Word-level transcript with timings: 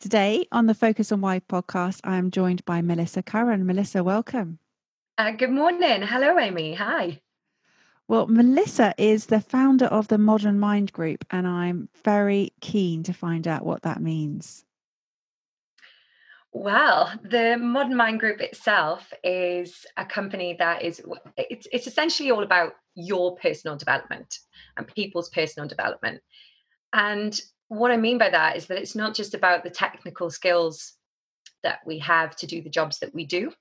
Today 0.00 0.46
on 0.52 0.66
the 0.66 0.74
Focus 0.74 1.10
on 1.10 1.20
Why 1.22 1.40
podcast, 1.40 1.98
I 2.04 2.18
am 2.18 2.30
joined 2.30 2.64
by 2.64 2.80
Melissa 2.80 3.20
Curran. 3.20 3.66
Melissa, 3.66 4.04
welcome. 4.04 4.60
Uh, 5.18 5.32
good 5.32 5.50
morning. 5.50 6.02
Hello, 6.02 6.38
Amy. 6.38 6.74
Hi. 6.74 7.20
Well, 8.06 8.28
Melissa 8.28 8.94
is 8.96 9.26
the 9.26 9.40
founder 9.40 9.86
of 9.86 10.06
the 10.06 10.16
Modern 10.16 10.60
Mind 10.60 10.92
Group, 10.92 11.24
and 11.32 11.48
I'm 11.48 11.88
very 12.04 12.52
keen 12.60 13.02
to 13.02 13.12
find 13.12 13.48
out 13.48 13.66
what 13.66 13.82
that 13.82 14.00
means. 14.00 14.64
Well, 16.52 17.12
the 17.24 17.56
Modern 17.58 17.96
Mind 17.96 18.20
Group 18.20 18.40
itself 18.40 19.12
is 19.24 19.84
a 19.96 20.04
company 20.04 20.54
that 20.60 20.82
is 20.82 21.02
it's, 21.36 21.66
it's 21.72 21.88
essentially 21.88 22.30
all 22.30 22.44
about 22.44 22.74
your 22.94 23.34
personal 23.34 23.76
development 23.76 24.38
and 24.76 24.86
people's 24.86 25.28
personal 25.30 25.68
development. 25.68 26.20
And 26.92 27.38
what 27.68 27.90
I 27.90 27.96
mean 27.96 28.18
by 28.18 28.30
that 28.30 28.56
is 28.56 28.66
that 28.66 28.78
it's 28.78 28.94
not 28.94 29.14
just 29.14 29.34
about 29.34 29.62
the 29.62 29.70
technical 29.70 30.30
skills 30.30 30.94
that 31.62 31.80
we 31.86 31.98
have 31.98 32.34
to 32.36 32.46
do 32.46 32.62
the 32.62 32.70
jobs 32.70 32.98
that 33.00 33.14
we 33.14 33.26
do 33.26 33.52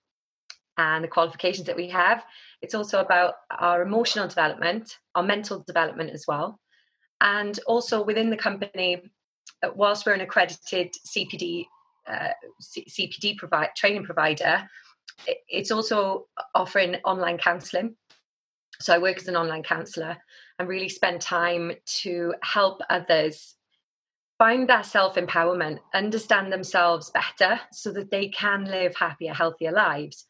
and 0.78 1.04
the 1.04 1.08
qualifications 1.10 1.68
that 1.68 1.76
we 1.76 1.90
have. 1.90 2.24
It's 2.62 2.76
also 2.76 3.00
about 3.00 3.36
our 3.52 3.82
emotional 3.82 4.28
development, 4.28 4.98
our 5.16 5.24
mental 5.24 5.64
development 5.66 6.12
as 6.12 6.26
well. 6.28 6.60
And 7.20 7.60
also 7.66 8.04
within 8.04 8.30
the 8.30 8.38
company, 8.38 9.02
uh, 9.64 9.70
whilst 9.76 10.06
we're 10.06 10.14
an 10.14 10.22
accredited 10.22 10.94
CPD 11.08 11.66
uh, 12.08 12.30
CPD 12.62 13.38
provide, 13.38 13.70
training 13.76 14.06
provider, 14.06 14.68
it's 15.50 15.72
also 15.72 16.28
offering 16.56 16.96
online 17.04 17.38
counselling. 17.38 17.96
So 18.80 18.94
I 18.94 19.00
work 19.00 19.18
as 19.18 19.28
an 19.28 19.36
online 19.36 19.64
counsellor 19.64 20.16
and 20.58 20.70
really 20.70 20.88
spend 20.88 21.20
time 21.20 21.74
to 22.02 22.34
help 22.44 22.82
others 22.90 23.57
find 24.38 24.70
that 24.70 24.86
self 24.86 25.16
empowerment, 25.16 25.80
understand 25.94 26.52
themselves 26.52 27.12
better 27.12 27.60
so 27.72 27.92
that 27.94 28.12
they 28.12 28.30
can 28.30 28.66
live 28.66 28.96
happier, 28.96 29.34
healthier 29.34 29.72
lives. 29.72 30.26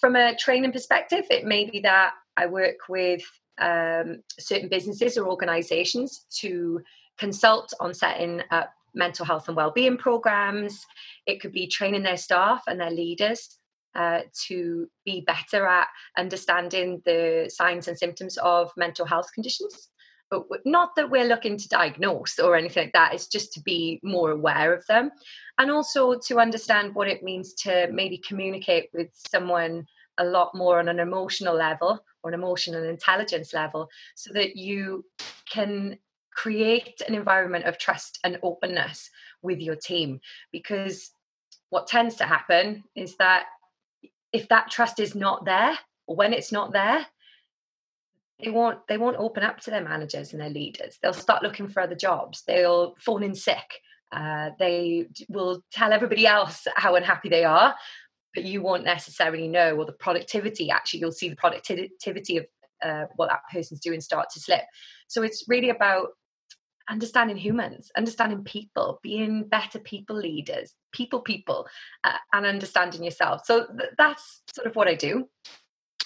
From 0.00 0.16
a 0.16 0.36
training 0.36 0.72
perspective, 0.72 1.24
it 1.30 1.44
may 1.44 1.68
be 1.68 1.80
that 1.80 2.12
I 2.36 2.46
work 2.46 2.88
with 2.88 3.22
um, 3.60 4.22
certain 4.38 4.68
businesses 4.68 5.18
or 5.18 5.26
organizations 5.26 6.26
to 6.38 6.80
consult 7.18 7.72
on 7.80 7.92
setting 7.92 8.40
up 8.50 8.72
mental 8.94 9.24
health 9.24 9.46
and 9.46 9.56
well-being 9.56 9.96
programs 9.96 10.84
it 11.26 11.40
could 11.40 11.52
be 11.52 11.68
training 11.68 12.02
their 12.02 12.16
staff 12.16 12.62
and 12.66 12.80
their 12.80 12.90
leaders 12.90 13.58
uh, 13.94 14.20
to 14.46 14.88
be 15.04 15.20
better 15.20 15.66
at 15.66 15.86
understanding 16.18 17.00
the 17.04 17.48
signs 17.52 17.86
and 17.86 17.96
symptoms 17.96 18.36
of 18.38 18.72
mental 18.76 19.06
health 19.06 19.28
conditions 19.32 19.89
not 20.64 20.94
that 20.96 21.10
we're 21.10 21.24
looking 21.24 21.56
to 21.56 21.68
diagnose 21.68 22.38
or 22.38 22.56
anything 22.56 22.84
like 22.84 22.92
that 22.92 23.14
it's 23.14 23.26
just 23.26 23.52
to 23.52 23.60
be 23.60 24.00
more 24.02 24.30
aware 24.30 24.72
of 24.72 24.86
them. 24.86 25.10
And 25.58 25.70
also 25.70 26.18
to 26.26 26.38
understand 26.38 26.94
what 26.94 27.08
it 27.08 27.22
means 27.22 27.54
to 27.54 27.88
maybe 27.92 28.18
communicate 28.18 28.90
with 28.94 29.08
someone 29.12 29.86
a 30.18 30.24
lot 30.24 30.54
more 30.54 30.78
on 30.78 30.88
an 30.88 31.00
emotional 31.00 31.54
level 31.54 32.04
or 32.22 32.30
an 32.30 32.34
emotional 32.34 32.84
intelligence 32.84 33.52
level 33.54 33.88
so 34.14 34.32
that 34.32 34.56
you 34.56 35.04
can 35.50 35.98
create 36.32 37.00
an 37.06 37.14
environment 37.14 37.64
of 37.64 37.78
trust 37.78 38.18
and 38.24 38.38
openness 38.42 39.10
with 39.42 39.58
your 39.58 39.76
team. 39.76 40.20
Because 40.52 41.10
what 41.70 41.86
tends 41.86 42.16
to 42.16 42.24
happen 42.24 42.84
is 42.94 43.16
that 43.16 43.46
if 44.32 44.48
that 44.48 44.70
trust 44.70 45.00
is 45.00 45.14
not 45.14 45.44
there 45.44 45.76
or 46.06 46.16
when 46.16 46.32
it's 46.32 46.52
not 46.52 46.72
there 46.72 47.06
they 48.44 48.50
won't 48.50 48.86
they 48.88 48.98
won't 48.98 49.16
open 49.18 49.42
up 49.42 49.60
to 49.60 49.70
their 49.70 49.84
managers 49.84 50.32
and 50.32 50.40
their 50.40 50.50
leaders. 50.50 50.98
They'll 51.02 51.12
start 51.12 51.42
looking 51.42 51.68
for 51.68 51.80
other 51.80 51.94
jobs. 51.94 52.42
They'll 52.46 52.94
phone 52.98 53.22
in 53.22 53.34
sick. 53.34 53.80
Uh, 54.12 54.50
they 54.58 55.06
will 55.28 55.62
tell 55.70 55.92
everybody 55.92 56.26
else 56.26 56.66
how 56.74 56.96
unhappy 56.96 57.28
they 57.28 57.44
are 57.44 57.76
but 58.34 58.44
you 58.44 58.62
won't 58.62 58.84
necessarily 58.84 59.48
know 59.48 59.76
or 59.76 59.84
the 59.84 59.92
productivity 59.92 60.70
actually 60.70 61.00
you'll 61.00 61.12
see 61.12 61.28
the 61.28 61.36
productivity 61.36 62.36
of 62.36 62.46
uh, 62.82 63.04
what 63.16 63.28
that 63.28 63.42
person's 63.52 63.80
doing 63.80 64.00
start 64.00 64.30
to 64.30 64.40
slip. 64.40 64.62
So 65.08 65.22
it's 65.22 65.44
really 65.48 65.70
about 65.70 66.08
understanding 66.88 67.36
humans 67.36 67.90
understanding 67.96 68.42
people 68.42 68.98
being 69.02 69.44
better 69.44 69.78
people 69.78 70.16
leaders 70.16 70.74
people 70.92 71.20
people 71.20 71.68
uh, 72.02 72.16
and 72.32 72.44
understanding 72.44 73.04
yourself. 73.04 73.42
So 73.44 73.66
th- 73.66 73.90
that's 73.96 74.42
sort 74.52 74.66
of 74.66 74.74
what 74.74 74.88
i 74.88 74.94
do 74.94 75.28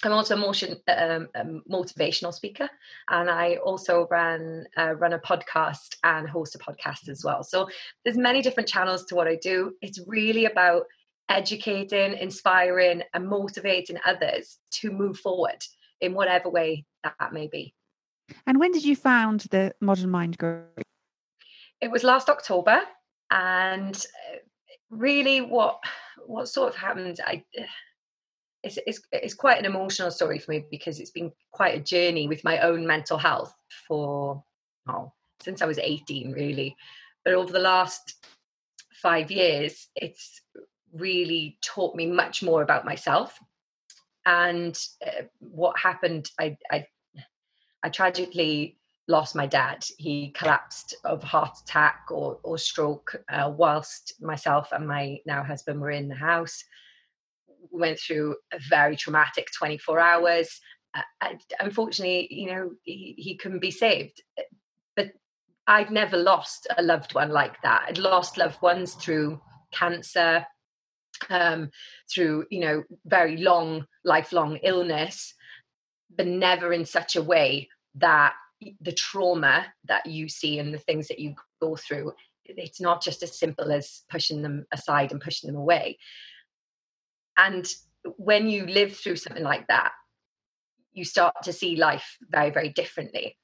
I'm 0.02 0.12
also 0.12 0.34
a 0.34 0.38
motion 0.38 0.76
um, 0.88 1.28
a 1.34 1.44
motivational 1.70 2.34
speaker, 2.34 2.68
and 3.08 3.30
I 3.30 3.56
also 3.56 4.06
run 4.10 4.66
uh, 4.76 4.94
run 4.96 5.12
a 5.12 5.18
podcast 5.18 5.96
and 6.02 6.28
host 6.28 6.54
a 6.54 6.58
podcast 6.58 7.08
as 7.08 7.24
well. 7.24 7.42
So 7.42 7.68
there's 8.04 8.16
many 8.16 8.42
different 8.42 8.68
channels 8.68 9.04
to 9.06 9.14
what 9.14 9.28
I 9.28 9.36
do. 9.36 9.74
It's 9.80 10.00
really 10.06 10.44
about 10.46 10.84
educating, 11.28 12.18
inspiring, 12.18 13.02
and 13.14 13.28
motivating 13.28 13.98
others 14.04 14.58
to 14.72 14.90
move 14.90 15.18
forward 15.18 15.62
in 16.00 16.14
whatever 16.14 16.50
way 16.50 16.84
that 17.02 17.32
may 17.32 17.46
be. 17.46 17.74
And 18.46 18.58
when 18.58 18.72
did 18.72 18.84
you 18.84 18.96
found 18.96 19.40
the 19.50 19.74
Modern 19.80 20.10
Mind 20.10 20.38
Group? 20.38 20.82
It 21.80 21.90
was 21.90 22.04
last 22.04 22.28
October, 22.28 22.80
and 23.30 23.96
uh, 23.96 24.36
really, 24.90 25.40
what 25.40 25.78
what 26.26 26.48
sort 26.48 26.68
of 26.68 26.76
happened? 26.76 27.20
I 27.24 27.44
it's, 28.64 28.78
it's, 28.86 29.00
it's 29.12 29.34
quite 29.34 29.58
an 29.58 29.66
emotional 29.66 30.10
story 30.10 30.38
for 30.38 30.50
me 30.50 30.64
because 30.70 30.98
it's 30.98 31.10
been 31.10 31.30
quite 31.52 31.76
a 31.76 31.82
journey 31.82 32.26
with 32.26 32.42
my 32.44 32.58
own 32.60 32.86
mental 32.86 33.18
health 33.18 33.54
for 33.86 34.42
oh 34.88 35.12
since 35.40 35.60
I 35.62 35.66
was 35.66 35.78
18 35.78 36.32
really. 36.32 36.76
But 37.24 37.34
over 37.34 37.52
the 37.52 37.58
last 37.58 38.26
five 39.02 39.30
years 39.30 39.88
it's 39.94 40.40
really 40.92 41.58
taught 41.62 41.94
me 41.94 42.06
much 42.06 42.42
more 42.42 42.62
about 42.62 42.84
myself. 42.84 43.38
And 44.26 44.78
uh, 45.06 45.24
what 45.38 45.78
happened 45.78 46.30
I, 46.40 46.56
I 46.70 46.86
I 47.82 47.90
tragically 47.90 48.78
lost 49.06 49.36
my 49.36 49.46
dad. 49.46 49.84
He 49.98 50.30
collapsed 50.30 50.96
of 51.04 51.22
heart 51.22 51.58
attack 51.62 52.06
or, 52.10 52.38
or 52.42 52.56
stroke 52.56 53.14
uh, 53.30 53.52
whilst 53.54 54.14
myself 54.22 54.72
and 54.72 54.88
my 54.88 55.18
now 55.26 55.42
husband 55.42 55.78
were 55.78 55.90
in 55.90 56.08
the 56.08 56.14
house 56.14 56.64
went 57.70 57.98
through 57.98 58.36
a 58.52 58.58
very 58.68 58.96
traumatic 58.96 59.48
24 59.56 59.98
hours. 59.98 60.60
Uh, 60.94 61.34
unfortunately, 61.60 62.28
you 62.30 62.46
know, 62.46 62.70
he, 62.82 63.14
he 63.18 63.36
couldn't 63.36 63.60
be 63.60 63.70
saved. 63.70 64.22
But 64.96 65.12
I've 65.66 65.90
never 65.90 66.16
lost 66.16 66.66
a 66.76 66.82
loved 66.82 67.14
one 67.14 67.30
like 67.30 67.60
that. 67.62 67.84
I'd 67.88 67.98
lost 67.98 68.38
loved 68.38 68.60
ones 68.62 68.94
through 68.94 69.40
cancer, 69.72 70.46
um, 71.30 71.70
through, 72.12 72.46
you 72.50 72.60
know, 72.60 72.84
very 73.06 73.36
long, 73.38 73.86
lifelong 74.04 74.58
illness, 74.62 75.34
but 76.14 76.26
never 76.26 76.72
in 76.72 76.84
such 76.84 77.16
a 77.16 77.22
way 77.22 77.68
that 77.96 78.34
the 78.80 78.92
trauma 78.92 79.66
that 79.84 80.06
you 80.06 80.28
see 80.28 80.58
and 80.58 80.72
the 80.72 80.78
things 80.78 81.08
that 81.08 81.18
you 81.18 81.34
go 81.60 81.76
through 81.76 82.12
it's 82.46 82.80
not 82.80 83.02
just 83.02 83.22
as 83.22 83.38
simple 83.38 83.72
as 83.72 84.02
pushing 84.10 84.42
them 84.42 84.66
aside 84.72 85.12
and 85.12 85.20
pushing 85.20 85.48
them 85.48 85.58
away 85.58 85.98
and 87.36 87.66
when 88.16 88.48
you 88.48 88.66
live 88.66 88.96
through 88.96 89.16
something 89.16 89.42
like 89.42 89.66
that, 89.68 89.92
you 90.92 91.04
start 91.04 91.34
to 91.42 91.52
see 91.52 91.76
life 91.76 92.16
very, 92.30 92.50
very 92.50 92.68
differently. 92.68 93.36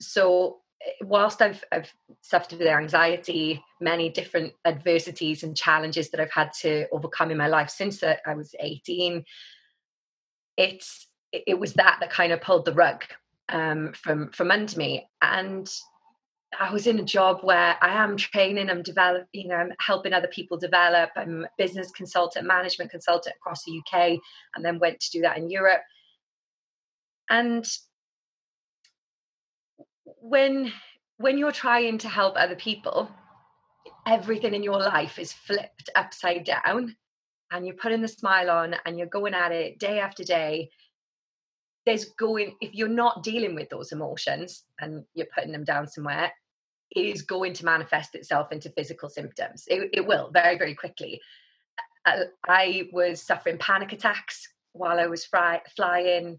So, 0.00 0.60
eh, 0.84 0.92
whilst 1.02 1.40
I've, 1.42 1.62
I've 1.70 1.92
suffered 2.22 2.58
with 2.58 2.66
anxiety, 2.66 3.62
many 3.80 4.08
different 4.08 4.54
adversities 4.64 5.42
and 5.42 5.56
challenges 5.56 6.10
that 6.10 6.20
I've 6.20 6.32
had 6.32 6.52
to 6.60 6.86
overcome 6.90 7.30
in 7.30 7.38
my 7.38 7.48
life 7.48 7.70
since 7.70 8.02
I 8.02 8.34
was 8.34 8.54
18, 8.58 9.24
it's 10.56 11.06
it 11.32 11.58
was 11.58 11.74
that 11.74 11.98
that 12.00 12.10
kind 12.10 12.32
of 12.32 12.40
pulled 12.40 12.64
the 12.64 12.74
rug 12.74 13.04
um, 13.50 13.92
from 13.92 14.30
from 14.32 14.50
under 14.50 14.76
me. 14.76 15.08
And 15.22 15.70
I 16.58 16.72
was 16.72 16.86
in 16.86 16.98
a 16.98 17.04
job 17.04 17.40
where 17.42 17.76
I 17.80 18.02
am 18.02 18.16
training, 18.16 18.70
I'm 18.70 18.82
developing, 18.82 19.28
you 19.32 19.48
know, 19.48 19.54
I'm 19.54 19.72
helping 19.78 20.12
other 20.12 20.28
people 20.28 20.58
develop. 20.58 21.10
I'm 21.14 21.44
a 21.44 21.48
business 21.56 21.90
consultant, 21.92 22.46
management 22.46 22.90
consultant 22.90 23.36
across 23.36 23.64
the 23.64 23.78
UK, 23.78 24.18
and 24.54 24.64
then 24.64 24.80
went 24.80 24.98
to 25.00 25.10
do 25.10 25.20
that 25.22 25.38
in 25.38 25.48
Europe. 25.48 25.82
And 27.28 27.64
when 30.04 30.72
when 31.18 31.38
you're 31.38 31.52
trying 31.52 31.98
to 31.98 32.08
help 32.08 32.34
other 32.36 32.56
people, 32.56 33.10
everything 34.06 34.54
in 34.54 34.62
your 34.62 34.78
life 34.78 35.18
is 35.18 35.32
flipped 35.32 35.90
upside 35.94 36.44
down 36.44 36.96
and 37.52 37.66
you're 37.66 37.76
putting 37.76 38.00
the 38.00 38.08
smile 38.08 38.50
on 38.50 38.74
and 38.84 38.98
you're 38.98 39.06
going 39.06 39.34
at 39.34 39.52
it 39.52 39.78
day 39.78 40.00
after 40.00 40.24
day 40.24 40.70
there's 41.86 42.06
going 42.18 42.54
if 42.60 42.74
you're 42.74 42.88
not 42.88 43.22
dealing 43.22 43.54
with 43.54 43.68
those 43.70 43.92
emotions 43.92 44.64
and 44.80 45.04
you're 45.14 45.26
putting 45.34 45.52
them 45.52 45.64
down 45.64 45.86
somewhere 45.86 46.32
is 46.96 47.22
going 47.22 47.52
to 47.54 47.64
manifest 47.64 48.14
itself 48.14 48.52
into 48.52 48.70
physical 48.70 49.08
symptoms. 49.08 49.64
It, 49.68 49.90
it 49.92 50.06
will 50.06 50.30
very 50.32 50.58
very 50.58 50.74
quickly. 50.74 51.20
Uh, 52.06 52.24
i 52.48 52.88
was 52.92 53.20
suffering 53.20 53.58
panic 53.58 53.92
attacks 53.92 54.48
while 54.72 54.98
i 54.98 55.06
was 55.06 55.26
fly, 55.26 55.60
flying 55.76 56.38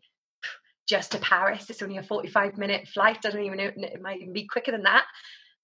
just 0.87 1.11
to 1.11 1.19
paris. 1.19 1.69
It's 1.69 1.81
only 1.81 1.97
a 1.97 2.03
45 2.03 2.57
minute 2.57 2.87
flight. 2.87 3.19
I 3.25 3.29
don't 3.29 3.43
even 3.43 3.57
know 3.57 3.71
it 3.77 4.01
might 4.01 4.21
even 4.21 4.33
be 4.33 4.47
quicker 4.47 4.71
than 4.71 4.83
that. 4.83 5.05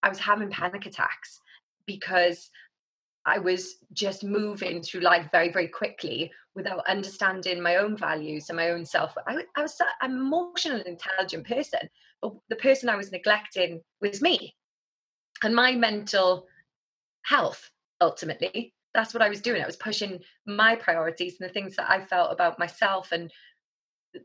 I 0.04 0.10
was 0.10 0.20
having 0.20 0.50
panic 0.50 0.86
attacks 0.86 1.42
because 1.86 2.50
I 3.26 3.40
was 3.40 3.76
just 3.92 4.24
moving 4.24 4.82
through 4.82 5.02
life 5.02 5.28
very, 5.34 5.52
very 5.52 5.68
quickly 5.68 6.32
without 6.56 6.88
understanding 6.88 7.62
my 7.62 7.76
own 7.76 7.98
values 7.98 8.46
and 8.48 8.56
my 8.56 8.70
own 8.70 8.86
self. 8.86 9.14
I, 9.28 9.44
I 9.58 9.62
was 9.62 9.78
an 10.02 10.12
emotional 10.12 10.82
intelligent 10.86 11.46
person, 11.46 11.82
but 12.22 12.32
the 12.50 12.56
person 12.56 12.88
I 12.88 12.96
was 12.96 13.12
neglecting 13.12 13.82
was 14.02 14.22
me 14.22 14.56
and 15.44 15.56
my 15.56 15.74
mental 15.74 16.48
health, 17.24 17.70
ultimately. 18.02 18.74
That's 18.94 19.14
what 19.14 19.22
I 19.22 19.30
was 19.30 19.42
doing. 19.42 19.62
I 19.62 19.68
was 19.68 19.76
pushing 19.76 20.20
my 20.46 20.76
priorities 20.76 21.38
and 21.40 21.48
the 21.48 21.54
things 21.54 21.76
that 21.76 21.90
I 21.90 22.04
felt 22.06 22.32
about 22.32 22.58
myself 22.58 23.12
and 23.12 23.32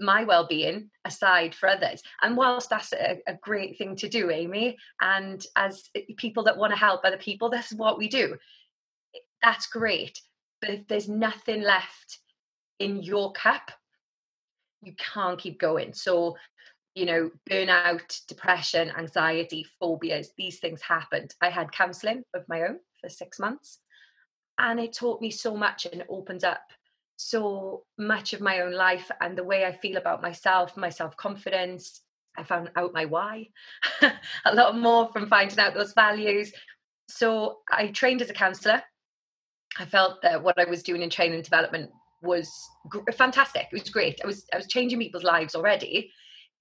my 0.01 0.25
well-being 0.25 0.89
aside 1.05 1.55
for 1.55 1.69
others 1.69 2.03
and 2.23 2.35
whilst 2.35 2.71
that's 2.71 2.95
a, 2.95 3.19
a, 3.27 3.35
great 3.43 3.77
thing 3.77 3.95
to 3.95 4.09
do 4.09 4.31
amy 4.31 4.75
and 5.03 5.45
as 5.57 5.91
people 6.17 6.43
that 6.45 6.57
want 6.57 6.73
to 6.73 6.79
help 6.79 7.03
other 7.05 7.19
people 7.19 7.51
this 7.51 7.73
is 7.73 7.77
what 7.77 7.99
we 7.99 8.09
do 8.09 8.39
that's 9.43 9.67
great. 9.67 10.21
But 10.61 10.71
if 10.71 10.89
there's 10.89 11.09
nothing 11.09 11.63
left 11.63 12.19
in 12.79 13.03
your 13.03 13.33
cup, 13.33 13.71
you 14.83 14.95
can't 14.97 15.39
keep 15.39 15.59
going. 15.59 15.93
So, 15.93 16.37
you 16.95 17.07
know, 17.07 17.31
burnout, 17.49 18.21
depression, 18.27 18.93
anxiety, 18.97 19.67
phobias, 19.81 20.33
these 20.37 20.59
things 20.59 20.83
happened. 20.83 21.35
I 21.41 21.51
had 21.51 21.73
counseling 21.73 22.23
of 22.35 22.49
my 22.49 22.63
own 22.63 22.79
for 23.01 23.09
six 23.09 23.39
months. 23.39 23.79
And 24.59 24.79
it 24.79 24.93
taught 24.93 25.21
me 25.21 25.31
so 25.31 25.57
much 25.57 25.87
and 25.87 26.05
opened 26.09 26.45
up 26.45 26.63
so 27.17 27.85
much 27.99 28.33
of 28.33 28.41
my 28.41 28.61
own 28.61 28.73
life 28.73 29.11
and 29.21 29.37
the 29.37 29.45
way 29.45 29.65
I 29.65 29.77
feel 29.77 29.97
about 29.97 30.23
myself, 30.23 30.77
my 30.77 30.91
self 30.91 31.17
confidence. 31.17 32.03
I 32.37 32.45
found 32.45 32.71
out 32.77 32.95
my 32.95 33.05
why 33.05 33.49
a 34.47 34.55
lot 34.55 34.79
more 34.79 35.11
from 35.13 35.29
finding 35.29 35.59
out 35.59 35.75
those 35.75 35.93
values. 35.93 36.53
So 37.09 37.59
I 37.71 37.89
trained 37.89 38.23
as 38.23 38.31
a 38.31 38.35
counselor 38.35 38.83
I 39.79 39.85
felt 39.87 40.23
that 40.23 40.43
what 40.43 40.59
I 40.59 40.69
was 40.69 40.83
doing 40.83 41.03
in 41.03 41.11
training 41.11 41.35
and 41.35 41.45
development 41.45 41.91
was 42.23 42.51
fantastic. 43.17 43.69
It 43.73 43.81
was 43.81 43.91
great. 43.91 44.21
I 44.23 44.27
was 44.27 44.45
I 44.53 44.57
was 44.57 44.67
changing 44.67 44.99
people's 44.99 45.25
lives 45.25 45.55
already. 45.55 46.13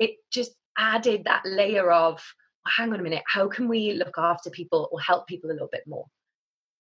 It 0.02 0.16
just 0.32 0.52
added 0.78 1.24
that 1.26 1.44
layer 1.46 1.92
of 1.92 2.22
well, 2.66 2.74
hang 2.78 2.94
on 2.94 3.00
a 3.00 3.04
minute, 3.04 3.24
how 3.28 3.48
can 3.48 3.68
we 3.68 3.94
look 3.94 4.16
after 4.18 4.50
people 4.50 4.90
or 4.92 5.00
help 5.00 5.28
people 5.28 5.50
a 5.50 5.54
little 5.54 5.70
bit 5.72 5.84
more? 5.88 6.06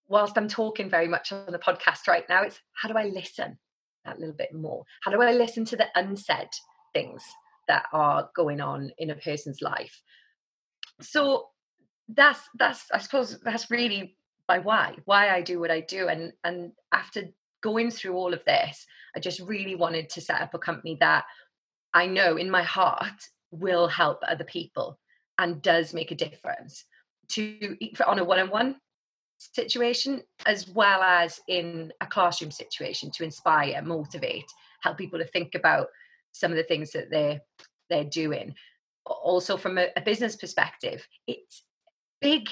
Whilst 0.08 0.38
I'm 0.38 0.48
talking 0.48 0.90
very 0.90 1.08
much 1.08 1.32
on 1.32 1.52
the 1.52 1.60
podcast 1.60 2.08
right 2.08 2.26
now, 2.28 2.44
it's 2.44 2.60
how 2.74 2.90
do 2.90 2.98
I 2.98 3.06
listen 3.06 3.58
that 4.06 4.20
little 4.20 4.36
bit 4.36 4.54
more? 4.54 4.84
How 5.04 5.12
do 5.12 5.22
I 5.22 5.32
listen 5.34 5.66
to 5.66 5.76
the 5.76 5.88
unsaid 5.96 6.50
things 6.94 7.24
that 7.68 7.86
are 7.94 8.30
going 8.36 8.60
on 8.60 8.92
in 8.98 9.12
a 9.12 9.16
person's 9.16 9.62
life? 9.62 10.02
So 11.02 11.48
that's 12.10 12.42
that's 12.56 12.86
I 12.92 12.98
suppose 12.98 13.40
that's 13.44 13.72
really 13.72 14.18
my 14.48 14.60
why, 14.60 14.96
why 15.06 15.30
I 15.30 15.42
do 15.42 15.60
what 15.60 15.72
I 15.72 15.82
do. 15.82 16.08
And 16.08 16.34
and 16.44 16.72
after 16.92 17.24
going 17.62 17.92
through 17.92 18.16
all 18.16 18.34
of 18.34 18.44
this, 18.46 18.86
I 19.16 19.20
just 19.20 19.40
really 19.40 19.76
wanted 19.76 20.10
to 20.10 20.22
set 20.22 20.42
up 20.42 20.54
a 20.54 20.60
company 20.60 20.98
that 21.00 21.26
I 21.94 22.06
know 22.06 22.38
in 22.38 22.50
my 22.50 22.64
heart 22.64 23.30
will 23.52 23.88
help 23.88 24.20
other 24.28 24.44
people 24.44 24.98
and 25.38 25.62
does 25.62 25.94
make 25.94 26.12
a 26.12 26.16
difference 26.16 26.86
to 27.30 27.78
on 28.06 28.20
a 28.20 28.24
one-on-one 28.24 28.76
situation 29.38 30.22
as 30.46 30.68
well 30.70 31.02
as 31.02 31.40
in 31.48 31.92
a 32.02 32.06
classroom 32.06 32.52
situation 32.52 33.10
to 33.12 33.24
inspire 33.24 33.82
motivate 33.82 34.46
help 34.82 34.98
people 34.98 35.18
to 35.18 35.26
think 35.26 35.56
about 35.56 35.88
some 36.32 36.52
of 36.52 36.58
the 36.58 36.64
things 36.64 36.92
that 36.92 37.10
they're 37.10 37.42
they're 37.90 38.04
doing. 38.06 38.56
Also 39.06 39.58
from 39.58 39.78
a, 39.78 39.88
a 39.96 40.02
business 40.02 40.36
perspective 40.36 41.06
it's 41.28 41.64
big 42.22 42.48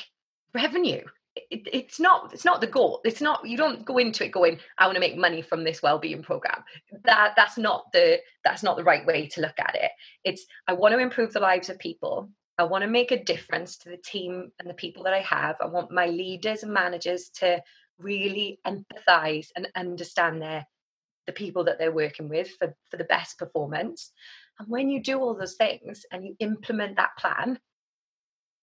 revenue 0.54 1.04
it, 1.36 1.68
it's 1.72 2.00
not 2.00 2.34
it's 2.34 2.46
not 2.46 2.62
the 2.62 2.68
goal. 2.68 3.02
It's 3.04 3.22
not 3.22 3.48
you 3.48 3.58
don't 3.58 3.86
go 3.86 3.98
into 3.98 4.26
it 4.26 4.32
going 4.32 4.60
i 4.78 4.86
want 4.86 4.96
to 4.96 5.00
make 5.00 5.18
money 5.18 5.42
from 5.42 5.64
this 5.64 5.82
well-being 5.82 6.24
program. 6.24 6.64
That 7.06 7.34
that's 7.36 7.58
not 7.58 7.92
the 7.94 8.20
that's 8.44 8.64
not 8.64 8.78
the 8.78 8.84
right 8.84 9.06
way 9.06 9.28
to 9.28 9.42
look 9.42 9.60
at 9.60 9.76
it. 9.76 9.92
It's 10.24 10.46
i 10.68 10.74
want 10.74 10.94
to 10.94 11.00
improve 11.00 11.34
the 11.34 11.40
lives 11.40 11.70
of 11.70 11.80
people. 11.80 12.30
I 12.58 12.64
want 12.64 12.84
to 12.84 12.90
make 12.90 13.12
a 13.12 13.24
difference 13.24 13.78
to 13.78 13.90
the 13.90 13.98
team 13.98 14.52
and 14.60 14.70
the 14.70 14.74
people 14.74 15.04
that 15.04 15.14
i 15.14 15.22
have. 15.22 15.56
I 15.62 15.68
want 15.68 15.92
my 15.92 16.08
leaders 16.08 16.64
and 16.64 16.74
managers 16.74 17.30
to 17.36 17.62
really 17.98 18.60
empathize 18.66 19.48
and 19.56 19.68
understand 19.76 20.42
their 20.42 20.66
the 21.26 21.34
people 21.34 21.64
that 21.66 21.78
they're 21.78 21.92
working 21.92 22.28
with 22.28 22.50
for, 22.58 22.76
for 22.90 22.98
the 22.98 23.04
best 23.04 23.38
performance. 23.38 24.12
And 24.58 24.68
when 24.68 24.90
you 24.90 25.02
do 25.02 25.20
all 25.20 25.36
those 25.36 25.56
things 25.56 26.04
and 26.12 26.26
you 26.26 26.36
implement 26.40 26.96
that 26.96 27.16
plan 27.20 27.60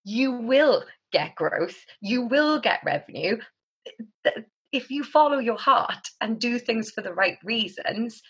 you 0.07 0.31
will 0.31 0.85
get 1.11 1.35
growth, 1.35 1.75
you 1.99 2.21
will 2.21 2.61
get 2.61 2.79
revenue. 2.85 3.37
Eh, 3.85 4.03
eh, 4.25 4.41
if 4.71 4.89
you 4.89 5.03
follow 5.03 5.37
your 5.37 5.57
heart 5.57 6.07
and 6.21 6.39
do 6.39 6.57
things 6.59 6.91
for 6.91 7.01
the 7.01 7.13
right 7.13 7.37
reasons, 7.43 8.21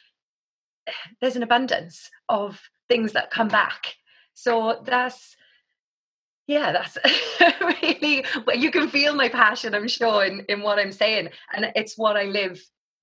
eh, 0.87 0.91
there's 1.21 1.35
an 1.35 1.43
abundance 1.43 2.09
of 2.29 2.59
things 2.89 3.13
that 3.13 3.29
come 3.29 3.47
back. 3.47 3.93
So 4.33 4.81
that's 4.85 5.35
yeah, 6.47 6.71
that's 6.71 6.97
really 7.61 8.25
you 8.55 8.71
can 8.71 8.87
feel 8.89 9.13
my 9.13 9.29
passion, 9.29 9.75
I'm 9.75 9.87
sure, 9.87 10.25
in, 10.25 10.45
in 10.49 10.61
what 10.61 10.79
I'm 10.79 10.91
saying. 10.91 11.29
And 11.53 11.71
it's 11.75 11.95
what 11.95 12.17
I 12.17 12.23
live 12.23 12.59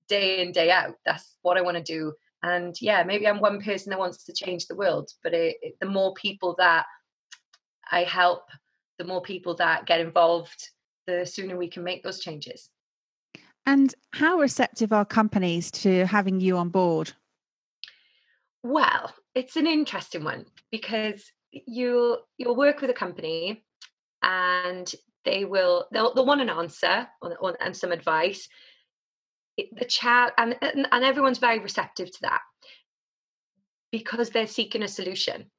day 0.09 0.41
in, 0.41 0.51
day 0.51 0.69
out. 0.69 0.95
That's 1.05 1.37
what 1.43 1.57
I 1.57 1.61
want 1.61 1.77
to 1.77 1.83
do. 1.83 2.11
And 2.43 2.75
yeah, 2.81 3.03
maybe 3.03 3.25
I'm 3.25 3.39
one 3.39 3.61
person 3.61 3.91
that 3.91 3.99
wants 3.99 4.25
to 4.25 4.33
change 4.33 4.67
the 4.67 4.75
world, 4.75 5.09
but 5.23 5.33
it, 5.33 5.55
it, 5.61 5.75
the 5.79 5.87
more 5.87 6.13
people 6.15 6.55
that 6.57 6.85
I 7.89 8.03
help 8.03 8.43
the 8.97 9.05
more 9.05 9.21
people 9.21 9.55
that 9.55 9.85
get 9.85 9.99
involved, 9.99 10.69
the 11.07 11.25
sooner 11.25 11.57
we 11.57 11.69
can 11.69 11.83
make 11.83 12.03
those 12.03 12.19
changes. 12.19 12.69
And 13.65 13.93
how 14.11 14.37
receptive 14.37 14.93
are 14.93 15.05
companies 15.05 15.71
to 15.71 16.05
having 16.05 16.39
you 16.39 16.57
on 16.57 16.69
board? 16.69 17.13
Well, 18.63 19.13
it's 19.33 19.55
an 19.55 19.67
interesting 19.67 20.23
one 20.23 20.45
because 20.71 21.31
you 21.51 22.17
you'll 22.37 22.55
work 22.55 22.81
with 22.81 22.89
a 22.89 22.93
company 22.93 23.63
and 24.21 24.91
they 25.23 25.45
will 25.45 25.87
they'll, 25.91 26.13
they'll 26.13 26.25
want 26.25 26.41
an 26.41 26.49
answer 26.49 27.07
or, 27.21 27.57
and 27.61 27.75
some 27.75 27.91
advice. 27.91 28.47
It, 29.57 29.69
the 29.77 29.85
chat 29.85 30.33
and, 30.37 30.55
and 30.61 30.87
and 30.91 31.05
everyone's 31.05 31.37
very 31.37 31.59
receptive 31.59 32.11
to 32.11 32.21
that 32.23 32.41
because 33.91 34.29
they're 34.29 34.47
seeking 34.47 34.83
a 34.83 34.87
solution 34.87 35.49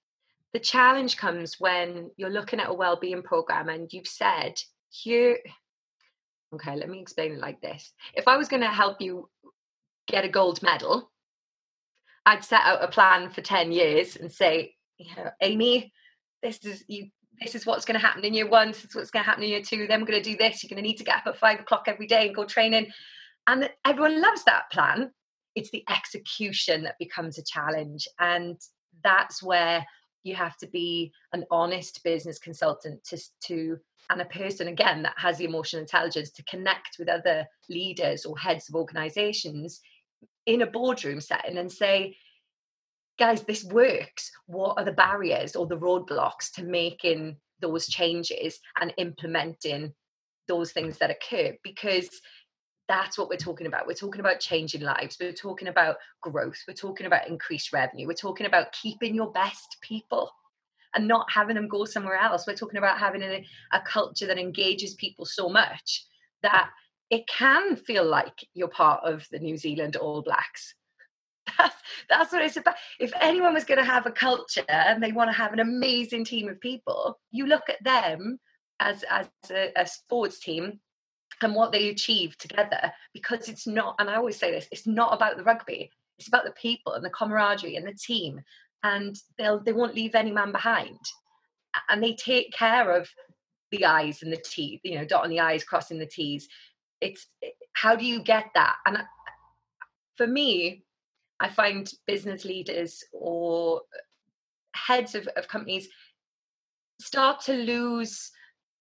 the 0.52 0.60
challenge 0.60 1.16
comes 1.16 1.56
when 1.58 2.10
you're 2.16 2.30
looking 2.30 2.60
at 2.60 2.70
a 2.70 2.74
well-being 2.74 3.22
program 3.22 3.68
and 3.68 3.92
you've 3.92 4.06
said 4.06 4.54
here 4.90 5.38
okay 6.54 6.76
let 6.76 6.88
me 6.88 7.00
explain 7.00 7.32
it 7.32 7.40
like 7.40 7.60
this. 7.60 7.92
If 8.14 8.28
i 8.28 8.36
was 8.36 8.48
going 8.48 8.62
to 8.62 8.68
help 8.68 9.00
you 9.00 9.28
get 10.06 10.24
a 10.24 10.28
gold 10.28 10.62
medal 10.62 11.10
i'd 12.26 12.44
set 12.44 12.62
out 12.62 12.84
a 12.84 12.88
plan 12.88 13.30
for 13.30 13.40
10 13.40 13.72
years 13.72 14.16
and 14.16 14.30
say 14.30 14.74
you 14.98 15.14
know 15.16 15.30
amy 15.42 15.92
this 16.42 16.58
is 16.64 16.84
you 16.88 17.08
this 17.42 17.54
is 17.54 17.66
what's 17.66 17.84
going 17.84 17.98
to 17.98 18.06
happen 18.06 18.24
in 18.24 18.34
year 18.34 18.48
one 18.48 18.68
this 18.68 18.84
is 18.84 18.94
what's 18.94 19.10
going 19.10 19.22
to 19.22 19.28
happen 19.28 19.42
in 19.42 19.50
year 19.50 19.62
two 19.62 19.86
then 19.86 20.00
we're 20.00 20.06
going 20.06 20.22
to 20.22 20.30
do 20.30 20.36
this 20.36 20.62
you're 20.62 20.68
going 20.68 20.82
to 20.82 20.88
need 20.88 20.96
to 20.96 21.04
get 21.04 21.16
up 21.16 21.26
at 21.26 21.38
five 21.38 21.60
o'clock 21.60 21.84
every 21.86 22.06
day 22.06 22.26
and 22.26 22.36
go 22.36 22.44
training. 22.44 22.90
And 23.46 23.70
everyone 23.84 24.20
loves 24.20 24.42
that 24.44 24.70
plan. 24.72 25.10
It's 25.54 25.70
the 25.70 25.84
execution 25.88 26.82
that 26.82 26.98
becomes 26.98 27.38
a 27.38 27.44
challenge 27.44 28.08
and 28.18 28.60
that's 29.04 29.42
where 29.42 29.86
you 30.26 30.34
have 30.34 30.56
to 30.58 30.66
be 30.66 31.12
an 31.32 31.44
honest 31.50 32.02
business 32.04 32.38
consultant 32.38 33.02
to, 33.04 33.18
to 33.44 33.78
and 34.10 34.20
a 34.20 34.26
person 34.26 34.68
again 34.68 35.02
that 35.02 35.14
has 35.16 35.38
the 35.38 35.44
emotional 35.44 35.82
intelligence 35.82 36.30
to 36.30 36.44
connect 36.44 36.96
with 36.98 37.08
other 37.08 37.46
leaders 37.68 38.24
or 38.24 38.38
heads 38.38 38.68
of 38.68 38.74
organizations 38.74 39.80
in 40.46 40.62
a 40.62 40.66
boardroom 40.66 41.20
setting 41.20 41.58
and 41.58 41.70
say 41.70 42.16
guys 43.18 43.42
this 43.42 43.64
works. 43.64 44.30
What 44.46 44.78
are 44.78 44.84
the 44.84 44.92
barriers 44.92 45.56
or 45.56 45.66
the 45.66 45.78
roadblocks 45.78 46.52
to 46.54 46.64
making 46.64 47.36
those 47.60 47.86
changes 47.86 48.60
and 48.80 48.92
implementing 48.98 49.92
those 50.48 50.72
things 50.72 50.98
that 50.98 51.10
occur? 51.10 51.56
Because 51.62 52.08
that's 52.88 53.18
what 53.18 53.28
we're 53.28 53.36
talking 53.36 53.66
about. 53.66 53.86
We're 53.86 53.94
talking 53.94 54.20
about 54.20 54.40
changing 54.40 54.82
lives. 54.82 55.16
We're 55.20 55.32
talking 55.32 55.68
about 55.68 55.96
growth. 56.22 56.62
We're 56.68 56.74
talking 56.74 57.06
about 57.06 57.28
increased 57.28 57.72
revenue. 57.72 58.06
We're 58.06 58.14
talking 58.14 58.46
about 58.46 58.72
keeping 58.72 59.14
your 59.14 59.32
best 59.32 59.76
people. 59.80 60.30
and 60.94 61.06
not 61.06 61.30
having 61.30 61.56
them 61.56 61.68
go 61.68 61.84
somewhere 61.84 62.16
else. 62.16 62.46
We're 62.46 62.54
talking 62.54 62.78
about 62.78 62.98
having 62.98 63.22
a, 63.22 63.44
a 63.72 63.80
culture 63.80 64.26
that 64.26 64.38
engages 64.38 64.94
people 64.94 65.26
so 65.26 65.48
much 65.48 66.06
that 66.42 66.70
it 67.10 67.26
can 67.28 67.76
feel 67.76 68.04
like 68.04 68.46
you're 68.54 68.68
part 68.68 69.04
of 69.04 69.26
the 69.30 69.38
New 69.38 69.56
Zealand 69.58 69.96
All 69.96 70.22
Blacks. 70.22 70.74
That's, 71.58 71.76
that's 72.08 72.32
what 72.32 72.42
it's 72.42 72.56
about. 72.56 72.74
If 72.98 73.12
anyone 73.20 73.54
was 73.54 73.64
going 73.64 73.78
to 73.78 73.84
have 73.84 74.04
a 74.06 74.10
culture 74.10 74.64
and 74.68 75.00
they 75.00 75.12
want 75.12 75.28
to 75.30 75.36
have 75.36 75.52
an 75.52 75.60
amazing 75.60 76.24
team 76.24 76.48
of 76.48 76.60
people, 76.60 77.20
you 77.30 77.46
look 77.46 77.68
at 77.68 77.82
them 77.84 78.40
as 78.80 79.04
as 79.08 79.28
a, 79.50 79.70
a 79.76 79.86
sports 79.86 80.40
team 80.40 80.80
and 81.42 81.54
what 81.54 81.72
they 81.72 81.88
achieve 81.88 82.36
together 82.38 82.92
because 83.12 83.48
it's 83.48 83.66
not 83.66 83.94
and 83.98 84.08
i 84.08 84.14
always 84.14 84.38
say 84.38 84.50
this 84.50 84.68
it's 84.70 84.86
not 84.86 85.12
about 85.12 85.36
the 85.36 85.44
rugby 85.44 85.90
it's 86.18 86.28
about 86.28 86.44
the 86.44 86.52
people 86.52 86.94
and 86.94 87.04
the 87.04 87.10
camaraderie 87.10 87.76
and 87.76 87.86
the 87.86 87.92
team 87.92 88.40
and 88.82 89.16
they'll 89.36 89.60
they 89.60 89.72
won't 89.72 89.94
leave 89.94 90.14
any 90.14 90.30
man 90.30 90.52
behind. 90.52 90.98
And 91.88 92.02
they 92.02 92.14
take 92.14 92.52
care 92.52 92.92
of 92.92 93.08
the 93.70 93.84
eyes 93.84 94.22
and 94.22 94.32
the 94.32 94.42
teeth 94.44 94.80
you 94.84 94.96
know 94.96 95.04
dotting 95.04 95.30
the 95.30 95.40
i's 95.40 95.64
crossing 95.64 95.98
the 95.98 96.06
t's. 96.06 96.48
It's 97.00 97.26
how 97.72 97.96
do 97.96 98.06
you 98.06 98.22
get 98.22 98.46
that? 98.54 98.76
And 98.86 98.98
for 100.16 100.26
me 100.26 100.82
i 101.40 101.48
find 101.48 101.92
business 102.06 102.46
leaders 102.46 103.04
or 103.12 103.82
heads 104.74 105.14
of, 105.14 105.28
of 105.36 105.46
companies 105.48 105.88
start 106.98 107.42
to 107.42 107.52
lose 107.52 108.30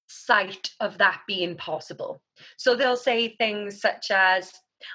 sight 0.08 0.70
of 0.80 0.98
that 1.00 1.22
being 1.28 1.58
possible. 1.58 2.22
So 2.58 2.76
they'll 2.76 2.98
say 2.98 3.36
things 3.36 3.82
such 3.82 4.12
as, 4.12 4.52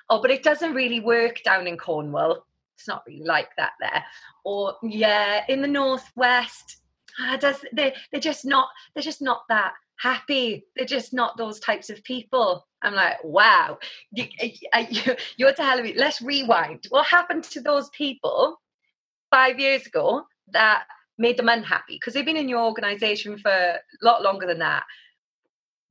oh, 0.08 0.20
but 0.20 0.30
it 0.30 0.42
doesn't 0.42 0.74
really 0.74 1.00
work 1.00 1.42
down 1.42 1.66
in 1.66 1.76
Cornwall. 1.76 2.46
It's 2.76 2.88
not 2.88 3.02
really 3.06 3.24
like 3.24 3.50
that 3.56 3.72
there. 3.80 4.04
Or 4.44 4.74
yeah, 4.82 5.44
in 5.48 5.60
the 5.60 5.68
northwest, 5.68 6.78
ah, 7.20 7.36
does 7.36 7.64
they 7.72 7.94
they're 8.10 8.20
just 8.20 8.44
not 8.44 8.68
they're 8.94 9.02
just 9.02 9.20
not 9.20 9.42
that 9.48 9.72
happy. 10.00 10.64
They're 10.76 10.86
just 10.86 11.12
not 11.12 11.36
those 11.36 11.60
types 11.60 11.90
of 11.90 12.02
people. 12.04 12.66
I'm 12.82 12.94
like, 12.94 13.22
wow, 13.22 13.78
you, 14.12 14.26
you, 14.90 15.14
you're 15.36 15.52
telling 15.52 15.84
me. 15.84 15.94
Let's 15.94 16.22
rewind. 16.22 16.86
What 16.88 17.06
happened 17.06 17.44
to 17.44 17.60
those 17.60 17.90
people 17.90 18.60
five 19.30 19.60
years 19.60 19.86
ago 19.86 20.24
that 20.52 20.84
made 21.18 21.36
them 21.36 21.48
unhappy 21.48 21.96
because 21.96 22.14
they've 22.14 22.24
been 22.24 22.36
in 22.36 22.48
your 22.48 22.64
organization 22.64 23.38
for 23.38 23.50
a 23.50 23.78
lot 24.02 24.22
longer 24.22 24.46
than 24.46 24.58
that. 24.58 24.84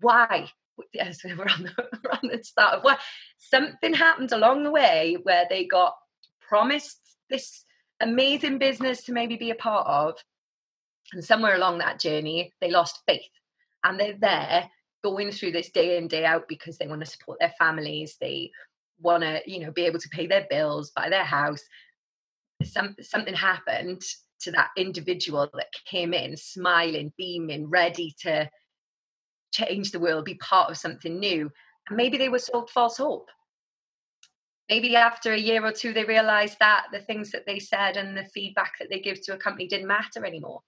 Why? 0.01 0.49
Yes, 0.93 1.19
we're 1.25 1.45
on 1.45 1.63
the, 1.63 1.71
we're 2.03 2.11
on 2.11 2.29
the 2.31 2.43
start 2.43 2.85
of 2.85 2.97
something 3.37 3.93
happened 3.93 4.31
along 4.31 4.63
the 4.63 4.71
way 4.71 5.17
where 5.23 5.45
they 5.49 5.65
got 5.65 5.95
promised 6.47 6.99
this 7.29 7.63
amazing 8.01 8.57
business 8.57 9.03
to 9.03 9.13
maybe 9.13 9.35
be 9.35 9.51
a 9.51 9.55
part 9.55 9.87
of. 9.87 10.15
And 11.13 11.23
somewhere 11.23 11.55
along 11.55 11.79
that 11.79 11.99
journey, 11.99 12.53
they 12.61 12.69
lost 12.69 12.99
faith. 13.07 13.21
And 13.83 13.99
they're 13.99 14.17
there 14.19 14.69
going 15.03 15.31
through 15.31 15.51
this 15.51 15.69
day 15.69 15.97
in, 15.97 16.07
day 16.07 16.25
out 16.25 16.47
because 16.47 16.77
they 16.77 16.87
want 16.87 17.01
to 17.01 17.09
support 17.09 17.39
their 17.39 17.53
families. 17.57 18.17
They 18.19 18.51
want 18.99 19.23
to, 19.23 19.41
you 19.45 19.59
know, 19.59 19.71
be 19.71 19.85
able 19.85 19.99
to 19.99 20.09
pay 20.09 20.27
their 20.27 20.45
bills, 20.49 20.91
buy 20.95 21.09
their 21.09 21.23
house. 21.23 21.61
Some, 22.63 22.95
something 23.01 23.33
happened 23.33 24.01
to 24.41 24.51
that 24.51 24.69
individual 24.77 25.49
that 25.53 25.67
came 25.85 26.13
in 26.13 26.35
smiling, 26.37 27.13
beaming, 27.17 27.69
ready 27.69 28.15
to 28.21 28.49
change 29.51 29.91
the 29.91 29.99
world, 29.99 30.25
be 30.25 30.35
part 30.35 30.69
of 30.69 30.77
something 30.77 31.19
new. 31.19 31.51
And 31.87 31.97
maybe 31.97 32.17
they 32.17 32.29
were 32.29 32.39
sold 32.39 32.69
false 32.69 32.97
hope. 32.97 33.29
Maybe 34.69 34.95
after 34.95 35.33
a 35.33 35.39
year 35.39 35.65
or 35.65 35.71
two, 35.71 35.93
they 35.93 36.03
realized 36.03 36.57
that 36.59 36.85
the 36.91 36.99
things 36.99 37.31
that 37.31 37.45
they 37.47 37.57
said 37.59 37.97
and 37.97 38.15
the 38.15 38.25
feedback 38.25 38.73
that 38.79 38.89
they 38.89 38.99
give 38.99 39.21
to 39.23 39.33
a 39.33 39.37
company 39.37 39.67
didn't 39.67 39.87
matter 39.87 40.25
anymore. 40.25 40.61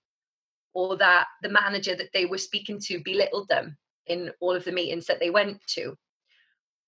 Or 0.74 0.98
that 0.98 1.28
the 1.44 1.50
manager 1.50 1.96
that 1.96 2.10
they 2.14 2.26
were 2.26 2.38
speaking 2.38 2.80
to 2.86 3.04
belittled 3.04 3.48
them 3.50 3.78
in 4.08 4.32
all 4.40 4.56
of 4.56 4.66
the 4.66 4.72
meetings 4.72 5.06
that 5.06 5.20
they 5.20 5.30
went 5.30 5.62
to. 5.76 5.96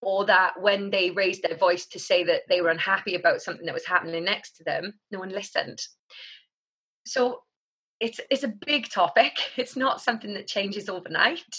Or 0.01 0.25
that 0.25 0.59
when 0.59 0.89
they 0.89 1.11
raised 1.11 1.43
their 1.43 1.57
voice 1.57 1.85
to 1.87 1.99
say 1.99 2.23
that 2.23 2.41
they 2.49 2.61
were 2.61 2.69
unhappy 2.69 3.15
about 3.15 3.41
something 3.41 3.65
that 3.67 3.75
was 3.75 3.85
happening 3.85 4.23
next 4.23 4.57
to 4.57 4.63
them, 4.63 4.93
no 5.11 5.19
one 5.19 5.29
listened 5.29 5.79
so 7.05 7.41
it's 7.99 8.19
it's 8.29 8.43
a 8.43 8.53
big 8.65 8.89
topic. 8.89 9.33
It's 9.57 9.75
not 9.75 10.01
something 10.01 10.33
that 10.33 10.47
changes 10.47 10.89
overnight. 10.89 11.55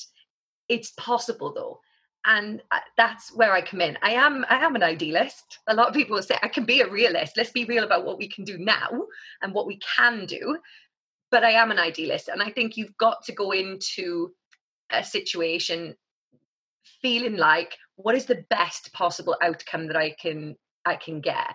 It's 0.69 0.93
possible 0.93 1.53
though, 1.53 1.81
and 2.25 2.63
uh, 2.71 2.81
that's 2.97 3.35
where 3.35 3.53
I 3.53 3.61
come 3.61 3.81
in. 3.81 3.99
I 4.03 4.13
am 4.13 4.45
I 4.49 4.57
am 4.65 4.77
an 4.77 4.83
idealist. 4.83 5.59
A 5.69 5.75
lot 5.75 5.89
of 5.89 5.95
people 5.95 6.21
say 6.23 6.39
I 6.43 6.49
can 6.49 6.65
be 6.65 6.81
a 6.81 6.91
realist. 6.91 7.37
Let's 7.37 7.53
be 7.53 7.65
real 7.65 7.85
about 7.85 8.05
what 8.05 8.19
we 8.19 8.29
can 8.29 8.45
do 8.45 8.59
now 8.59 8.89
and 9.43 9.53
what 9.53 9.67
we 9.67 9.79
can 9.97 10.27
do. 10.27 10.59
But 11.31 11.45
I 11.45 11.51
am 11.51 11.71
an 11.71 11.79
idealist, 11.79 12.29
and 12.29 12.43
I 12.43 12.51
think 12.51 12.77
you've 12.77 12.97
got 12.97 13.25
to 13.25 13.33
go 13.33 13.53
into 13.53 14.33
a 14.91 15.03
situation 15.03 15.95
feeling 17.03 17.37
like 17.37 17.77
what 17.97 18.15
is 18.15 18.27
the 18.27 18.45
best 18.51 18.93
possible 18.93 19.37
outcome 19.43 19.87
that 19.89 19.97
I 19.97 20.15
can 20.21 20.57
I 20.85 20.97
can 20.97 21.21
get 21.21 21.55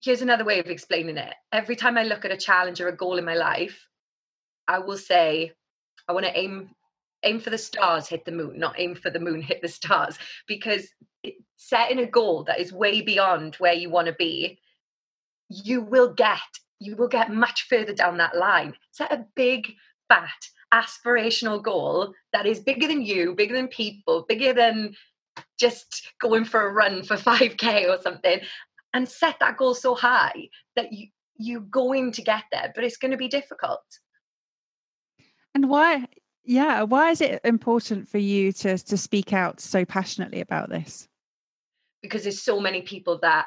here's 0.00 0.22
another 0.22 0.44
way 0.44 0.58
of 0.58 0.66
explaining 0.66 1.16
it. 1.16 1.34
Every 1.52 1.76
time 1.76 1.98
I 1.98 2.04
look 2.04 2.24
at 2.24 2.30
a 2.30 2.36
challenge 2.36 2.80
or 2.80 2.88
a 2.88 2.96
goal 2.96 3.18
in 3.18 3.24
my 3.24 3.34
life, 3.34 3.86
I 4.66 4.78
will 4.78 4.96
say, 4.96 5.52
I 6.08 6.12
want 6.12 6.26
to 6.26 6.38
aim 6.38 6.70
aim 7.22 7.40
for 7.40 7.50
the 7.50 7.58
stars, 7.58 8.08
hit 8.08 8.24
the 8.24 8.32
moon, 8.32 8.58
not 8.58 8.78
aim 8.78 8.94
for 8.94 9.10
the 9.10 9.20
moon, 9.20 9.42
hit 9.42 9.60
the 9.62 9.68
stars. 9.68 10.18
Because 10.46 10.88
setting 11.56 11.98
a 11.98 12.06
goal 12.06 12.44
that 12.44 12.60
is 12.60 12.72
way 12.72 13.00
beyond 13.00 13.56
where 13.56 13.72
you 13.72 13.90
want 13.90 14.06
to 14.06 14.14
be, 14.14 14.58
you 15.48 15.80
will 15.80 16.12
get 16.12 16.40
you 16.80 16.94
will 16.94 17.08
get 17.08 17.32
much 17.32 17.66
further 17.68 17.92
down 17.92 18.18
that 18.18 18.36
line. 18.36 18.72
Set 18.92 19.10
a 19.12 19.26
big, 19.34 19.72
fat, 20.08 20.30
aspirational 20.72 21.60
goal 21.60 22.14
that 22.32 22.46
is 22.46 22.60
bigger 22.60 22.86
than 22.86 23.02
you, 23.02 23.34
bigger 23.34 23.56
than 23.56 23.66
people, 23.66 24.24
bigger 24.28 24.52
than 24.52 24.94
just 25.58 26.12
going 26.20 26.44
for 26.44 26.68
a 26.68 26.72
run 26.72 27.02
for 27.02 27.16
5k 27.16 27.88
or 27.88 28.00
something 28.00 28.40
and 28.94 29.08
set 29.08 29.36
that 29.40 29.56
goal 29.56 29.74
so 29.74 29.94
high 29.94 30.48
that 30.76 30.92
you 30.92 31.08
you're 31.40 31.60
going 31.60 32.10
to 32.10 32.22
get 32.22 32.42
there 32.50 32.72
but 32.74 32.82
it's 32.82 32.96
going 32.96 33.12
to 33.12 33.16
be 33.16 33.28
difficult 33.28 33.84
and 35.54 35.68
why 35.68 36.04
yeah 36.44 36.82
why 36.82 37.10
is 37.10 37.20
it 37.20 37.40
important 37.44 38.08
for 38.08 38.18
you 38.18 38.52
to 38.52 38.78
to 38.78 38.96
speak 38.96 39.32
out 39.32 39.60
so 39.60 39.84
passionately 39.84 40.40
about 40.40 40.68
this 40.68 41.08
because 42.02 42.22
there's 42.22 42.42
so 42.42 42.60
many 42.60 42.82
people 42.82 43.18
that 43.20 43.46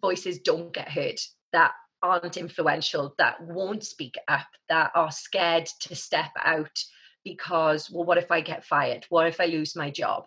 voices 0.00 0.38
don't 0.38 0.72
get 0.72 0.88
heard 0.88 1.18
that 1.52 1.72
aren't 2.02 2.36
influential 2.36 3.14
that 3.18 3.40
won't 3.42 3.84
speak 3.84 4.16
up 4.28 4.46
that 4.68 4.90
are 4.94 5.10
scared 5.10 5.66
to 5.80 5.94
step 5.94 6.30
out 6.44 6.78
because 7.24 7.90
well 7.90 8.04
what 8.04 8.18
if 8.18 8.30
i 8.30 8.40
get 8.40 8.64
fired 8.64 9.04
what 9.10 9.26
if 9.26 9.40
i 9.40 9.46
lose 9.46 9.76
my 9.76 9.90
job 9.90 10.24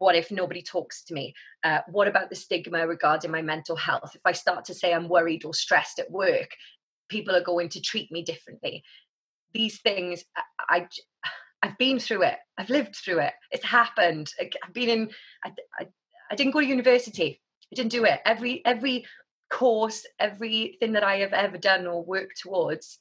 what 0.00 0.16
if 0.16 0.30
nobody 0.30 0.62
talks 0.62 1.04
to 1.04 1.14
me? 1.14 1.34
Uh, 1.62 1.80
what 1.86 2.08
about 2.08 2.30
the 2.30 2.36
stigma 2.36 2.86
regarding 2.86 3.30
my 3.30 3.42
mental 3.42 3.76
health? 3.76 4.12
If 4.14 4.22
I 4.24 4.32
start 4.32 4.64
to 4.64 4.74
say 4.74 4.94
I'm 4.94 5.08
worried 5.08 5.44
or 5.44 5.52
stressed 5.52 5.98
at 5.98 6.10
work, 6.10 6.48
people 7.10 7.36
are 7.36 7.42
going 7.42 7.68
to 7.68 7.82
treat 7.82 8.10
me 8.10 8.22
differently. 8.22 8.82
These 9.52 9.82
things, 9.82 10.24
I, 10.58 10.88
I 11.62 11.68
have 11.68 11.78
been 11.78 11.98
through 11.98 12.22
it. 12.22 12.36
I've 12.58 12.70
lived 12.70 12.96
through 12.96 13.20
it. 13.20 13.34
It's 13.50 13.64
happened. 13.64 14.32
I've 14.40 14.72
been 14.72 14.88
in. 14.88 15.10
I, 15.44 15.52
I, 15.78 15.86
I 16.30 16.34
didn't 16.34 16.52
go 16.52 16.60
to 16.60 16.66
university. 16.66 17.40
I 17.72 17.74
didn't 17.74 17.92
do 17.92 18.04
it. 18.04 18.20
Every 18.24 18.64
every 18.64 19.04
course, 19.50 20.06
everything 20.18 20.92
that 20.92 21.04
I 21.04 21.16
have 21.16 21.32
ever 21.32 21.58
done 21.58 21.86
or 21.86 22.04
worked 22.04 22.40
towards, 22.40 22.98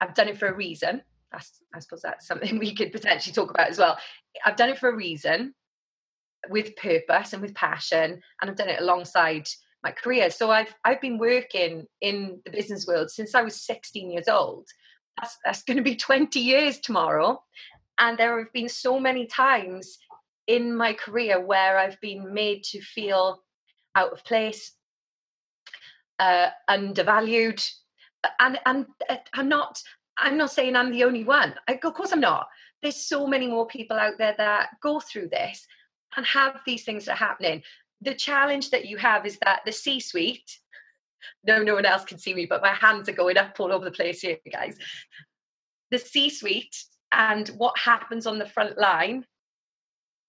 I've 0.00 0.14
done 0.14 0.28
it 0.28 0.36
for 0.36 0.48
a 0.48 0.54
reason. 0.54 1.02
That's, 1.30 1.62
I 1.74 1.78
suppose 1.78 2.02
that's 2.02 2.26
something 2.26 2.58
we 2.58 2.74
could 2.74 2.92
potentially 2.92 3.32
talk 3.32 3.50
about 3.50 3.70
as 3.70 3.78
well. 3.78 3.96
I've 4.44 4.56
done 4.56 4.68
it 4.68 4.78
for 4.78 4.90
a 4.90 4.96
reason 4.96 5.54
with 6.50 6.76
purpose 6.76 7.32
and 7.32 7.40
with 7.40 7.54
passion 7.54 8.20
and 8.40 8.50
I've 8.50 8.56
done 8.56 8.68
it 8.68 8.80
alongside 8.80 9.46
my 9.82 9.92
career. 9.92 10.30
So 10.30 10.50
I've 10.50 10.74
I've 10.84 11.00
been 11.00 11.18
working 11.18 11.86
in 12.00 12.40
the 12.44 12.50
business 12.50 12.86
world 12.86 13.10
since 13.10 13.34
I 13.34 13.42
was 13.42 13.64
16 13.64 14.10
years 14.10 14.28
old. 14.28 14.66
That's 15.20 15.38
that's 15.44 15.62
going 15.62 15.76
to 15.76 15.82
be 15.82 15.96
20 15.96 16.38
years 16.38 16.78
tomorrow. 16.78 17.42
And 18.02 18.18
there 18.18 18.36
have 18.40 18.52
been 18.52 18.68
so 18.68 18.98
many 18.98 19.26
times 19.26 19.96
in 20.48 20.76
my 20.76 20.92
career 20.92 21.40
where 21.40 21.78
I've 21.78 22.00
been 22.00 22.34
made 22.34 22.64
to 22.64 22.80
feel 22.80 23.44
out 23.94 24.12
of 24.12 24.24
place, 24.24 24.72
uh, 26.18 26.48
undervalued, 26.66 27.62
and 28.40 28.58
and 28.66 28.86
uh, 29.08 29.18
I'm 29.34 29.48
not 29.48 29.80
I'm 30.18 30.36
not 30.36 30.50
saying 30.50 30.74
I'm 30.74 30.90
the 30.90 31.04
only 31.04 31.22
one. 31.22 31.54
I, 31.68 31.74
of 31.74 31.94
course 31.94 32.10
I'm 32.12 32.20
not. 32.20 32.48
There's 32.82 32.96
so 32.96 33.24
many 33.28 33.46
more 33.46 33.68
people 33.68 33.96
out 33.96 34.18
there 34.18 34.34
that 34.36 34.70
go 34.82 34.98
through 34.98 35.28
this 35.28 35.64
and 36.16 36.26
have 36.26 36.60
these 36.66 36.82
things 36.82 37.04
that 37.04 37.12
are 37.12 37.26
happening. 37.28 37.62
The 38.00 38.14
challenge 38.14 38.70
that 38.70 38.86
you 38.86 38.96
have 38.96 39.26
is 39.26 39.38
that 39.44 39.60
the 39.64 39.70
C 39.70 40.00
suite, 40.00 40.58
no, 41.44 41.62
no 41.62 41.74
one 41.74 41.86
else 41.86 42.04
can 42.04 42.18
see 42.18 42.34
me, 42.34 42.46
but 42.46 42.62
my 42.62 42.74
hands 42.74 43.08
are 43.08 43.12
going 43.12 43.38
up 43.38 43.60
all 43.60 43.72
over 43.72 43.84
the 43.84 43.92
place 43.92 44.22
here, 44.22 44.38
guys. 44.52 44.76
The 45.92 46.00
C 46.00 46.28
suite 46.28 46.76
and 47.12 47.48
what 47.50 47.78
happens 47.78 48.26
on 48.26 48.38
the 48.38 48.46
front 48.46 48.78
line, 48.78 49.24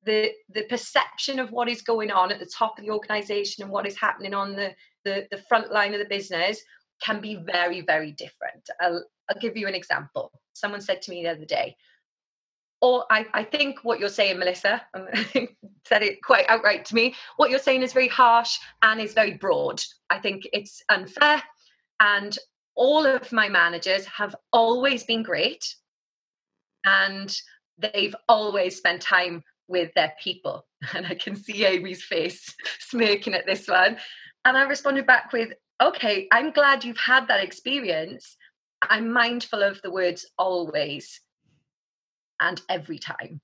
the 0.05 0.31
the 0.49 0.63
perception 0.63 1.39
of 1.39 1.51
what 1.51 1.69
is 1.69 1.81
going 1.81 2.11
on 2.11 2.31
at 2.31 2.39
the 2.39 2.45
top 2.57 2.77
of 2.77 2.85
the 2.85 2.91
organization 2.91 3.63
and 3.63 3.71
what 3.71 3.87
is 3.87 3.97
happening 3.97 4.33
on 4.33 4.55
the, 4.55 4.73
the, 5.05 5.27
the 5.31 5.41
front 5.49 5.71
line 5.71 5.93
of 5.93 5.99
the 5.99 6.05
business 6.05 6.61
can 7.01 7.19
be 7.19 7.35
very, 7.35 7.81
very 7.81 8.11
different. 8.11 8.69
I'll, 8.79 9.03
I'll 9.29 9.39
give 9.39 9.57
you 9.57 9.67
an 9.67 9.75
example. 9.75 10.31
Someone 10.53 10.81
said 10.81 11.01
to 11.03 11.11
me 11.11 11.23
the 11.23 11.31
other 11.31 11.45
day, 11.45 11.75
or 12.81 13.05
I, 13.09 13.25
I 13.33 13.43
think 13.43 13.79
what 13.83 13.99
you're 13.99 14.09
saying, 14.09 14.39
Melissa, 14.39 14.81
said 15.87 16.03
it 16.03 16.21
quite 16.21 16.45
outright 16.49 16.85
to 16.85 16.95
me. 16.95 17.15
What 17.37 17.49
you're 17.49 17.59
saying 17.59 17.81
is 17.81 17.93
very 17.93 18.09
harsh 18.09 18.57
and 18.81 18.99
is 18.99 19.13
very 19.13 19.35
broad. 19.35 19.81
I 20.09 20.19
think 20.19 20.43
it's 20.51 20.83
unfair. 20.89 21.41
And 21.99 22.37
all 22.75 23.05
of 23.05 23.31
my 23.31 23.47
managers 23.47 24.05
have 24.05 24.35
always 24.51 25.03
been 25.03 25.23
great 25.23 25.75
and 26.85 27.35
they've 27.77 28.15
always 28.27 28.77
spent 28.77 29.01
time 29.01 29.43
with 29.67 29.93
their 29.95 30.13
people. 30.21 30.65
And 30.93 31.05
I 31.05 31.15
can 31.15 31.35
see 31.35 31.65
Amy's 31.65 32.03
face 32.03 32.53
smirking 32.79 33.33
at 33.33 33.45
this 33.45 33.67
one. 33.67 33.97
And 34.43 34.57
I 34.57 34.63
responded 34.63 35.07
back 35.07 35.31
with, 35.31 35.53
okay, 35.81 36.27
I'm 36.31 36.51
glad 36.51 36.83
you've 36.83 36.97
had 36.97 37.27
that 37.29 37.41
experience. 37.41 38.35
I'm 38.81 39.13
mindful 39.13 39.63
of 39.63 39.81
the 39.81 39.91
words 39.91 40.29
always 40.37 41.21
and 42.41 42.61
every 42.69 42.99
time 42.99 43.39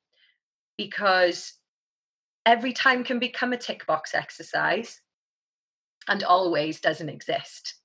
because 0.77 1.53
every 2.45 2.73
time 2.73 3.03
can 3.03 3.19
become 3.19 3.53
a 3.53 3.57
tick 3.57 3.85
box 3.85 4.13
exercise 4.13 4.99
and 6.07 6.23
always 6.23 6.81
doesn't 6.81 7.09
exist. 7.09 7.75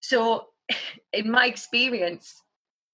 So, 0.00 0.46
in 1.12 1.30
my 1.30 1.46
experience, 1.46 2.42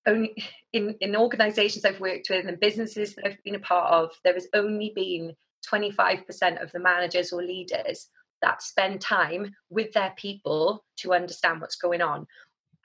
only 0.06 0.34
in, 0.72 0.94
in 1.00 1.16
organizations 1.16 1.84
I've 1.84 2.00
worked 2.00 2.28
with 2.30 2.46
and 2.46 2.60
businesses 2.60 3.14
that 3.14 3.26
I've 3.26 3.42
been 3.44 3.56
a 3.56 3.60
part 3.60 3.92
of, 3.92 4.10
there 4.24 4.34
has 4.34 4.48
only 4.54 4.92
been 4.94 5.34
25% 5.70 6.62
of 6.62 6.72
the 6.72 6.80
managers 6.80 7.32
or 7.32 7.42
leaders 7.42 8.08
that 8.42 8.62
spend 8.62 9.00
time 9.00 9.54
with 9.68 9.92
their 9.92 10.12
people 10.16 10.84
to 10.98 11.12
understand 11.12 11.60
what's 11.60 11.76
going 11.76 12.00
on. 12.00 12.26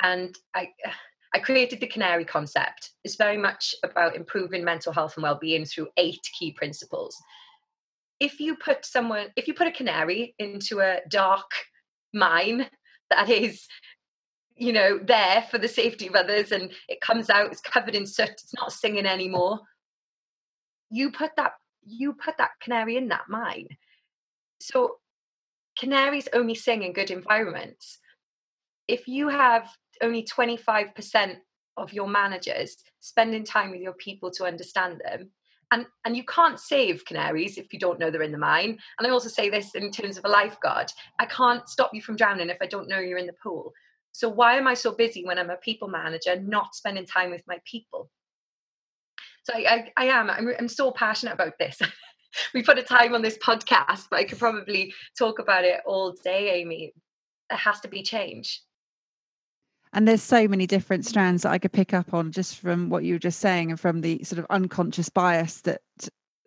And 0.01 0.35
I 0.55 0.69
I 1.33 1.39
created 1.39 1.81
the 1.81 1.87
canary 1.87 2.23
concept. 2.23 2.91
It's 3.03 3.17
very 3.17 3.37
much 3.37 3.75
about 3.83 4.15
improving 4.15 4.63
mental 4.63 4.93
health 4.93 5.17
and 5.17 5.23
well-being 5.23 5.65
through 5.65 5.89
eight 5.97 6.25
key 6.39 6.53
principles. 6.53 7.13
If 8.21 8.39
you 8.39 8.55
put 8.55 8.85
someone, 8.85 9.27
if 9.35 9.45
you 9.45 9.53
put 9.53 9.67
a 9.67 9.71
canary 9.71 10.33
into 10.39 10.79
a 10.79 10.99
dark 11.09 11.51
mine 12.13 12.69
that 13.09 13.29
is, 13.29 13.67
you 14.55 14.71
know, 14.71 14.99
there 15.03 15.45
for 15.51 15.57
the 15.57 15.67
safety 15.67 16.07
of 16.07 16.15
others 16.15 16.51
and 16.51 16.71
it 16.87 17.01
comes 17.01 17.29
out, 17.29 17.51
it's 17.51 17.61
covered 17.61 17.95
in 17.95 18.05
soot, 18.05 18.29
it's 18.29 18.53
not 18.53 18.71
singing 18.71 19.05
anymore. 19.05 19.59
You 20.89 21.11
put 21.11 21.31
that, 21.37 21.53
you 21.85 22.13
put 22.13 22.37
that 22.37 22.51
canary 22.61 22.97
in 22.97 23.09
that 23.09 23.25
mine. 23.27 23.67
So 24.61 24.97
canaries 25.77 26.29
only 26.33 26.55
sing 26.55 26.83
in 26.83 26.93
good 26.93 27.11
environments. 27.11 27.99
If 28.87 29.07
you 29.07 29.29
have 29.29 29.69
only 30.01 30.23
25% 30.23 31.37
of 31.77 31.91
your 31.91 32.07
managers 32.07 32.77
spending 33.01 33.43
time 33.43 33.71
with 33.71 33.81
your 33.81 33.93
people 33.93 34.31
to 34.31 34.45
understand 34.45 35.01
them 35.03 35.29
and 35.71 35.85
and 36.05 36.15
you 36.15 36.23
can't 36.23 36.59
save 36.59 37.03
canaries 37.05 37.57
if 37.57 37.73
you 37.73 37.79
don't 37.79 37.99
know 37.99 38.09
they're 38.09 38.21
in 38.21 38.31
the 38.31 38.37
mine 38.37 38.77
and 38.97 39.07
i 39.07 39.09
also 39.09 39.27
say 39.27 39.49
this 39.49 39.75
in 39.75 39.91
terms 39.91 40.17
of 40.17 40.25
a 40.25 40.29
lifeguard 40.29 40.91
i 41.19 41.25
can't 41.25 41.67
stop 41.67 41.91
you 41.93 42.01
from 42.01 42.15
drowning 42.15 42.49
if 42.49 42.57
i 42.61 42.65
don't 42.65 42.87
know 42.87 42.99
you're 42.99 43.17
in 43.17 43.25
the 43.25 43.33
pool 43.43 43.73
so 44.15 44.29
why 44.29 44.55
am 44.55 44.65
i 44.65 44.73
so 44.73 44.93
busy 44.93 45.25
when 45.25 45.37
i'm 45.37 45.49
a 45.49 45.57
people 45.57 45.89
manager 45.89 46.39
not 46.39 46.73
spending 46.73 47.05
time 47.05 47.31
with 47.31 47.43
my 47.47 47.59
people? 47.65 48.09
So 49.43 49.53
i 49.53 49.91
i, 49.97 50.03
I 50.03 50.05
am 50.05 50.29
I'm, 50.29 50.53
I'm 50.57 50.69
so 50.69 50.91
passionate 50.91 51.33
about 51.33 51.57
this. 51.59 51.79
We 52.53 52.63
put 52.63 52.77
a 52.77 52.83
time 52.83 53.15
on 53.15 53.21
this 53.21 53.37
podcast 53.37 54.07
but 54.09 54.19
i 54.19 54.25
could 54.25 54.39
probably 54.39 54.93
talk 55.17 55.39
about 55.39 55.63
it 55.63 55.81
all 55.85 56.13
day 56.23 56.61
amy. 56.61 56.93
There 57.49 57.57
has 57.57 57.79
to 57.81 57.87
be 57.87 58.03
change. 58.03 58.61
And 59.93 60.05
there's 60.05 60.23
so 60.23 60.45
many 60.45 60.67
different 60.67 61.05
strands 61.05 61.43
that 61.43 61.51
I 61.51 61.57
could 61.57 61.71
pick 61.71 61.93
up 61.93 62.13
on 62.13 62.33
just 62.33 62.57
from 62.57 62.89
what 62.89 63.05
you 63.05 63.13
were 63.13 63.19
just 63.19 63.39
saying 63.39 63.69
and 63.69 63.79
from 63.79 64.01
the 64.01 64.21
sort 64.25 64.39
of 64.39 64.45
unconscious 64.49 65.07
bias 65.07 65.61
that 65.61 65.81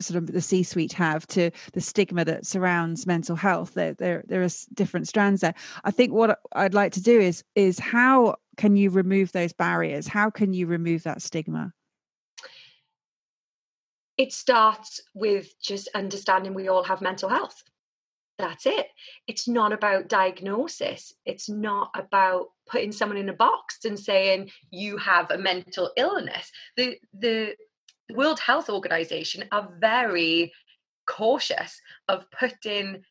sort 0.00 0.16
of 0.16 0.32
the 0.32 0.40
C-suite 0.40 0.92
have 0.92 1.26
to 1.28 1.50
the 1.72 1.80
stigma 1.80 2.24
that 2.24 2.46
surrounds 2.46 3.06
mental 3.06 3.36
health. 3.36 3.74
There, 3.74 3.94
there, 3.94 4.24
there 4.26 4.42
are 4.42 4.48
different 4.74 5.08
strands 5.08 5.40
there. 5.40 5.54
I 5.84 5.90
think 5.90 6.12
what 6.12 6.38
I'd 6.52 6.74
like 6.74 6.92
to 6.92 7.02
do 7.02 7.18
is 7.20 7.44
is 7.54 7.78
how 7.78 8.36
can 8.56 8.76
you 8.76 8.90
remove 8.90 9.32
those 9.32 9.52
barriers? 9.52 10.06
How 10.06 10.30
can 10.30 10.52
you 10.52 10.66
remove 10.66 11.02
that 11.04 11.22
stigma? 11.22 11.72
It 14.16 14.32
starts 14.32 15.00
with 15.14 15.54
just 15.62 15.88
understanding 15.94 16.54
we 16.54 16.68
all 16.68 16.82
have 16.82 17.00
mental 17.00 17.28
health 17.28 17.62
that's 18.38 18.66
it. 18.66 18.86
It's 19.26 19.48
not 19.48 19.72
about 19.72 20.08
diagnosis. 20.08 21.12
It's 21.26 21.48
not 21.48 21.90
about 21.94 22.46
putting 22.68 22.92
someone 22.92 23.18
in 23.18 23.28
a 23.28 23.34
box 23.34 23.84
and 23.84 23.98
saying 23.98 24.50
you 24.70 24.96
have 24.96 25.30
a 25.30 25.38
mental 25.38 25.90
illness. 25.96 26.50
The 26.76 26.98
the 27.12 27.56
World 28.14 28.40
Health 28.40 28.70
Organization 28.70 29.44
are 29.52 29.68
very 29.78 30.52
cautious 31.06 31.80
of 32.08 32.30
putting 32.30 33.02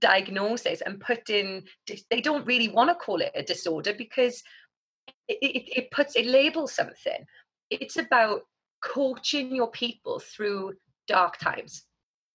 diagnosis 0.00 0.80
and 0.80 1.00
putting 1.00 1.62
they 2.10 2.20
don't 2.20 2.46
really 2.46 2.68
want 2.68 2.88
to 2.88 2.94
call 2.94 3.20
it 3.20 3.32
a 3.34 3.42
disorder 3.42 3.92
because 3.92 4.42
it, 5.28 5.38
it, 5.42 5.78
it 5.78 5.90
puts 5.90 6.16
it 6.16 6.26
labels 6.26 6.72
something. 6.72 7.24
It's 7.70 7.96
about 7.96 8.42
coaching 8.82 9.54
your 9.54 9.70
people 9.70 10.18
through 10.18 10.74
dark 11.06 11.38
times. 11.38 11.84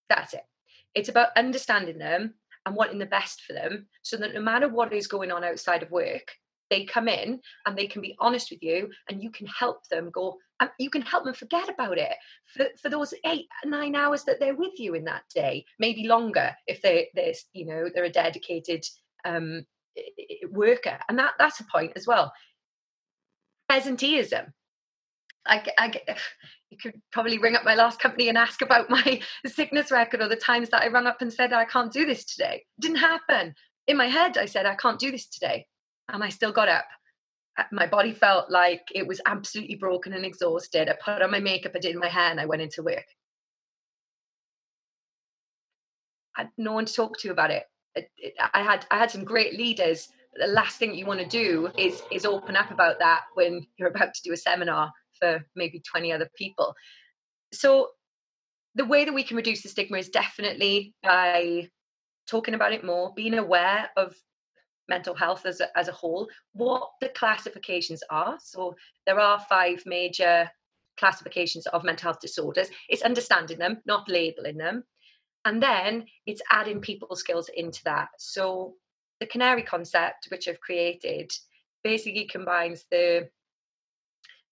That's 0.09 0.33
it. 0.33 0.45
It's 0.93 1.09
about 1.09 1.29
understanding 1.35 1.97
them 1.97 2.35
and 2.65 2.75
wanting 2.75 2.99
the 2.99 3.05
best 3.05 3.41
for 3.41 3.53
them 3.53 3.87
so 4.01 4.17
that 4.17 4.33
no 4.33 4.41
matter 4.41 4.69
what 4.69 4.93
is 4.93 5.07
going 5.07 5.31
on 5.31 5.43
outside 5.43 5.83
of 5.83 5.91
work, 5.91 6.31
they 6.69 6.85
come 6.85 7.07
in 7.07 7.39
and 7.65 7.77
they 7.77 7.87
can 7.87 8.01
be 8.01 8.15
honest 8.19 8.49
with 8.51 8.63
you 8.63 8.89
and 9.09 9.21
you 9.21 9.29
can 9.29 9.47
help 9.47 9.87
them 9.89 10.09
go 10.11 10.37
and 10.59 10.69
you 10.79 10.89
can 10.89 11.01
help 11.01 11.25
them 11.25 11.33
forget 11.33 11.69
about 11.69 11.97
it 11.97 12.15
for, 12.45 12.65
for 12.81 12.89
those 12.89 13.13
eight 13.25 13.47
nine 13.65 13.95
hours 13.95 14.23
that 14.23 14.39
they're 14.39 14.55
with 14.55 14.79
you 14.79 14.93
in 14.93 15.03
that 15.05 15.23
day 15.33 15.65
maybe 15.79 16.07
longer 16.07 16.55
if 16.67 16.81
they 16.81 17.09
they're 17.13 17.33
you 17.53 17.65
know 17.65 17.89
they're 17.93 18.05
a 18.05 18.09
dedicated 18.09 18.83
um, 19.25 19.65
worker 20.51 20.97
and 21.09 21.17
that 21.17 21.33
that's 21.39 21.59
a 21.59 21.65
point 21.71 21.91
as 21.95 22.07
well 22.07 22.31
presenteeism 23.71 24.51
I, 25.47 25.63
I, 25.77 25.91
you 26.69 26.77
could 26.77 26.99
probably 27.11 27.37
ring 27.37 27.55
up 27.55 27.63
my 27.63 27.75
last 27.75 27.99
company 27.99 28.29
and 28.29 28.37
ask 28.37 28.61
about 28.61 28.89
my 28.89 29.21
sickness 29.45 29.91
record 29.91 30.21
or 30.21 30.27
the 30.27 30.35
times 30.35 30.69
that 30.69 30.81
I 30.81 30.87
rung 30.87 31.07
up 31.07 31.21
and 31.21 31.31
said, 31.31 31.53
I 31.53 31.65
can't 31.65 31.91
do 31.91 32.05
this 32.05 32.25
today. 32.25 32.63
Didn't 32.79 32.97
happen. 32.97 33.53
In 33.87 33.97
my 33.97 34.07
head, 34.07 34.37
I 34.37 34.45
said, 34.45 34.65
I 34.65 34.75
can't 34.75 34.99
do 34.99 35.11
this 35.11 35.27
today. 35.27 35.65
And 36.11 36.23
I 36.23 36.29
still 36.29 36.51
got 36.51 36.69
up. 36.69 36.85
My 37.71 37.87
body 37.87 38.11
felt 38.13 38.49
like 38.49 38.87
it 38.93 39.07
was 39.07 39.21
absolutely 39.25 39.75
broken 39.75 40.13
and 40.13 40.25
exhausted. 40.25 40.89
I 40.89 40.95
put 41.03 41.21
on 41.21 41.31
my 41.31 41.39
makeup, 41.39 41.71
I 41.75 41.79
did 41.79 41.95
my 41.95 42.09
hair, 42.09 42.29
and 42.31 42.39
I 42.39 42.45
went 42.45 42.61
into 42.61 42.83
work. 42.83 43.05
I 46.35 46.41
had 46.41 46.51
no 46.57 46.73
one 46.73 46.85
to 46.85 46.93
talk 46.93 47.17
to 47.19 47.31
about 47.31 47.51
it. 47.51 47.63
I 48.53 48.61
had 48.61 48.85
I 48.91 48.97
had 48.97 49.11
some 49.11 49.23
great 49.23 49.57
leaders. 49.57 50.09
But 50.33 50.47
The 50.47 50.53
last 50.53 50.77
thing 50.77 50.93
you 50.93 51.05
want 51.05 51.21
to 51.21 51.27
do 51.27 51.69
is 51.77 52.03
is 52.11 52.25
open 52.25 52.57
up 52.57 52.71
about 52.71 52.99
that 52.99 53.21
when 53.35 53.65
you're 53.77 53.89
about 53.89 54.13
to 54.13 54.21
do 54.23 54.33
a 54.33 54.37
seminar 54.37 54.91
for 55.19 55.45
maybe 55.55 55.79
20 55.79 56.11
other 56.11 56.29
people. 56.35 56.75
So 57.53 57.91
the 58.75 58.85
way 58.85 59.05
that 59.05 59.13
we 59.13 59.23
can 59.23 59.37
reduce 59.37 59.63
the 59.63 59.69
stigma 59.69 59.97
is 59.97 60.09
definitely 60.09 60.93
by 61.01 61.69
talking 62.27 62.53
about 62.53 62.73
it 62.73 62.83
more, 62.83 63.13
being 63.15 63.35
aware 63.35 63.89
of 63.95 64.13
mental 64.89 65.15
health 65.15 65.45
as 65.45 65.61
a, 65.61 65.77
as 65.77 65.87
a 65.87 65.93
whole, 65.93 66.27
what 66.53 66.89
the 67.01 67.09
classifications 67.09 68.03
are. 68.09 68.37
So 68.41 68.75
there 69.05 69.19
are 69.19 69.39
five 69.49 69.83
major 69.85 70.49
classifications 70.97 71.65
of 71.67 71.83
mental 71.83 72.11
health 72.11 72.19
disorders. 72.21 72.69
It's 72.89 73.01
understanding 73.01 73.57
them, 73.57 73.81
not 73.85 74.07
labeling 74.09 74.57
them. 74.57 74.83
And 75.45 75.61
then 75.61 76.05
it's 76.25 76.41
adding 76.51 76.81
people 76.81 77.15
skills 77.15 77.49
into 77.55 77.83
that. 77.83 78.09
So 78.17 78.75
the 79.19 79.27
canary 79.27 79.63
concept, 79.63 80.27
which 80.29 80.47
I've 80.47 80.59
created, 80.59 81.31
basically 81.83 82.25
combines 82.25 82.85
the 82.89 83.29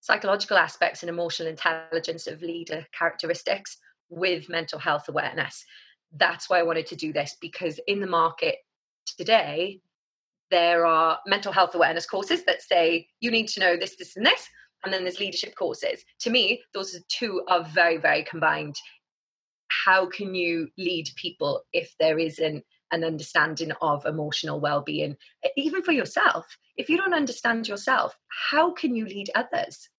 psychological 0.02 0.58
aspects 0.58 1.02
and 1.02 1.10
emotional 1.10 1.50
intelligence 1.50 2.28
of 2.28 2.42
leader 2.42 2.86
characteristics 2.98 3.78
with 4.10 4.50
mental 4.50 4.78
health 4.78 5.08
awareness. 5.08 5.66
That's 6.16 6.50
why 6.50 6.60
I 6.60 6.64
wanted 6.64 6.88
to 6.88 6.96
do 6.96 7.12
this 7.14 7.38
because 7.42 7.80
in 7.88 8.00
the 8.00 8.08
market 8.08 8.58
today, 9.18 9.80
there 10.52 10.86
are 10.86 11.20
mental 11.26 11.52
health 11.52 11.76
awareness 11.76 12.06
courses 12.06 12.44
that 12.46 12.62
say 12.62 13.08
you 13.20 13.32
need 13.32 13.48
to 13.50 13.60
know 13.60 13.78
this, 13.78 13.96
this, 13.96 14.16
and 14.16 14.26
this. 14.26 14.48
And 14.84 14.94
then 14.94 15.04
there's 15.04 15.20
leadership 15.20 15.56
courses. 15.56 16.04
To 16.22 16.30
me, 16.30 16.62
those 16.74 17.00
two 17.08 17.44
are 17.48 17.64
very, 17.64 17.98
very 17.98 18.24
combined. 18.24 18.76
How 19.86 20.06
can 20.06 20.36
you 20.36 20.68
lead 20.78 21.08
people 21.16 21.64
if 21.72 21.94
there 22.00 22.20
isn't 22.20 22.64
an 22.92 23.04
understanding 23.04 23.72
of 23.82 24.06
emotional 24.06 24.60
well-being 24.60 25.18
even 25.58 25.82
for 25.82 25.92
yourself 25.92 26.46
if 26.78 26.90
you 26.90 26.96
don't 26.96 27.16
understand 27.16 27.68
yourself 27.68 28.16
how 28.52 28.72
can 28.72 28.96
you 28.96 29.06
lead 29.06 29.32
others 29.34 29.90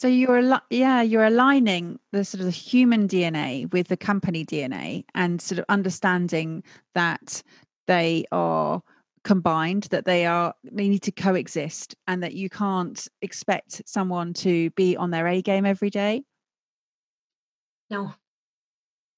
so 0.00 0.08
you're 0.08 0.58
yeah, 0.70 1.02
you're 1.02 1.26
aligning 1.26 2.00
the 2.10 2.24
sort 2.24 2.40
of 2.40 2.46
the 2.46 2.50
human 2.50 3.06
DNA 3.06 3.70
with 3.70 3.88
the 3.88 3.98
company 3.98 4.46
DNA 4.46 5.04
and 5.14 5.42
sort 5.42 5.58
of 5.58 5.66
understanding 5.68 6.64
that 6.94 7.42
they 7.90 8.24
are 8.30 8.80
combined 9.24 9.82
that 9.90 10.04
they 10.04 10.24
are 10.24 10.54
they 10.62 10.88
need 10.88 11.02
to 11.02 11.10
coexist 11.10 11.96
and 12.06 12.22
that 12.22 12.34
you 12.34 12.48
can't 12.48 13.08
expect 13.20 13.82
someone 13.84 14.32
to 14.32 14.70
be 14.70 14.96
on 14.96 15.10
their 15.10 15.26
A 15.26 15.42
game 15.42 15.66
every 15.66 15.90
day? 15.90 16.22
No. 17.90 18.14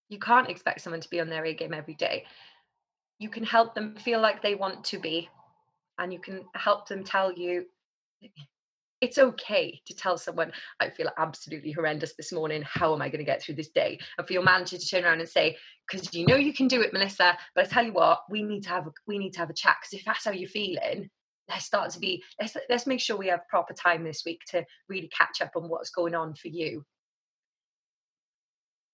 You 0.08 0.18
can't 0.18 0.48
expect 0.48 0.80
someone 0.80 1.02
to 1.02 1.11
be 1.11 1.20
on 1.20 1.28
their 1.28 1.44
A 1.44 1.52
game 1.52 1.74
every 1.74 1.94
day. 1.94 2.24
You 3.18 3.28
can 3.28 3.44
help 3.44 3.74
them 3.74 3.94
feel 3.96 4.20
like 4.20 4.42
they 4.42 4.54
want 4.54 4.85
to 4.87 4.98
be 4.98 5.28
and 5.98 6.11
you 6.11 6.18
can 6.18 6.46
help 6.54 6.88
them 6.88 7.04
tell 7.04 7.30
you 7.30 7.66
it's 9.02 9.18
okay 9.18 9.82
to 9.84 9.94
tell 9.94 10.16
someone 10.16 10.50
i 10.80 10.88
feel 10.88 11.10
absolutely 11.18 11.72
horrendous 11.72 12.14
this 12.14 12.32
morning. 12.32 12.62
How 12.64 12.94
am 12.94 13.02
i 13.02 13.08
going 13.08 13.18
to 13.18 13.24
get 13.24 13.42
through 13.42 13.56
this 13.56 13.68
day? 13.68 13.98
And 14.16 14.26
for 14.26 14.32
your 14.32 14.44
manager 14.44 14.78
to 14.78 14.88
turn 14.88 15.04
around 15.04 15.20
and 15.20 15.28
say 15.28 15.56
because 15.90 16.14
you 16.14 16.24
know 16.24 16.36
you 16.36 16.54
can 16.54 16.68
do 16.68 16.80
it 16.80 16.92
melissa 16.92 17.36
but 17.54 17.66
i 17.66 17.68
tell 17.68 17.84
you 17.84 17.92
what 17.92 18.20
we 18.30 18.42
need 18.42 18.62
to 18.62 18.68
have 18.70 18.86
a, 18.86 18.92
we 19.06 19.18
need 19.18 19.32
to 19.32 19.40
have 19.40 19.50
a 19.50 19.54
chat 19.54 19.76
because 19.80 19.98
if 19.98 20.06
that's 20.06 20.24
how 20.24 20.30
you're 20.30 20.48
feeling 20.48 21.10
let's 21.50 21.66
start 21.66 21.90
to 21.90 21.98
be 21.98 22.22
let's 22.40 22.56
let's 22.70 22.86
make 22.86 23.00
sure 23.00 23.16
we 23.16 23.26
have 23.26 23.46
proper 23.50 23.74
time 23.74 24.04
this 24.04 24.22
week 24.24 24.40
to 24.48 24.64
really 24.88 25.10
catch 25.16 25.42
up 25.42 25.50
on 25.56 25.68
what's 25.68 25.90
going 25.90 26.14
on 26.14 26.34
for 26.34 26.48
you 26.48 26.84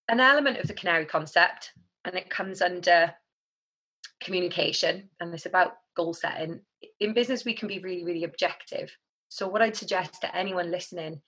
an 0.09 0.21
element 0.21 0.57
of 0.57 0.67
the 0.67 0.75
canary 0.75 1.05
concept 1.05 1.73
and 2.07 2.17
it 2.17 2.31
comes 2.31 2.63
under 2.63 3.13
communication 4.21 5.09
and 5.21 5.33
it's 5.33 5.47
about 5.47 5.75
goal 5.97 6.15
setting. 6.15 6.61
In 7.01 7.13
business 7.13 7.45
we 7.45 7.55
can 7.55 7.69
be 7.69 7.81
really 7.81 8.05
really 8.05 8.25
objective 8.25 8.91
so, 9.29 9.47
what 9.47 9.63
I'd 9.63 9.77
suggest 9.77 10.21
to 10.23 10.37
anyone 10.37 10.71
listening 10.71 11.21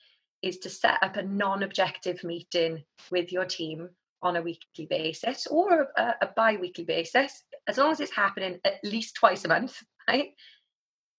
is 0.43 0.59
to 0.59 0.71
set 0.71 1.03
up 1.03 1.17
a 1.17 1.23
non 1.23 1.63
objective 1.63 2.25
meeting 2.25 2.85
with 3.11 3.31
your 3.31 3.45
team 3.45 3.91
on 4.23 4.37
a 4.37 4.43
weekly 4.43 4.87
basis 4.87 5.47
or 5.47 5.89
a, 5.97 6.15
a 6.23 6.29
bi 6.37 6.57
weekly 6.57 6.85
basis, 6.85 7.43
as 7.69 7.79
long 7.79 7.93
as 7.93 8.01
it's 8.01 8.15
happening 8.15 8.59
at 8.65 8.83
least 8.83 9.15
twice 9.15 9.45
a 9.45 9.49
month, 9.49 9.83
right? 10.09 10.31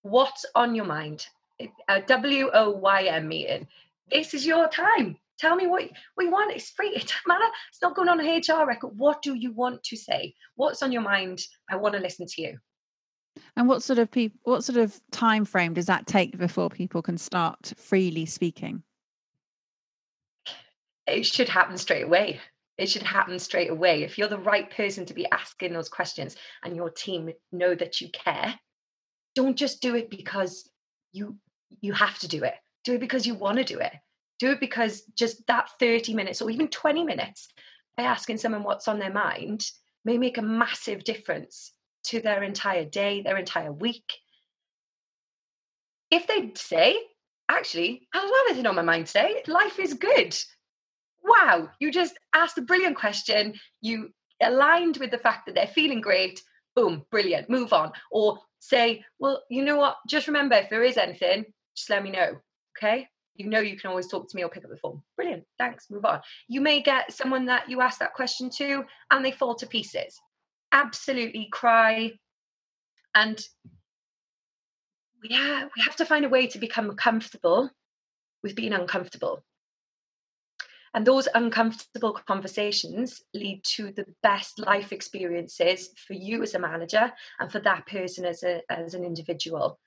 What's 0.02 0.44
on 0.54 0.74
your 0.74 0.84
mind? 0.84 1.26
A 1.88 2.00
W 2.02 2.50
O 2.52 2.70
Y 2.70 3.02
M 3.04 3.28
meeting. 3.28 3.68
This 4.10 4.34
is 4.34 4.44
your 4.44 4.68
time. 4.68 5.16
Tell 5.38 5.54
me 5.54 5.66
what, 5.66 5.88
we 6.16 6.28
want. 6.28 6.54
It's 6.54 6.70
free. 6.70 6.90
It 6.90 7.02
doesn't 7.02 7.26
matter. 7.26 7.44
It's 7.70 7.82
not 7.82 7.94
going 7.94 8.08
on 8.08 8.20
a 8.20 8.38
HR 8.38 8.66
record. 8.66 8.92
What 8.96 9.22
do 9.22 9.34
you 9.34 9.52
want 9.52 9.82
to 9.84 9.96
say? 9.96 10.34
What's 10.56 10.82
on 10.82 10.92
your 10.92 11.02
mind? 11.02 11.40
I 11.70 11.76
want 11.76 11.94
to 11.94 12.00
listen 12.00 12.26
to 12.26 12.42
you. 12.42 12.58
And 13.56 13.68
what 13.68 13.82
sort 13.82 13.98
of 13.98 14.10
people 14.10 14.38
what 14.44 14.64
sort 14.64 14.78
of 14.78 15.00
time 15.10 15.44
frame 15.44 15.74
does 15.74 15.86
that 15.86 16.06
take 16.06 16.38
before 16.38 16.70
people 16.70 17.02
can 17.02 17.18
start 17.18 17.72
freely 17.76 18.26
speaking? 18.26 18.82
It 21.06 21.26
should 21.26 21.48
happen 21.48 21.76
straight 21.76 22.04
away. 22.04 22.40
It 22.78 22.88
should 22.88 23.02
happen 23.02 23.38
straight 23.38 23.70
away. 23.70 24.02
If 24.02 24.16
you're 24.16 24.28
the 24.28 24.38
right 24.38 24.70
person 24.70 25.04
to 25.06 25.14
be 25.14 25.26
asking 25.30 25.72
those 25.72 25.88
questions 25.88 26.36
and 26.64 26.74
your 26.74 26.90
team 26.90 27.30
know 27.50 27.74
that 27.74 28.00
you 28.00 28.08
care, 28.10 28.58
don't 29.34 29.56
just 29.56 29.82
do 29.82 29.94
it 29.94 30.08
because 30.08 30.68
you 31.12 31.36
you 31.80 31.92
have 31.92 32.18
to 32.20 32.28
do 32.28 32.44
it. 32.44 32.54
Do 32.84 32.94
it 32.94 33.00
because 33.00 33.26
you 33.26 33.34
want 33.34 33.58
to 33.58 33.64
do 33.64 33.78
it. 33.78 33.92
Do 34.38 34.52
it 34.52 34.60
because 34.60 35.02
just 35.14 35.46
that 35.46 35.68
30 35.78 36.14
minutes 36.14 36.40
or 36.42 36.50
even 36.50 36.68
20 36.68 37.04
minutes 37.04 37.48
by 37.96 38.04
asking 38.04 38.38
someone 38.38 38.62
what's 38.62 38.88
on 38.88 38.98
their 38.98 39.12
mind 39.12 39.64
may 40.04 40.18
make 40.18 40.38
a 40.38 40.42
massive 40.42 41.04
difference 41.04 41.72
to 42.04 42.20
their 42.20 42.42
entire 42.42 42.84
day, 42.84 43.22
their 43.22 43.36
entire 43.36 43.72
week. 43.72 44.12
If 46.10 46.26
they 46.26 46.52
say, 46.54 46.98
actually, 47.48 48.08
I 48.12 48.18
don't 48.18 48.28
have 48.28 48.46
anything 48.48 48.66
on 48.66 48.76
my 48.76 48.82
mind 48.82 49.06
today, 49.06 49.42
life 49.46 49.78
is 49.78 49.94
good. 49.94 50.36
Wow, 51.22 51.68
you 51.78 51.90
just 51.92 52.18
asked 52.34 52.58
a 52.58 52.62
brilliant 52.62 52.96
question. 52.96 53.54
You 53.80 54.10
aligned 54.42 54.96
with 54.98 55.10
the 55.10 55.18
fact 55.18 55.46
that 55.46 55.54
they're 55.54 55.66
feeling 55.66 56.00
great. 56.00 56.42
Boom, 56.74 57.04
brilliant, 57.10 57.48
move 57.48 57.72
on. 57.72 57.92
Or 58.10 58.38
say, 58.58 59.04
well, 59.18 59.42
you 59.50 59.64
know 59.64 59.76
what? 59.76 59.96
Just 60.08 60.26
remember 60.26 60.56
if 60.56 60.70
there 60.70 60.82
is 60.82 60.96
anything, 60.96 61.44
just 61.76 61.90
let 61.90 62.02
me 62.02 62.10
know. 62.10 62.36
Okay. 62.76 63.08
You 63.34 63.48
know 63.48 63.60
you 63.60 63.78
can 63.78 63.90
always 63.90 64.08
talk 64.08 64.28
to 64.28 64.36
me 64.36 64.44
or 64.44 64.48
pick 64.48 64.64
up 64.64 64.70
the 64.70 64.76
phone. 64.76 65.02
Brilliant. 65.16 65.44
Thanks. 65.58 65.90
Move 65.90 66.04
on. 66.04 66.20
You 66.48 66.60
may 66.60 66.82
get 66.82 67.12
someone 67.12 67.46
that 67.46 67.68
you 67.68 67.80
ask 67.80 67.98
that 67.98 68.14
question 68.14 68.50
to 68.58 68.84
and 69.10 69.24
they 69.24 69.30
fall 69.30 69.54
to 69.56 69.66
pieces 69.66 70.20
absolutely 70.72 71.48
cry. 71.52 72.12
And 73.14 73.40
yeah 75.22 75.64
we 75.76 75.82
have 75.82 75.96
to 75.96 76.04
find 76.04 76.24
a 76.24 76.28
way 76.28 76.46
to 76.48 76.58
become 76.58 76.94
comfortable 76.96 77.70
with 78.42 78.56
being 78.56 78.72
uncomfortable. 78.72 79.44
And 80.94 81.06
those 81.06 81.26
uncomfortable 81.34 82.12
conversations 82.12 83.22
lead 83.32 83.64
to 83.76 83.92
the 83.92 84.04
best 84.22 84.58
life 84.58 84.92
experiences 84.92 85.88
for 86.06 86.12
you 86.12 86.42
as 86.42 86.54
a 86.54 86.58
manager 86.58 87.10
and 87.40 87.50
for 87.50 87.60
that 87.60 87.86
person 87.86 88.26
as 88.26 88.42
a 88.42 88.60
as 88.68 88.94
an 88.94 89.04
individual. 89.04 89.78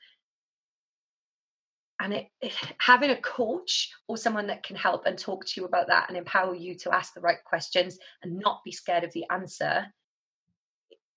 And 2.00 2.14
it, 2.14 2.28
it, 2.42 2.54
having 2.80 3.12
a 3.12 3.22
coach 3.22 3.90
or 4.08 4.18
someone 4.18 4.48
that 4.48 4.64
can 4.64 4.76
help 4.76 5.06
and 5.06 5.18
talk 5.18 5.46
to 5.46 5.62
you 5.62 5.66
about 5.66 5.88
that 5.88 6.10
and 6.10 6.18
empower 6.18 6.56
you 6.56 6.76
to 6.80 6.94
ask 6.94 7.14
the 7.14 7.22
right 7.22 7.42
questions 7.46 7.98
and 8.24 8.40
not 8.40 8.62
be 8.66 8.72
scared 8.72 9.04
of 9.04 9.14
the 9.14 9.26
answer 9.32 9.86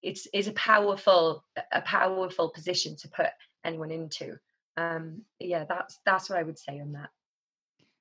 it's 0.02 0.26
is 0.32 0.48
a 0.48 0.52
powerful 0.52 1.44
a 1.72 1.80
powerful 1.82 2.50
position 2.50 2.96
to 2.96 3.08
put 3.08 3.26
anyone 3.64 3.90
into. 3.90 4.38
Um 4.76 5.22
yeah 5.38 5.64
that's 5.68 5.98
that's 6.04 6.30
what 6.30 6.38
i 6.38 6.42
would 6.42 6.58
say 6.58 6.80
on 6.80 6.92
that. 6.92 7.10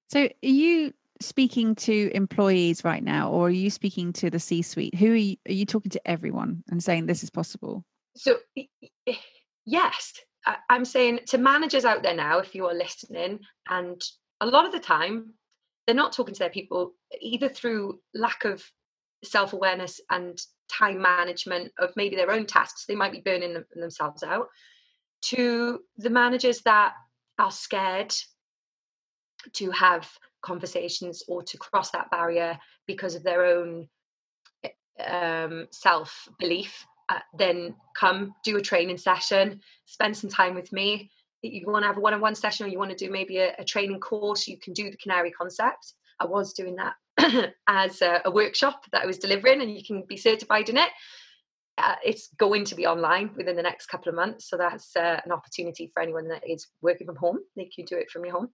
So 0.10 0.23
are 0.23 0.31
you 0.41 0.93
speaking 1.21 1.75
to 1.75 2.12
employees 2.13 2.83
right 2.83 3.03
now 3.03 3.31
or 3.31 3.47
are 3.47 3.51
you 3.51 3.69
speaking 3.69 4.13
to 4.13 4.29
the 4.29 4.39
c 4.39 4.62
suite 4.62 4.95
who 4.95 5.12
are 5.12 5.15
you, 5.15 5.36
are 5.47 5.53
you 5.53 5.65
talking 5.65 5.89
to 5.89 6.07
everyone 6.07 6.63
and 6.69 6.83
saying 6.83 7.05
this 7.05 7.23
is 7.23 7.29
possible 7.29 7.83
so 8.15 8.38
yes 9.65 10.13
i'm 10.69 10.86
saying 10.86 11.19
to 11.25 11.38
managers 11.38 11.86
out 11.86 12.03
there 12.03 12.15
now 12.15 12.39
if 12.39 12.53
you 12.53 12.65
are 12.67 12.73
listening 12.73 13.39
and 13.69 14.01
a 14.41 14.45
lot 14.45 14.65
of 14.65 14.71
the 14.71 14.79
time 14.79 15.33
they're 15.86 15.95
not 15.95 16.13
talking 16.13 16.33
to 16.33 16.39
their 16.39 16.49
people 16.49 16.93
either 17.19 17.49
through 17.49 17.99
lack 18.13 18.45
of 18.45 18.63
self-awareness 19.23 19.99
and 20.10 20.39
time 20.69 21.01
management 21.01 21.71
of 21.80 21.91
maybe 21.95 22.15
their 22.15 22.32
own 22.32 22.45
tasks 22.45 22.86
they 22.86 22.95
might 22.95 23.12
be 23.12 23.21
burning 23.21 23.53
them, 23.53 23.65
themselves 23.75 24.23
out 24.23 24.47
to 25.21 25.80
the 25.97 26.10
managers 26.10 26.62
that 26.62 26.93
are 27.39 27.51
scared 27.51 28.13
to 29.53 29.71
have 29.71 30.10
conversations 30.41 31.23
or 31.27 31.41
to 31.43 31.58
cross 31.58 31.91
that 31.91 32.10
barrier 32.12 32.58
because 32.86 33.15
of 33.15 33.23
their 33.23 33.45
own 33.45 33.88
um, 35.06 35.67
self 35.71 36.27
belief 36.39 36.86
uh, 37.10 37.19
then 37.38 37.75
come 37.95 38.34
do 38.43 38.58
a 38.58 38.62
training 38.62 38.97
session 38.97 39.60
spend 39.86 40.15
some 40.15 40.30
time 40.30 40.56
with 40.56 40.71
me. 40.73 41.10
You 41.41 41.65
want 41.67 41.84
to 41.84 41.88
have 41.88 41.97
a 41.97 42.01
one-on-one 42.01 42.36
session 42.36 42.65
or 42.65 42.69
you 42.69 42.80
want 42.80 42.91
to 42.91 42.97
do 42.97 43.12
maybe 43.12 43.38
a, 43.38 43.53
a 43.60 43.63
training 43.63 43.99
course 43.99 44.47
you 44.47 44.58
can 44.60 44.73
do 44.73 44.89
the 44.89 44.97
canary 44.97 45.32
concept. 45.32 45.93
I 46.19 46.25
was 46.25 46.53
doing 46.53 46.75
that 46.75 46.95
as 47.67 48.01
a, 48.01 48.21
a, 48.25 48.31
workshop 48.31 48.83
that 48.91 49.03
I 49.03 49.05
was 49.05 49.17
delivering, 49.17 49.61
and 49.61 49.73
you 49.75 49.83
can 49.83 50.03
be 50.07 50.17
certified 50.17 50.69
in 50.69 50.77
it. 50.77 50.89
Uh, 51.77 51.95
it's 52.03 52.29
going 52.39 52.65
to 52.65 52.75
be 52.75 52.87
online 52.87 53.29
within 53.35 53.55
the 53.55 53.61
next 53.61 53.87
couple 53.87 54.09
of 54.09 54.15
months, 54.15 54.49
so 54.49 54.57
that's 54.57 54.95
uh, 54.95 55.19
an 55.23 55.31
opportunity 55.31 55.89
for 55.93 56.01
anyone 56.01 56.27
that 56.27 56.43
is 56.47 56.67
working 56.81 57.05
from 57.05 57.15
home. 57.15 57.37
They 57.55 57.65
can 57.65 57.85
do 57.85 57.95
it 57.97 58.09
from 58.09 58.25
your 58.25 58.33
home. 58.33 58.49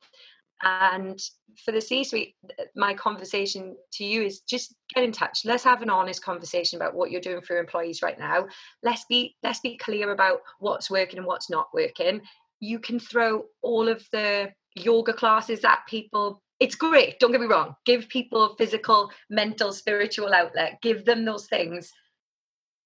And 0.61 1.19
for 1.63 1.71
the 1.71 1.81
C-suite, 1.81 2.35
my 2.75 2.93
conversation 2.93 3.75
to 3.93 4.05
you 4.05 4.23
is 4.23 4.41
just 4.41 4.73
get 4.93 5.03
in 5.03 5.11
touch. 5.11 5.41
Let's 5.43 5.63
have 5.63 5.81
an 5.81 5.89
honest 5.89 6.23
conversation 6.23 6.77
about 6.77 6.95
what 6.95 7.11
you're 7.11 7.21
doing 7.21 7.41
for 7.41 7.53
your 7.53 7.61
employees 7.61 8.01
right 8.01 8.17
now. 8.17 8.45
Let's 8.81 9.03
be 9.09 9.35
let's 9.43 9.59
be 9.59 9.77
clear 9.77 10.11
about 10.11 10.39
what's 10.59 10.89
working 10.89 11.17
and 11.17 11.27
what's 11.27 11.49
not 11.49 11.67
working. 11.73 12.21
You 12.61 12.79
can 12.79 12.97
throw 12.97 13.43
all 13.61 13.89
of 13.89 14.05
the 14.13 14.51
yoga 14.75 15.11
classes 15.11 15.65
at 15.65 15.79
people 15.87 16.41
it's 16.63 16.75
great 16.75 17.19
don't 17.19 17.33
get 17.33 17.41
me 17.41 17.47
wrong. 17.47 17.75
Give 17.85 18.07
people 18.07 18.55
physical 18.57 19.11
mental 19.29 19.73
spiritual 19.73 20.33
outlet. 20.33 20.79
Give 20.81 21.03
them 21.03 21.25
those 21.25 21.47
things. 21.47 21.91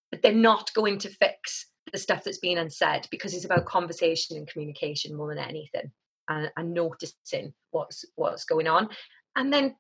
But 0.10 0.24
they're 0.24 0.34
not 0.34 0.74
going 0.74 0.98
to 1.00 1.10
fix 1.10 1.68
the 1.92 2.00
stuff 2.00 2.24
that's 2.24 2.40
being 2.40 2.58
unsaid 2.58 3.08
because 3.12 3.36
it's 3.36 3.46
about 3.46 3.66
conversation 3.66 4.36
and 4.36 4.48
communication 4.48 5.16
more 5.16 5.34
than 5.34 5.44
anything 5.44 5.92
and, 6.28 6.52
and 6.58 6.74
noticing 6.74 7.54
what's 7.70 8.04
what's 8.16 8.46
going 8.46 8.68
on. 8.68 8.90
And 9.36 9.54
then 9.54 9.76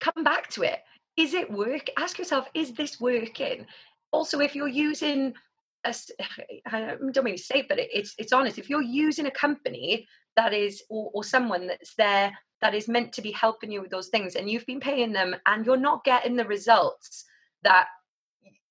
come 0.00 0.22
back 0.22 0.48
to 0.50 0.62
it. 0.62 0.78
Is 1.16 1.34
it 1.34 1.50
work? 1.50 1.88
Ask 1.98 2.18
yourself 2.18 2.46
is 2.54 2.72
this 2.72 3.00
working? 3.00 3.66
Also 4.12 4.38
if 4.38 4.54
you're 4.54 4.68
using 4.68 5.34
a, 5.84 5.92
I 6.66 6.96
don't 7.10 7.24
mean 7.24 7.36
to 7.36 7.42
say 7.42 7.66
but 7.68 7.80
it's 7.80 8.14
it's 8.16 8.32
honest. 8.32 8.58
If 8.58 8.70
you're 8.70 8.80
using 8.80 9.26
a 9.26 9.32
company 9.32 10.06
that 10.36 10.52
is 10.52 10.82
or, 10.88 11.10
or 11.14 11.24
someone 11.24 11.66
that's 11.66 11.94
there 11.94 12.36
that 12.60 12.74
is 12.74 12.88
meant 12.88 13.12
to 13.12 13.22
be 13.22 13.30
helping 13.32 13.70
you 13.70 13.82
with 13.82 13.90
those 13.90 14.08
things 14.08 14.36
and 14.36 14.48
you've 14.48 14.66
been 14.66 14.80
paying 14.80 15.12
them 15.12 15.34
and 15.46 15.66
you're 15.66 15.76
not 15.76 16.04
getting 16.04 16.36
the 16.36 16.46
results 16.46 17.24
that 17.62 17.86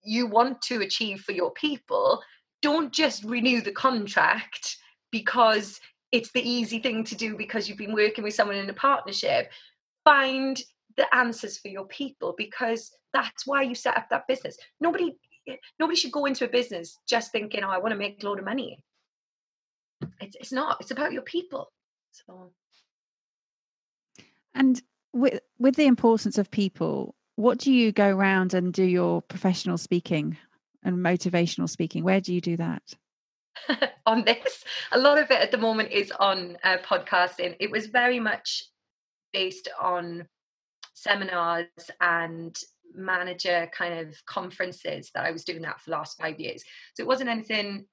you 0.03 0.25
want 0.25 0.61
to 0.61 0.81
achieve 0.81 1.21
for 1.21 1.31
your 1.31 1.51
people 1.51 2.21
don't 2.61 2.93
just 2.93 3.23
renew 3.23 3.61
the 3.61 3.71
contract 3.71 4.77
because 5.11 5.79
it's 6.11 6.31
the 6.31 6.47
easy 6.47 6.79
thing 6.79 7.03
to 7.03 7.15
do 7.15 7.35
because 7.35 7.67
you've 7.67 7.77
been 7.77 7.93
working 7.93 8.23
with 8.23 8.33
someone 8.33 8.57
in 8.57 8.69
a 8.69 8.73
partnership 8.73 9.51
find 10.03 10.61
the 10.97 11.15
answers 11.15 11.57
for 11.57 11.69
your 11.69 11.85
people 11.85 12.33
because 12.37 12.91
that's 13.13 13.45
why 13.45 13.61
you 13.61 13.75
set 13.75 13.97
up 13.97 14.09
that 14.09 14.27
business 14.27 14.57
nobody 14.79 15.15
eh, 15.47 15.55
nobody 15.79 15.97
should 15.97 16.11
go 16.11 16.25
into 16.25 16.45
a 16.45 16.49
business 16.49 16.99
just 17.07 17.31
thinking, 17.31 17.63
oh, 17.63 17.69
I 17.69 17.77
want 17.77 17.91
to 17.91 17.97
make 17.97 18.23
a 18.23 18.25
load 18.25 18.39
of 18.39 18.45
money. 18.45 18.83
It's, 20.21 20.35
it's 20.39 20.51
not, 20.51 20.77
it's 20.81 20.91
about 20.91 21.13
your 21.13 21.21
people. 21.23 21.71
So. 22.11 22.51
And 24.55 24.81
with, 25.13 25.39
with 25.59 25.75
the 25.75 25.85
importance 25.85 26.37
of 26.37 26.51
people, 26.51 27.15
what 27.35 27.57
do 27.57 27.71
you 27.71 27.91
go 27.91 28.09
around 28.09 28.53
and 28.53 28.73
do 28.73 28.83
your 28.83 29.21
professional 29.21 29.77
speaking 29.77 30.37
and 30.83 30.97
motivational 30.97 31.69
speaking? 31.69 32.03
Where 32.03 32.21
do 32.21 32.33
you 32.33 32.41
do 32.41 32.57
that? 32.57 32.83
on 34.05 34.23
this. 34.25 34.63
A 34.91 34.99
lot 34.99 35.17
of 35.17 35.31
it 35.31 35.39
at 35.39 35.51
the 35.51 35.57
moment 35.57 35.91
is 35.91 36.11
on 36.19 36.57
uh, 36.63 36.77
podcasting. 36.77 37.55
It 37.59 37.71
was 37.71 37.87
very 37.87 38.19
much 38.19 38.63
based 39.31 39.69
on 39.81 40.27
seminars 40.93 41.67
and 42.01 42.57
manager 42.95 43.69
kind 43.75 44.07
of 44.07 44.15
conferences 44.25 45.09
that 45.15 45.25
I 45.25 45.31
was 45.31 45.43
doing 45.43 45.63
that 45.63 45.79
for 45.79 45.89
the 45.89 45.95
last 45.95 46.19
five 46.19 46.39
years. 46.39 46.63
So 46.93 47.03
it 47.03 47.07
wasn't 47.07 47.29
anything. 47.29 47.85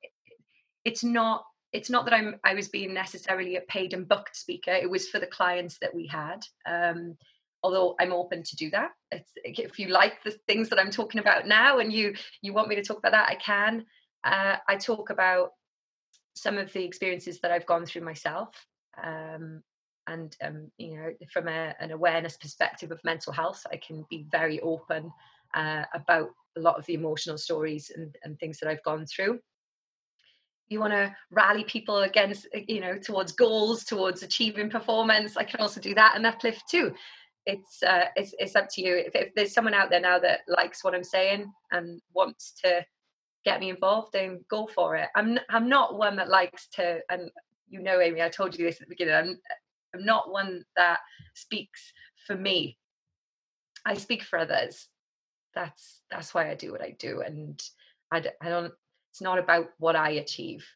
It's 0.85 1.05
not. 1.05 1.45
It's 1.73 1.91
not 1.91 2.05
that 2.05 2.15
I'm. 2.15 2.37
I 2.45 2.55
was 2.55 2.69
being 2.69 2.93
necessarily 2.93 3.57
a 3.57 3.63
paid 3.63 3.95
and 3.95 4.09
booked 4.09 4.37
speaker. 4.37 4.73
It 4.73 4.91
was 4.91 5.09
for 5.09 5.19
the 5.21 5.27
clients 5.27 5.79
that 5.81 5.95
we 5.95 6.07
had. 6.07 6.41
Um, 6.67 7.17
although 7.63 7.95
I'm 8.01 8.13
open 8.13 8.43
to 8.43 8.57
do 8.57 8.71
that. 8.71 8.91
It's, 9.13 9.31
if 9.37 9.79
you 9.79 9.89
like 9.89 10.23
the 10.25 10.37
things 10.49 10.69
that 10.71 10.79
I'm 10.79 10.91
talking 10.91 11.21
about 11.21 11.47
now, 11.47 11.79
and 11.79 11.93
you 11.93 12.15
you 12.43 12.53
want 12.53 12.69
me 12.69 12.77
to 12.77 12.83
talk 12.83 12.99
about 12.99 13.13
that, 13.13 13.29
I 13.29 13.37
can. 13.37 13.85
Uh, 14.25 14.57
I 14.69 14.77
talk 14.77 15.11
about 15.11 15.51
some 16.35 16.59
of 16.59 16.73
the 16.73 16.85
experiences 16.85 17.41
that 17.41 17.51
I've 17.51 17.67
gone 17.67 17.87
through 17.87 18.03
myself. 18.03 18.67
Um, 19.03 19.63
and 20.11 20.37
um, 20.43 20.71
you 20.79 20.97
know 20.97 21.11
from 21.33 21.49
a, 21.49 21.75
an 21.81 21.93
awareness 21.93 22.37
perspective 22.37 22.91
of 22.91 23.03
mental 23.05 23.33
health 23.33 23.65
i 23.73 23.77
can 23.77 24.05
be 24.11 24.27
very 24.31 24.61
open 24.61 25.13
uh, 25.55 25.85
about 25.95 26.31
a 26.57 26.61
lot 26.61 26.79
of 26.79 26.87
the 26.87 26.95
emotional 26.95 27.39
stories 27.39 27.91
and, 27.95 28.17
and 28.25 28.39
things 28.39 28.59
that 28.59 28.69
i've 28.69 28.83
gone 28.83 29.07
through 29.07 29.39
you 30.71 30.81
want 30.81 30.93
to 30.93 31.15
rally 31.31 31.65
people 31.65 31.99
against 31.99 32.47
you 32.69 32.81
know 32.81 32.97
towards 32.97 33.33
goals 33.33 33.85
towards 33.85 34.23
achieving 34.23 34.71
performance 34.71 35.37
i 35.37 35.45
can 35.45 35.61
also 35.61 35.81
do 35.81 35.95
that 35.95 36.15
and 36.17 36.27
uplift 36.27 36.63
too 36.71 36.93
it's 37.47 37.83
uh, 37.83 38.05
it's, 38.17 38.35
it's 38.39 38.55
up 38.55 38.69
to 38.71 38.83
you 38.83 38.97
if, 38.97 39.15
if 39.15 39.35
there's 39.35 39.55
someone 39.55 39.75
out 39.75 39.91
there 39.91 40.01
now 40.01 40.19
that 40.19 40.41
likes 40.47 40.85
what 40.85 40.95
i'm 40.95 41.05
saying 41.05 41.51
and 41.73 42.01
wants 42.15 42.53
to 42.63 42.85
get 43.45 43.61
me 43.61 43.71
involved 43.71 44.13
then 44.13 44.45
go 44.49 44.67
for 44.67 44.97
it 44.97 45.09
i'm 45.17 45.39
i'm 45.49 45.69
not 45.69 45.97
one 45.97 46.17
that 46.17 46.29
likes 46.29 46.69
to 46.69 47.01
and 47.11 47.31
you 47.69 47.81
know 47.81 48.01
amy 48.01 48.23
i 48.23 48.29
told 48.29 48.57
you 48.57 48.65
this 48.65 48.77
at 48.77 48.87
the 48.87 48.95
beginning 48.95 49.15
i'm 49.15 49.39
I'm 49.95 50.05
not 50.05 50.31
one 50.31 50.65
that 50.77 51.01
speaks 51.35 51.93
for 52.27 52.37
me. 52.37 52.79
I 53.85 53.95
speak 53.95 54.23
for 54.23 54.39
others. 54.39 54.89
That's 55.55 56.03
that's 56.11 56.35
why 56.35 56.51
I 56.51 56.55
do 56.55 56.73
what 56.73 56.83
I 56.83 56.95
do, 56.99 57.23
and 57.23 57.61
I, 58.13 58.23
I 58.41 58.49
don't. 58.49 58.73
It's 59.11 59.21
not 59.21 59.39
about 59.39 59.71
what 59.79 59.97
I 59.97 60.11
achieve. 60.11 60.67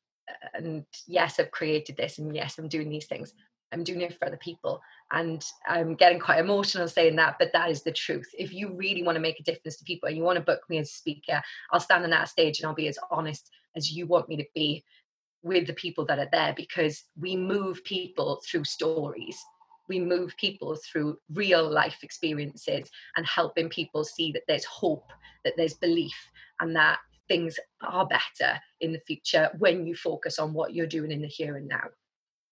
And 0.55 0.85
yes, 1.07 1.39
I've 1.39 1.51
created 1.51 1.97
this, 1.97 2.19
and 2.19 2.35
yes, 2.35 2.59
I'm 2.59 2.69
doing 2.69 2.89
these 2.89 3.07
things. 3.07 3.35
I'm 3.73 3.85
doing 3.85 4.03
it 4.03 4.19
for 4.19 4.27
other 4.27 4.37
people, 4.37 4.81
and 5.13 5.45
I'm 5.67 5.95
getting 5.95 6.21
quite 6.21 6.39
emotional 6.39 6.89
saying 6.89 7.17
that, 7.17 7.37
but 7.39 7.53
that 7.53 7.71
is 7.71 7.83
the 7.83 7.93
truth. 7.93 8.29
If 8.39 8.53
you 8.53 8.75
really 8.75 9.03
want 9.03 9.17
to 9.17 9.21
make 9.21 9.41
a 9.41 9.43
difference 9.43 9.77
to 9.79 9.85
people, 9.85 10.09
and 10.09 10.17
you 10.17 10.23
want 10.23 10.37
to 10.37 10.45
book 10.45 10.63
me 10.69 10.79
as 10.79 10.89
a 10.89 10.93
speaker, 10.93 11.43
I'll 11.73 11.81
stand 11.81 12.05
on 12.05 12.11
that 12.11 12.29
stage 12.29 12.61
and 12.61 12.67
I'll 12.67 12.75
be 12.75 12.89
as 12.89 12.99
honest 13.11 13.51
as 13.77 13.93
you 13.93 14.07
want 14.07 14.29
me 14.29 14.37
to 14.37 14.45
be 14.55 14.85
with 15.43 15.67
the 15.67 15.75
people 15.75 16.07
that 16.07 16.19
are 16.19 16.29
there 16.33 16.55
because 16.57 17.05
we 17.21 17.37
move 17.37 17.85
people 17.85 18.41
through 18.49 18.65
stories 18.65 19.39
we 19.89 20.01
move 20.01 20.35
people 20.39 20.77
through 20.77 21.19
real 21.33 21.69
life 21.69 21.99
experiences 22.03 22.91
and 23.17 23.27
helping 23.27 23.69
people 23.69 24.05
see 24.05 24.33
that 24.33 24.43
there's 24.49 24.65
hope 24.65 25.11
that 25.45 25.55
there's 25.57 25.75
belief 25.75 26.17
and 26.61 26.75
that 26.75 26.99
things 27.29 27.59
are 27.83 28.07
better 28.07 28.61
in 28.81 28.93
the 28.93 29.01
future 29.07 29.51
when 29.59 29.87
you 29.87 29.95
focus 29.95 30.39
on 30.39 30.53
what 30.53 30.75
you're 30.75 30.87
doing 30.87 31.11
in 31.11 31.23
the 31.23 31.29
here 31.29 31.57
and 31.57 31.69
now. 31.69 31.89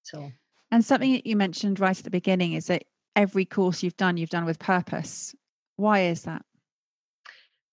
So. 0.03 0.31
And 0.71 0.85
something 0.85 1.13
that 1.13 1.27
you 1.27 1.37
mentioned 1.37 1.81
right 1.81 1.97
at 1.97 2.05
the 2.05 2.11
beginning 2.11 2.55
is 2.55 2.67
that 2.67 2.85
every 3.15 3.45
course 3.45 3.83
you've 3.83 3.97
done 3.97 4.17
you've 4.17 4.31
done 4.31 4.45
with 4.45 4.59
purpose. 4.59 5.35
Why 5.77 6.01
is 6.01 6.23
that? 6.23 6.43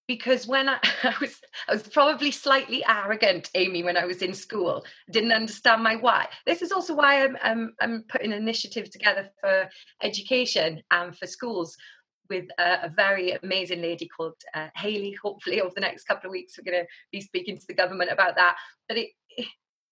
Because 0.07 0.47
when 0.47 0.67
I, 0.67 0.79
I, 1.03 1.13
was 1.21 1.39
I 1.67 1.73
was 1.73 1.83
probably 1.83 2.31
slightly 2.31 2.83
arrogant, 2.88 3.49
Amy, 3.55 3.83
when 3.83 3.95
I 3.95 4.05
was 4.05 4.21
in 4.21 4.33
school. 4.33 4.83
didn't 5.12 5.31
understand 5.31 5.83
my 5.83 5.95
why. 5.95 6.27
This 6.45 6.62
is 6.62 6.71
also 6.71 6.95
why 6.95 7.23
I'm 7.23 7.38
I'm, 7.41 7.73
I'm 7.79 8.03
putting 8.09 8.33
an 8.33 8.39
initiative 8.39 8.89
together 8.89 9.29
for 9.39 9.69
education 10.01 10.81
and 10.91 11.15
for 11.15 11.27
schools 11.27 11.77
with 12.29 12.45
a, 12.57 12.85
a 12.85 12.89
very 12.89 13.31
amazing 13.31 13.81
lady 13.81 14.07
called 14.07 14.35
uh, 14.53 14.67
Haley. 14.75 15.15
Hopefully, 15.21 15.61
over 15.61 15.73
the 15.73 15.81
next 15.81 16.05
couple 16.05 16.27
of 16.27 16.31
weeks, 16.31 16.57
we're 16.57 16.71
going 16.71 16.83
to 16.83 16.87
be 17.11 17.21
speaking 17.21 17.57
to 17.57 17.67
the 17.67 17.73
government 17.73 18.11
about 18.11 18.35
that. 18.35 18.55
But 18.87 18.97
it, 18.97 19.09
it, 19.29 19.47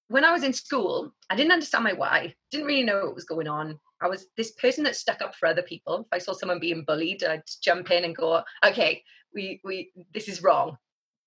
when 0.08 0.24
I 0.24 0.32
was 0.32 0.44
in 0.44 0.54
school, 0.54 1.14
I 1.30 1.36
didn't 1.36 1.52
understand 1.52 1.84
my 1.84 1.94
why. 1.94 2.34
Didn't 2.52 2.68
really 2.68 2.84
know 2.84 3.06
what 3.06 3.16
was 3.16 3.26
going 3.26 3.48
on. 3.48 3.80
I 4.02 4.08
was 4.08 4.28
this 4.38 4.52
person 4.52 4.84
that 4.84 4.96
stuck 4.96 5.22
up 5.22 5.36
for 5.36 5.48
other 5.48 5.64
people. 5.64 6.02
If 6.02 6.08
I 6.14 6.20
saw 6.20 6.34
someone 6.34 6.60
being 6.60 6.84
bullied, 6.86 7.24
I'd 7.24 7.42
jump 7.62 7.92
in 7.92 8.06
and 8.06 8.16
go, 8.16 8.44
"Okay, 8.66 9.04
we 9.34 9.62
we 9.64 9.92
this 10.14 10.28
is 10.28 10.44
wrong 10.44 10.78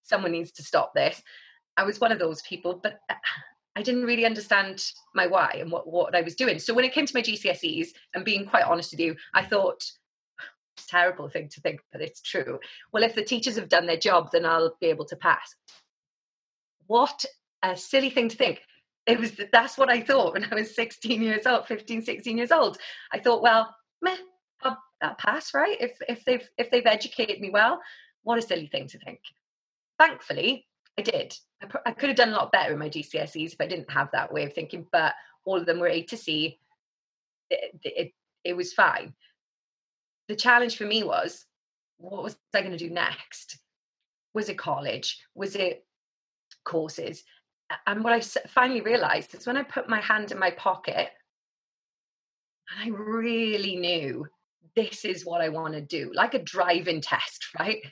someone 0.02 0.32
needs 0.32 0.52
to 0.52 0.62
stop 0.62 0.92
this 0.94 1.22
i 1.76 1.82
was 1.82 2.00
one 2.00 2.12
of 2.12 2.18
those 2.18 2.42
people 2.42 2.80
but 2.82 3.00
uh, 3.08 3.14
i 3.76 3.82
didn't 3.82 4.04
really 4.04 4.26
understand 4.26 4.82
my 5.14 5.26
why 5.26 5.56
and 5.60 5.70
what 5.70 5.86
what 5.86 6.14
i 6.14 6.20
was 6.20 6.34
doing 6.34 6.58
so 6.58 6.74
when 6.74 6.84
it 6.84 6.92
came 6.92 7.06
to 7.06 7.16
my 7.16 7.22
gcse's 7.22 7.92
and 8.14 8.24
being 8.24 8.46
quite 8.46 8.64
honest 8.64 8.90
with 8.92 9.00
you 9.00 9.14
i 9.34 9.42
thought 9.42 9.82
terrible 10.86 11.28
thing 11.28 11.48
to 11.48 11.60
think 11.60 11.80
but 11.92 12.00
it's 12.00 12.20
true 12.20 12.58
well 12.92 13.02
if 13.02 13.14
the 13.14 13.22
teachers 13.24 13.56
have 13.56 13.68
done 13.68 13.86
their 13.86 13.96
job 13.96 14.30
then 14.32 14.44
i'll 14.44 14.76
be 14.80 14.86
able 14.86 15.04
to 15.04 15.16
pass 15.16 15.54
what 16.86 17.24
a 17.62 17.76
silly 17.76 18.10
thing 18.10 18.28
to 18.28 18.36
think 18.36 18.60
it 19.06 19.18
was 19.18 19.32
that's 19.52 19.78
what 19.78 19.90
i 19.90 20.00
thought 20.00 20.34
when 20.34 20.46
i 20.50 20.54
was 20.54 20.74
16 20.74 21.22
years 21.22 21.46
old 21.46 21.66
15 21.66 22.02
16 22.02 22.38
years 22.38 22.52
old 22.52 22.78
i 23.12 23.18
thought 23.18 23.42
well 23.42 23.74
meh 24.02 24.16
that 25.00 25.18
pass, 25.18 25.54
right? 25.54 25.76
If 25.80 25.98
if 26.08 26.24
they've 26.24 26.46
if 26.58 26.70
they've 26.70 26.86
educated 26.86 27.40
me 27.40 27.50
well, 27.50 27.80
what 28.22 28.38
a 28.38 28.42
silly 28.42 28.66
thing 28.66 28.86
to 28.88 28.98
think. 28.98 29.20
Thankfully, 29.98 30.66
I 30.98 31.02
did. 31.02 31.34
I, 31.62 31.66
I 31.86 31.92
could 31.92 32.10
have 32.10 32.16
done 32.16 32.30
a 32.30 32.36
lot 32.36 32.52
better 32.52 32.72
in 32.72 32.78
my 32.78 32.88
GCSEs 32.88 33.52
if 33.52 33.60
I 33.60 33.66
didn't 33.66 33.90
have 33.90 34.08
that 34.12 34.32
way 34.32 34.44
of 34.44 34.52
thinking, 34.52 34.86
but 34.92 35.14
all 35.44 35.58
of 35.58 35.66
them 35.66 35.78
were 35.78 35.88
A 35.88 36.02
to 36.04 36.16
C. 36.16 36.58
It, 37.50 37.80
it, 37.82 38.12
it 38.44 38.56
was 38.56 38.72
fine. 38.72 39.14
The 40.30 40.36
challenge 40.36 40.76
for 40.76 40.84
me 40.84 41.02
was, 41.02 41.44
what 41.98 42.22
was 42.22 42.36
I 42.54 42.60
going 42.60 42.70
to 42.70 42.78
do 42.78 42.88
next? 42.88 43.58
Was 44.32 44.48
it 44.48 44.56
college? 44.56 45.18
Was 45.34 45.56
it 45.56 45.84
courses? 46.64 47.24
And 47.84 48.04
what 48.04 48.12
I 48.12 48.20
finally 48.20 48.80
realized 48.80 49.34
is 49.34 49.44
when 49.44 49.56
I 49.56 49.64
put 49.64 49.88
my 49.88 50.00
hand 50.00 50.30
in 50.30 50.38
my 50.38 50.52
pocket, 50.52 51.08
and 52.70 52.80
I 52.80 52.96
really 52.96 53.74
knew 53.74 54.24
this 54.76 55.04
is 55.04 55.26
what 55.26 55.40
I 55.40 55.48
want 55.48 55.74
to 55.74 55.80
do, 55.80 56.12
like 56.14 56.34
a 56.34 56.42
driving 56.44 57.00
test, 57.00 57.48
right? 57.58 57.82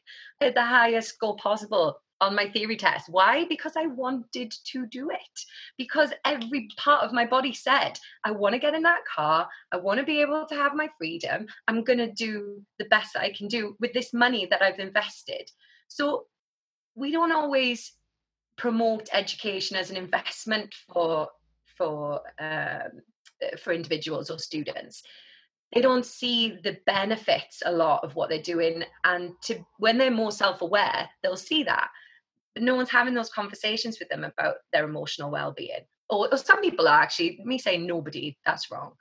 At 0.41 0.55
the 0.55 0.65
highest 0.65 1.09
score 1.09 1.35
possible 1.39 1.97
on 2.21 2.35
my 2.35 2.49
theory 2.49 2.77
test. 2.77 3.09
Why? 3.09 3.45
Because 3.49 3.73
I 3.77 3.87
wanted 3.87 4.53
to 4.73 4.87
do 4.87 5.11
it. 5.11 5.41
Because 5.77 6.13
every 6.25 6.69
part 6.77 7.05
of 7.05 7.13
my 7.13 7.27
body 7.27 7.53
said, 7.53 7.99
I 8.25 8.33
want 8.33 8.55
to 8.55 8.59
get 8.59 8.75
in 8.75 8.83
that 8.83 9.05
car. 9.05 9.49
I 9.73 9.77
want 9.77 10.01
to 10.01 10.07
be 10.07 10.21
able 10.21 10.47
to 10.47 10.55
have 10.55 10.75
my 10.75 10.89
freedom. 10.99 11.47
I'm 11.67 11.85
going 11.85 11.99
to 11.99 12.13
do 12.13 12.63
the 12.79 12.87
best 12.87 13.15
that 13.15 13.23
I 13.23 13.33
can 13.33 13.49
do 13.49 13.77
with 13.81 13.93
this 13.93 14.13
money 14.13 14.47
that 14.51 14.63
I've 14.63 14.81
invested. 14.81 15.51
So 15.89 16.27
we 16.95 17.13
don't 17.13 17.33
always 17.33 17.93
promote 18.57 19.09
education 19.13 19.77
as 19.77 19.91
an 19.91 19.97
investment 19.97 20.75
for 20.93 21.29
for 21.77 22.21
um, 22.41 23.01
for 23.63 23.73
individuals 23.73 24.31
or 24.31 24.39
students 24.39 25.05
they 25.73 25.81
don't 25.81 26.05
see 26.05 26.59
the 26.65 26.79
benefits 26.87 27.63
a 27.65 27.73
lot 27.73 28.03
of 28.03 28.15
what 28.17 28.29
they're 28.29 28.43
doing 28.43 28.83
and 29.05 29.31
to 29.43 29.65
when 29.79 29.97
they're 29.97 30.11
more 30.11 30.33
self-aware 30.33 31.09
they'll 31.23 31.37
see 31.37 31.63
that 31.63 31.89
but 32.59 32.65
no 32.65 32.75
one's 32.75 32.91
having 32.91 33.15
those 33.15 33.31
conversations 33.31 34.01
with 34.01 34.09
them 34.09 34.25
about 34.25 34.57
their 34.73 34.85
emotional 34.85 35.31
well-being. 35.31 35.85
Or, 36.11 36.29
or 36.33 36.37
some 36.37 36.61
people 36.61 36.89
are 36.89 37.01
actually 37.01 37.39
me 37.45 37.57
saying 37.57 37.87
nobody 37.87 38.37
that's 38.45 38.69
wrong. 38.69 38.95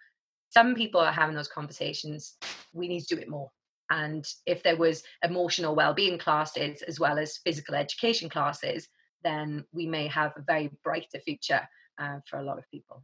Some 0.49 0.75
people 0.75 1.01
are 1.01 1.11
having 1.11 1.35
those 1.35 1.47
conversations 1.47 2.37
we 2.71 2.87
need 2.87 3.01
to 3.01 3.15
do 3.15 3.19
it 3.19 3.27
more. 3.27 3.49
And 3.89 4.23
if 4.45 4.61
there 4.61 4.77
was 4.77 5.01
emotional 5.23 5.73
well-being 5.73 6.19
classes 6.19 6.83
as 6.83 6.99
well 6.99 7.17
as 7.17 7.37
physical 7.37 7.73
education 7.73 8.29
classes 8.29 8.87
then 9.23 9.65
we 9.73 9.87
may 9.87 10.05
have 10.05 10.33
a 10.37 10.43
very 10.43 10.69
brighter 10.83 11.19
future 11.25 11.67
uh, 11.99 12.19
for 12.29 12.37
a 12.37 12.43
lot 12.43 12.59
of 12.59 12.69
people 12.69 13.01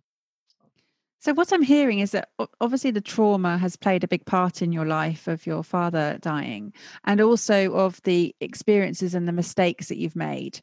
so, 1.23 1.33
what 1.33 1.53
I'm 1.53 1.61
hearing 1.61 1.99
is 1.99 2.11
that 2.11 2.31
obviously 2.59 2.91
the 2.91 2.99
trauma 2.99 3.57
has 3.57 3.77
played 3.77 4.03
a 4.03 4.09
big 4.09 4.25
part 4.25 4.61
in 4.61 4.73
your 4.73 4.83
life 4.83 5.29
of 5.29 5.45
your 5.45 5.63
father 5.63 6.17
dying 6.19 6.73
and 7.05 7.21
also 7.21 7.73
of 7.75 8.01
the 8.01 8.35
experiences 8.41 9.15
and 9.15 9.25
the 9.25 9.31
mistakes 9.31 9.87
that 9.87 9.97
you've 9.97 10.17
made. 10.17 10.59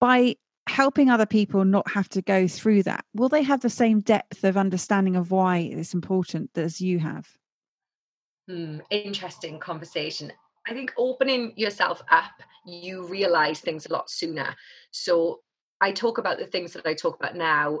By 0.00 0.36
helping 0.68 1.10
other 1.10 1.26
people 1.26 1.64
not 1.64 1.90
have 1.90 2.08
to 2.10 2.22
go 2.22 2.46
through 2.46 2.84
that, 2.84 3.04
will 3.14 3.28
they 3.28 3.42
have 3.42 3.62
the 3.62 3.68
same 3.68 3.98
depth 3.98 4.44
of 4.44 4.56
understanding 4.56 5.16
of 5.16 5.32
why 5.32 5.58
it's 5.58 5.92
important 5.92 6.56
as 6.56 6.80
you 6.80 7.00
have? 7.00 7.28
Hmm, 8.48 8.78
interesting 8.90 9.58
conversation. 9.58 10.32
I 10.68 10.72
think 10.72 10.94
opening 10.98 11.52
yourself 11.56 12.00
up, 12.12 12.30
you 12.64 13.08
realize 13.08 13.58
things 13.58 13.86
a 13.86 13.92
lot 13.92 14.08
sooner. 14.08 14.54
So 14.92 15.40
I 15.80 15.90
talk 15.90 16.18
about 16.18 16.38
the 16.38 16.46
things 16.46 16.74
that 16.74 16.86
I 16.86 16.94
talk 16.94 17.16
about 17.16 17.34
now, 17.34 17.80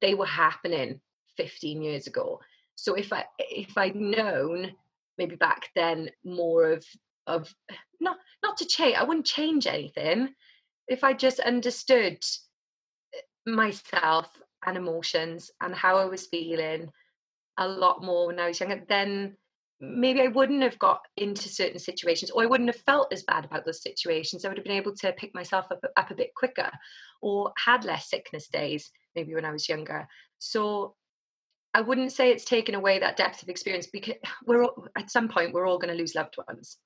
they 0.00 0.14
were 0.14 0.24
happening 0.24 1.02
15 1.36 1.82
years 1.82 2.06
ago. 2.06 2.40
So 2.74 2.94
if 2.94 3.12
I 3.12 3.24
if 3.38 3.76
I'd 3.76 3.96
known 3.96 4.72
maybe 5.18 5.36
back 5.36 5.70
then 5.74 6.10
more 6.24 6.72
of 6.72 6.84
of 7.26 7.54
not 8.00 8.18
not 8.42 8.56
to 8.58 8.66
change, 8.66 8.96
I 8.96 9.04
wouldn't 9.04 9.26
change 9.26 9.66
anything. 9.66 10.34
If 10.88 11.02
I 11.02 11.12
just 11.14 11.40
understood 11.40 12.18
eh, 13.14 13.20
myself 13.50 14.28
and 14.64 14.76
emotions 14.76 15.50
and 15.60 15.74
how 15.74 15.96
I 15.96 16.04
was 16.04 16.26
feeling 16.26 16.90
a 17.58 17.66
lot 17.66 18.04
more 18.04 18.26
when 18.26 18.38
I 18.38 18.48
was 18.48 18.60
younger, 18.60 18.84
then 18.88 19.36
maybe 19.80 20.22
I 20.22 20.28
wouldn't 20.28 20.62
have 20.62 20.78
got 20.78 21.00
into 21.16 21.48
certain 21.48 21.78
situations 21.78 22.30
or 22.30 22.42
I 22.42 22.46
wouldn't 22.46 22.70
have 22.70 22.82
felt 22.82 23.12
as 23.12 23.24
bad 23.24 23.44
about 23.44 23.66
those 23.66 23.82
situations. 23.82 24.44
I 24.44 24.48
would 24.48 24.56
have 24.56 24.64
been 24.64 24.72
able 24.76 24.94
to 24.96 25.12
pick 25.12 25.34
myself 25.34 25.66
up, 25.70 25.84
up 25.96 26.10
a 26.10 26.14
bit 26.14 26.34
quicker 26.34 26.70
or 27.20 27.52
had 27.62 27.84
less 27.84 28.08
sickness 28.08 28.48
days 28.48 28.90
maybe 29.14 29.34
when 29.34 29.44
I 29.44 29.52
was 29.52 29.68
younger. 29.68 30.06
So 30.38 30.94
I 31.76 31.82
wouldn't 31.82 32.12
say 32.12 32.30
it's 32.30 32.46
taken 32.46 32.74
away 32.74 32.98
that 32.98 33.18
depth 33.18 33.42
of 33.42 33.50
experience 33.50 33.86
because 33.86 34.14
we're 34.46 34.64
all, 34.64 34.88
at 34.96 35.10
some 35.10 35.28
point 35.28 35.52
we're 35.52 35.66
all 35.66 35.78
going 35.78 35.92
to 35.92 36.00
lose 36.00 36.14
loved 36.14 36.36
ones. 36.48 36.78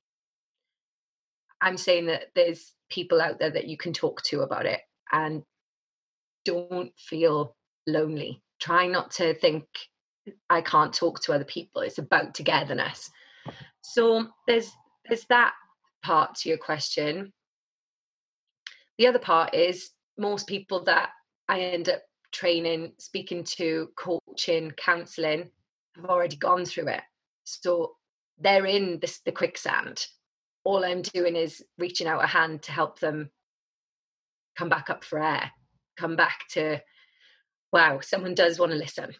I'm 1.60 1.76
saying 1.76 2.06
that 2.06 2.24
there's 2.34 2.72
people 2.90 3.20
out 3.20 3.38
there 3.38 3.52
that 3.52 3.68
you 3.68 3.76
can 3.76 3.92
talk 3.92 4.20
to 4.24 4.40
about 4.40 4.66
it 4.66 4.80
and 5.12 5.44
don't 6.44 6.90
feel 6.98 7.54
lonely. 7.86 8.42
Try 8.58 8.88
not 8.88 9.12
to 9.12 9.32
think 9.34 9.64
I 10.48 10.60
can't 10.60 10.92
talk 10.92 11.22
to 11.22 11.34
other 11.34 11.44
people. 11.44 11.82
It's 11.82 11.98
about 11.98 12.34
togetherness. 12.34 13.10
So 13.82 14.26
there's 14.48 14.72
there's 15.08 15.24
that 15.26 15.54
part 16.02 16.34
to 16.36 16.48
your 16.48 16.58
question. 16.58 17.32
The 18.98 19.06
other 19.06 19.20
part 19.20 19.54
is 19.54 19.90
most 20.18 20.48
people 20.48 20.82
that 20.84 21.10
I 21.48 21.60
end 21.60 21.88
up 21.88 22.02
training, 22.32 22.92
speaking 22.98 23.44
to, 23.44 23.88
coaching, 23.96 24.72
counseling 24.72 25.50
have 25.96 26.04
already 26.04 26.36
gone 26.36 26.64
through 26.64 26.88
it. 26.88 27.02
So 27.44 27.96
they're 28.38 28.66
in 28.66 28.98
this 29.00 29.20
the 29.24 29.32
quicksand. 29.32 30.06
All 30.64 30.84
I'm 30.84 31.02
doing 31.02 31.36
is 31.36 31.62
reaching 31.78 32.06
out 32.06 32.24
a 32.24 32.26
hand 32.26 32.62
to 32.62 32.72
help 32.72 33.00
them 33.00 33.30
come 34.56 34.68
back 34.68 34.90
up 34.90 35.04
for 35.04 35.22
air, 35.22 35.50
come 35.98 36.16
back 36.16 36.40
to, 36.50 36.80
wow, 37.72 38.00
someone 38.00 38.34
does 38.34 38.58
want 38.58 38.72
to 38.72 38.78
listen 38.78 39.14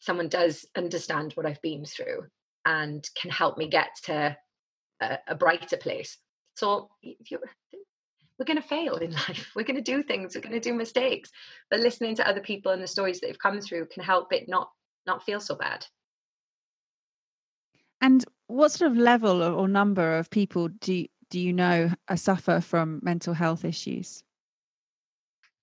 someone 0.00 0.28
does 0.28 0.66
understand 0.76 1.32
what 1.34 1.46
I've 1.46 1.62
been 1.62 1.84
through 1.84 2.26
and 2.64 3.08
can 3.20 3.30
help 3.30 3.58
me 3.58 3.68
get 3.68 3.88
to 4.04 4.36
a, 5.00 5.18
a 5.28 5.34
brighter 5.34 5.76
place. 5.76 6.18
So 6.54 6.90
we're 8.38 8.44
going 8.44 8.60
to 8.60 8.68
fail 8.68 8.96
in 8.96 9.12
life. 9.28 9.50
We're 9.54 9.64
going 9.64 9.82
to 9.82 9.82
do 9.82 10.02
things. 10.02 10.34
We're 10.34 10.42
going 10.42 10.52
to 10.52 10.60
do 10.60 10.74
mistakes. 10.74 11.30
But 11.70 11.80
listening 11.80 12.16
to 12.16 12.28
other 12.28 12.40
people 12.40 12.72
and 12.72 12.82
the 12.82 12.86
stories 12.86 13.20
that 13.20 13.26
they've 13.26 13.38
come 13.38 13.60
through 13.60 13.86
can 13.86 14.02
help 14.02 14.32
it 14.32 14.48
not 14.48 14.70
not 15.06 15.24
feel 15.24 15.40
so 15.40 15.54
bad. 15.54 15.86
And 18.00 18.24
what 18.46 18.72
sort 18.72 18.90
of 18.90 18.96
level 18.96 19.42
or 19.42 19.66
number 19.66 20.18
of 20.18 20.30
people 20.30 20.68
do 20.68 20.94
you, 20.94 21.08
do 21.30 21.40
you 21.40 21.52
know 21.52 21.90
uh, 22.08 22.16
suffer 22.16 22.60
from 22.60 23.00
mental 23.02 23.34
health 23.34 23.64
issues? 23.64 24.22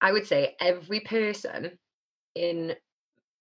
I 0.02 0.12
would 0.12 0.28
say 0.28 0.56
every 0.60 1.00
person 1.00 1.72
in 2.36 2.76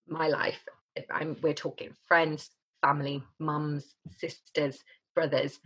my 0.07 0.27
life 0.27 0.63
I'm, 1.11 1.35
we're 1.41 1.53
talking 1.53 1.91
friends, 2.07 2.51
family, 2.81 3.23
mums, 3.39 3.95
sisters, 4.17 4.83
brothers. 5.13 5.59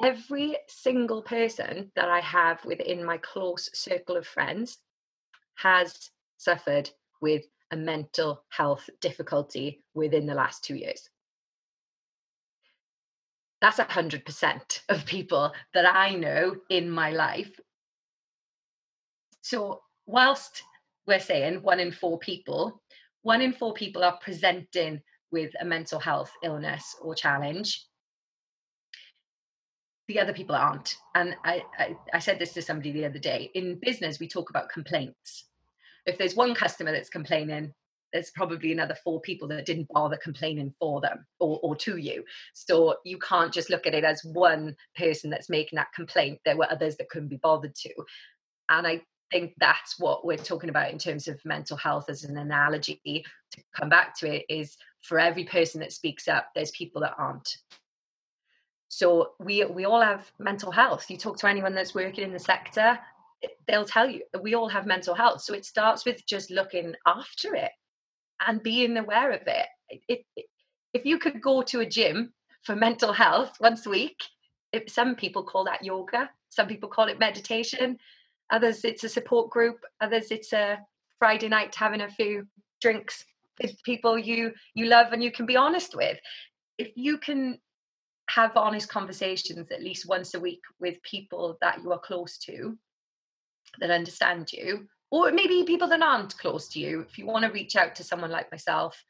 Every 0.00 0.56
single 0.68 1.22
person 1.22 1.90
that 1.96 2.08
I 2.08 2.20
have 2.20 2.64
within 2.64 3.04
my 3.04 3.18
close 3.18 3.68
circle 3.74 4.16
of 4.16 4.26
friends 4.26 4.78
has 5.56 6.10
suffered 6.38 6.90
with 7.20 7.44
a 7.70 7.76
mental 7.76 8.44
health 8.50 8.88
difficulty 9.00 9.82
within 9.94 10.26
the 10.26 10.34
last 10.34 10.64
two 10.64 10.76
years. 10.76 11.08
That's 13.60 13.78
a 13.78 13.84
hundred 13.84 14.24
percent 14.24 14.82
of 14.88 15.06
people 15.06 15.52
that 15.74 15.86
I 15.86 16.14
know 16.14 16.56
in 16.68 16.90
my 16.90 17.10
life. 17.10 17.60
So 19.40 19.82
whilst 20.06 20.62
we're 21.06 21.20
saying 21.20 21.62
one 21.62 21.80
in 21.80 21.92
four 21.92 22.18
people 22.18 22.82
one 23.22 23.40
in 23.40 23.52
four 23.52 23.72
people 23.72 24.02
are 24.02 24.18
presenting 24.20 25.00
with 25.30 25.52
a 25.60 25.64
mental 25.64 26.00
health 26.00 26.32
illness 26.42 26.96
or 27.00 27.14
challenge 27.14 27.86
the 30.08 30.18
other 30.18 30.32
people 30.32 30.54
aren't 30.54 30.96
and 31.14 31.36
I, 31.44 31.64
I, 31.78 31.96
I 32.14 32.18
said 32.18 32.38
this 32.38 32.52
to 32.54 32.62
somebody 32.62 32.92
the 32.92 33.06
other 33.06 33.18
day 33.18 33.50
in 33.54 33.78
business 33.80 34.18
we 34.18 34.28
talk 34.28 34.50
about 34.50 34.68
complaints 34.68 35.44
if 36.06 36.18
there's 36.18 36.34
one 36.34 36.54
customer 36.54 36.92
that's 36.92 37.08
complaining 37.08 37.72
there's 38.12 38.30
probably 38.30 38.72
another 38.72 38.96
four 39.02 39.20
people 39.20 39.48
that 39.48 39.66
didn't 39.66 39.88
bother 39.88 40.18
complaining 40.22 40.72
for 40.78 41.00
them 41.00 41.24
or, 41.40 41.58
or 41.62 41.74
to 41.76 41.96
you. 41.96 42.24
So 42.52 42.96
you 43.04 43.18
can't 43.18 43.52
just 43.52 43.70
look 43.70 43.86
at 43.86 43.94
it 43.94 44.04
as 44.04 44.22
one 44.22 44.76
person 44.96 45.30
that's 45.30 45.48
making 45.48 45.76
that 45.76 45.92
complaint. 45.94 46.40
There 46.44 46.56
were 46.56 46.70
others 46.70 46.96
that 46.96 47.08
couldn't 47.08 47.28
be 47.28 47.36
bothered 47.36 47.74
to. 47.74 47.90
And 48.68 48.86
I 48.86 49.02
think 49.32 49.54
that's 49.58 49.98
what 49.98 50.26
we're 50.26 50.36
talking 50.36 50.68
about 50.68 50.92
in 50.92 50.98
terms 50.98 51.26
of 51.26 51.42
mental 51.44 51.76
health 51.76 52.10
as 52.10 52.24
an 52.24 52.36
analogy 52.36 53.24
to 53.52 53.62
come 53.74 53.88
back 53.88 54.16
to 54.18 54.32
it 54.32 54.44
is 54.48 54.76
for 55.00 55.18
every 55.18 55.44
person 55.44 55.80
that 55.80 55.92
speaks 55.92 56.28
up 56.28 56.48
there's 56.54 56.70
people 56.72 57.00
that 57.00 57.14
aren't 57.18 57.56
so 58.92 59.30
we 59.38 59.64
we 59.64 59.84
all 59.84 60.00
have 60.00 60.30
mental 60.38 60.70
health 60.70 61.10
you 61.10 61.16
talk 61.16 61.36
to 61.38 61.48
anyone 61.48 61.74
that's 61.74 61.94
working 61.94 62.24
in 62.24 62.32
the 62.32 62.38
sector 62.38 62.98
they'll 63.66 63.84
tell 63.84 64.08
you 64.08 64.22
we 64.42 64.54
all 64.54 64.68
have 64.68 64.86
mental 64.86 65.14
health 65.14 65.40
so 65.40 65.54
it 65.54 65.64
starts 65.64 66.04
with 66.04 66.24
just 66.26 66.50
looking 66.50 66.94
after 67.06 67.54
it 67.54 67.72
and 68.46 68.62
being 68.62 68.96
aware 68.96 69.30
of 69.30 69.42
it, 69.46 69.66
it, 70.08 70.24
it 70.36 70.46
if 70.92 71.04
you 71.06 71.18
could 71.18 71.40
go 71.40 71.62
to 71.62 71.80
a 71.80 71.86
gym 71.86 72.32
for 72.64 72.76
mental 72.76 73.12
health 73.12 73.52
once 73.60 73.86
a 73.86 73.90
week 73.90 74.20
it, 74.72 74.90
some 74.90 75.14
people 75.14 75.42
call 75.42 75.64
that 75.64 75.84
yoga 75.84 76.28
some 76.50 76.66
people 76.66 76.88
call 76.88 77.08
it 77.08 77.18
meditation 77.18 77.98
Others, 78.52 78.84
it's 78.84 79.02
a 79.02 79.08
support 79.08 79.50
group. 79.50 79.78
Others, 80.02 80.30
it's 80.30 80.52
a 80.52 80.78
Friday 81.18 81.48
night 81.48 81.74
having 81.74 82.02
a 82.02 82.10
few 82.10 82.46
drinks 82.80 83.24
with 83.60 83.82
people 83.82 84.18
you 84.18 84.52
you 84.74 84.86
love 84.86 85.12
and 85.12 85.22
you 85.22 85.32
can 85.32 85.46
be 85.46 85.56
honest 85.56 85.96
with. 85.96 86.18
If 86.78 86.90
you 86.94 87.16
can 87.18 87.58
have 88.34 88.56
honest 88.56 88.88
conversations 88.88 89.70
at 89.70 89.82
least 89.82 90.08
once 90.08 90.34
a 90.34 90.40
week 90.40 90.62
with 90.80 91.02
people 91.02 91.58
that 91.60 91.82
you 91.82 91.92
are 91.92 91.98
close 91.98 92.38
to, 92.38 92.78
that 93.80 93.90
understand 93.90 94.52
you, 94.52 94.86
or 95.10 95.30
maybe 95.30 95.64
people 95.64 95.88
that 95.88 96.02
aren't 96.02 96.36
close 96.38 96.68
to 96.68 96.80
you. 96.80 97.00
If 97.00 97.18
you 97.18 97.26
want 97.26 97.44
to 97.44 97.52
reach 97.52 97.76
out 97.76 97.94
to 97.96 98.04
someone 98.04 98.30
like 98.30 98.50
myself, 98.50 99.02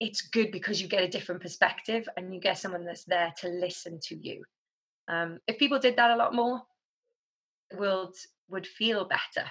it's 0.00 0.22
good 0.22 0.52
because 0.52 0.80
you 0.80 0.88
get 0.88 1.02
a 1.02 1.08
different 1.08 1.40
perspective 1.40 2.08
and 2.16 2.32
you 2.32 2.40
get 2.40 2.58
someone 2.58 2.84
that's 2.84 3.04
there 3.04 3.32
to 3.38 3.48
listen 3.48 3.98
to 4.04 4.16
you. 4.16 4.44
Um, 5.08 5.38
if 5.46 5.58
people 5.58 5.78
did 5.78 5.96
that 5.96 6.10
a 6.10 6.16
lot 6.16 6.34
more, 6.34 6.62
the 7.70 7.78
world 7.78 8.14
would 8.48 8.66
feel 8.66 9.04
better. 9.04 9.48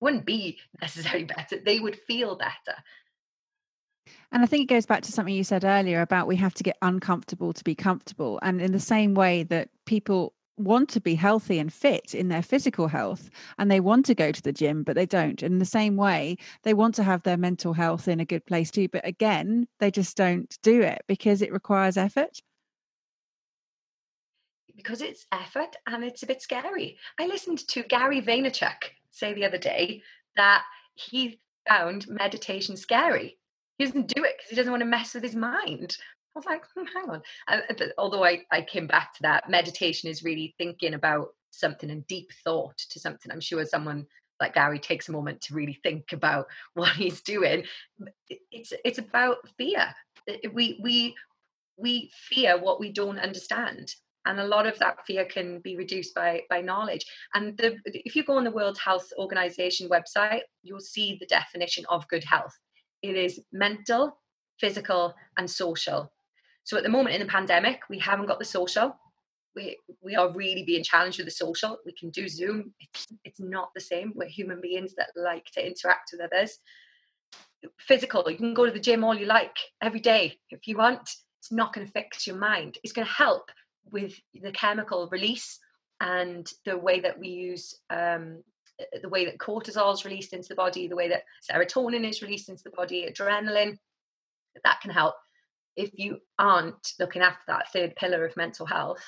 Wouldn't 0.00 0.26
be 0.26 0.58
necessarily 0.80 1.24
better, 1.24 1.58
they 1.64 1.80
would 1.80 1.98
feel 2.06 2.36
better. 2.36 2.78
And 4.32 4.42
I 4.42 4.46
think 4.46 4.62
it 4.62 4.74
goes 4.74 4.86
back 4.86 5.02
to 5.02 5.12
something 5.12 5.34
you 5.34 5.44
said 5.44 5.64
earlier 5.64 6.00
about 6.00 6.26
we 6.26 6.36
have 6.36 6.54
to 6.54 6.62
get 6.62 6.76
uncomfortable 6.82 7.52
to 7.52 7.64
be 7.64 7.74
comfortable. 7.74 8.38
And 8.42 8.60
in 8.60 8.72
the 8.72 8.80
same 8.80 9.14
way 9.14 9.42
that 9.44 9.68
people 9.84 10.34
want 10.58 10.88
to 10.88 11.00
be 11.00 11.14
healthy 11.14 11.58
and 11.58 11.72
fit 11.72 12.14
in 12.14 12.28
their 12.28 12.42
physical 12.42 12.88
health 12.88 13.28
and 13.58 13.70
they 13.70 13.80
want 13.80 14.06
to 14.06 14.14
go 14.14 14.32
to 14.32 14.42
the 14.42 14.52
gym, 14.52 14.82
but 14.82 14.94
they 14.94 15.06
don't. 15.06 15.42
In 15.42 15.58
the 15.58 15.64
same 15.64 15.96
way, 15.96 16.38
they 16.62 16.74
want 16.74 16.94
to 16.94 17.02
have 17.02 17.22
their 17.22 17.36
mental 17.36 17.72
health 17.72 18.08
in 18.08 18.20
a 18.20 18.24
good 18.24 18.44
place 18.46 18.70
too. 18.70 18.88
But 18.88 19.06
again, 19.06 19.68
they 19.80 19.90
just 19.90 20.16
don't 20.16 20.56
do 20.62 20.80
it 20.80 21.02
because 21.06 21.42
it 21.42 21.52
requires 21.52 21.96
effort 21.96 22.40
because 24.76 25.00
it's 25.00 25.26
effort 25.32 25.74
and 25.86 26.04
it's 26.04 26.22
a 26.22 26.26
bit 26.26 26.42
scary. 26.42 26.98
I 27.18 27.26
listened 27.26 27.66
to 27.68 27.82
Gary 27.82 28.20
Vaynerchuk 28.20 28.90
say 29.10 29.32
the 29.32 29.46
other 29.46 29.58
day 29.58 30.02
that 30.36 30.62
he 30.94 31.40
found 31.66 32.06
meditation 32.08 32.76
scary. 32.76 33.38
He 33.78 33.84
doesn't 33.84 34.08
do 34.08 34.24
it 34.24 34.34
because 34.36 34.50
he 34.50 34.56
doesn't 34.56 34.72
want 34.72 34.82
to 34.82 34.88
mess 34.88 35.14
with 35.14 35.22
his 35.22 35.34
mind. 35.34 35.96
I 36.34 36.38
was 36.38 36.46
like, 36.46 36.62
hmm, 36.74 36.84
hang 36.94 37.10
on. 37.10 37.22
Although 37.98 38.24
I, 38.24 38.42
I 38.50 38.62
came 38.62 38.86
back 38.86 39.14
to 39.14 39.22
that, 39.22 39.48
meditation 39.48 40.10
is 40.10 40.22
really 40.22 40.54
thinking 40.58 40.94
about 40.94 41.28
something 41.50 41.90
and 41.90 42.06
deep 42.06 42.30
thought 42.44 42.76
to 42.90 43.00
something. 43.00 43.32
I'm 43.32 43.40
sure 43.40 43.64
someone 43.64 44.06
like 44.40 44.54
Gary 44.54 44.78
takes 44.78 45.08
a 45.08 45.12
moment 45.12 45.40
to 45.42 45.54
really 45.54 45.78
think 45.82 46.12
about 46.12 46.46
what 46.74 46.90
he's 46.90 47.22
doing. 47.22 47.64
It's 48.28 48.72
it's 48.84 48.98
about 48.98 49.38
fear. 49.56 49.94
We 50.52 50.78
we 50.82 51.14
we 51.76 52.10
fear 52.14 52.58
what 52.58 52.80
we 52.80 52.92
don't 52.92 53.18
understand 53.18 53.94
and 54.24 54.40
a 54.40 54.46
lot 54.46 54.66
of 54.66 54.78
that 54.78 55.06
fear 55.06 55.24
can 55.24 55.60
be 55.60 55.76
reduced 55.76 56.14
by 56.14 56.42
by 56.50 56.60
knowledge 56.60 57.04
and 57.34 57.56
the, 57.58 57.78
if 57.84 58.16
you 58.16 58.24
go 58.24 58.36
on 58.36 58.44
the 58.44 58.50
world 58.50 58.78
health 58.78 59.06
organization 59.18 59.88
website 59.88 60.40
you'll 60.62 60.80
see 60.80 61.16
the 61.20 61.26
definition 61.26 61.84
of 61.88 62.08
good 62.08 62.24
health 62.24 62.56
it 63.02 63.16
is 63.16 63.40
mental 63.52 64.18
physical 64.58 65.14
and 65.38 65.50
social 65.50 66.10
so 66.64 66.76
at 66.76 66.82
the 66.82 66.88
moment 66.88 67.14
in 67.14 67.20
the 67.20 67.26
pandemic 67.26 67.80
we 67.88 67.98
haven't 67.98 68.26
got 68.26 68.38
the 68.38 68.44
social 68.44 68.96
we 69.56 69.78
we 70.02 70.14
are 70.14 70.30
really 70.32 70.62
being 70.62 70.84
challenged 70.84 71.18
with 71.18 71.26
the 71.26 71.32
social. 71.32 71.78
We 71.84 71.92
can 71.92 72.10
do 72.10 72.28
Zoom. 72.28 72.72
It's 72.78 73.06
it's 73.24 73.40
not 73.40 73.70
the 73.74 73.80
same. 73.80 74.12
We're 74.14 74.28
human 74.28 74.60
beings 74.60 74.94
that 74.96 75.08
like 75.16 75.46
to 75.54 75.66
interact 75.66 76.10
with 76.12 76.20
others. 76.20 76.58
Physical, 77.78 78.30
you 78.30 78.36
can 78.36 78.54
go 78.54 78.66
to 78.66 78.70
the 78.70 78.78
gym 78.78 79.02
all 79.02 79.14
you 79.14 79.26
like 79.26 79.56
every 79.82 79.98
day 79.98 80.38
if 80.50 80.68
you 80.68 80.76
want. 80.76 81.10
It's 81.40 81.50
not 81.50 81.72
going 81.72 81.86
to 81.86 81.92
fix 81.92 82.26
your 82.26 82.36
mind. 82.36 82.78
It's 82.84 82.92
going 82.92 83.06
to 83.06 83.12
help 83.12 83.50
with 83.90 84.14
the 84.34 84.52
chemical 84.52 85.08
release 85.10 85.58
and 86.00 86.48
the 86.64 86.76
way 86.76 87.00
that 87.00 87.18
we 87.18 87.28
use 87.28 87.74
um, 87.90 88.42
Uh, 88.80 88.98
the 89.02 89.08
way 89.08 89.24
that 89.24 89.38
cortisol 89.38 89.92
is 89.94 90.04
released 90.04 90.32
into 90.32 90.48
the 90.48 90.54
body, 90.54 90.88
the 90.88 90.96
way 90.96 91.08
that 91.08 91.24
serotonin 91.50 92.08
is 92.08 92.22
released 92.22 92.48
into 92.48 92.62
the 92.64 92.70
body, 92.70 93.08
adrenaline. 93.10 93.78
That 94.64 94.80
can 94.80 94.90
help. 94.90 95.14
If 95.76 95.90
you 95.94 96.18
aren't 96.38 96.94
looking 96.98 97.22
after 97.22 97.42
that 97.48 97.70
third 97.72 97.94
pillar 97.96 98.24
of 98.24 98.36
mental 98.36 98.64
health, 98.64 99.02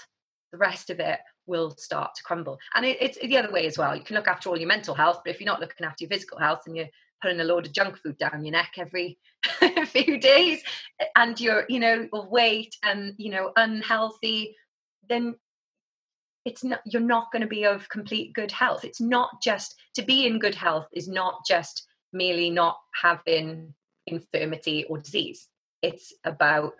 the 0.52 0.58
rest 0.58 0.90
of 0.90 1.00
it 1.00 1.20
will 1.46 1.74
start 1.76 2.14
to 2.14 2.22
crumble. 2.22 2.58
And 2.74 2.84
it, 2.84 2.98
it's 3.00 3.18
the 3.18 3.36
other 3.38 3.50
way 3.50 3.66
as 3.66 3.78
well. 3.78 3.96
You 3.96 4.04
can 4.04 4.16
look 4.16 4.28
after 4.28 4.48
all 4.48 4.58
your 4.58 4.68
mental 4.68 4.94
health, 4.94 5.20
but 5.24 5.34
if 5.34 5.40
you're 5.40 5.46
not 5.46 5.60
looking 5.60 5.86
after 5.86 6.04
your 6.04 6.10
physical 6.10 6.38
health 6.38 6.60
and 6.66 6.76
you're 6.76 6.88
putting 7.22 7.40
a 7.40 7.44
load 7.44 7.66
of 7.66 7.72
junk 7.72 7.98
food 7.98 8.18
down 8.18 8.44
your 8.44 8.52
neck 8.52 8.74
every 8.76 9.18
few 9.86 10.20
days 10.20 10.62
and 11.16 11.40
you're, 11.40 11.64
you 11.68 11.80
know, 11.80 12.08
weight 12.12 12.76
and, 12.84 13.14
you 13.16 13.30
know, 13.30 13.52
unhealthy, 13.56 14.54
then 15.08 15.34
it's 16.44 16.64
not 16.64 16.80
you're 16.86 17.02
not 17.02 17.30
going 17.32 17.42
to 17.42 17.48
be 17.48 17.64
of 17.64 17.88
complete 17.88 18.32
good 18.32 18.50
health. 18.50 18.84
It's 18.84 19.00
not 19.00 19.42
just 19.42 19.74
to 19.94 20.02
be 20.02 20.26
in 20.26 20.38
good 20.38 20.54
health 20.54 20.86
is 20.92 21.08
not 21.08 21.40
just 21.46 21.86
merely 22.12 22.50
not 22.50 22.78
having 22.94 23.74
infirmity 24.06 24.84
or 24.88 24.98
disease. 24.98 25.48
It's 25.82 26.12
about 26.24 26.72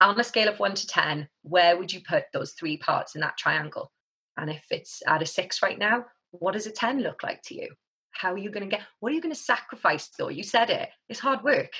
on 0.00 0.20
a 0.20 0.24
scale 0.24 0.48
of 0.48 0.58
one 0.58 0.74
to 0.74 0.86
10, 0.86 1.28
where 1.42 1.76
would 1.76 1.92
you 1.92 2.00
put 2.06 2.24
those 2.32 2.52
three 2.52 2.76
parts 2.76 3.14
in 3.14 3.20
that 3.22 3.38
triangle? 3.38 3.90
And 4.36 4.50
if 4.50 4.64
it's 4.70 5.02
at 5.06 5.22
a 5.22 5.26
six 5.26 5.62
right 5.62 5.78
now, 5.78 6.04
what 6.32 6.52
does 6.52 6.66
a 6.66 6.70
10 6.70 7.00
look 7.00 7.22
like 7.22 7.42
to 7.44 7.54
you? 7.54 7.68
How 8.10 8.32
are 8.32 8.38
you 8.38 8.50
going 8.50 8.68
to 8.68 8.76
get, 8.76 8.84
what 9.00 9.10
are 9.12 9.14
you 9.14 9.22
going 9.22 9.34
to 9.34 9.40
sacrifice 9.40 10.10
though? 10.18 10.28
You 10.28 10.42
said 10.42 10.70
it, 10.70 10.90
it's 11.08 11.20
hard 11.20 11.42
work. 11.42 11.70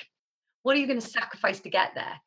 What 0.63 0.75
are 0.75 0.79
you 0.79 0.87
going 0.87 0.99
to 0.99 1.07
sacrifice 1.07 1.59
to 1.61 1.69
get 1.69 1.91
there? 1.93 2.19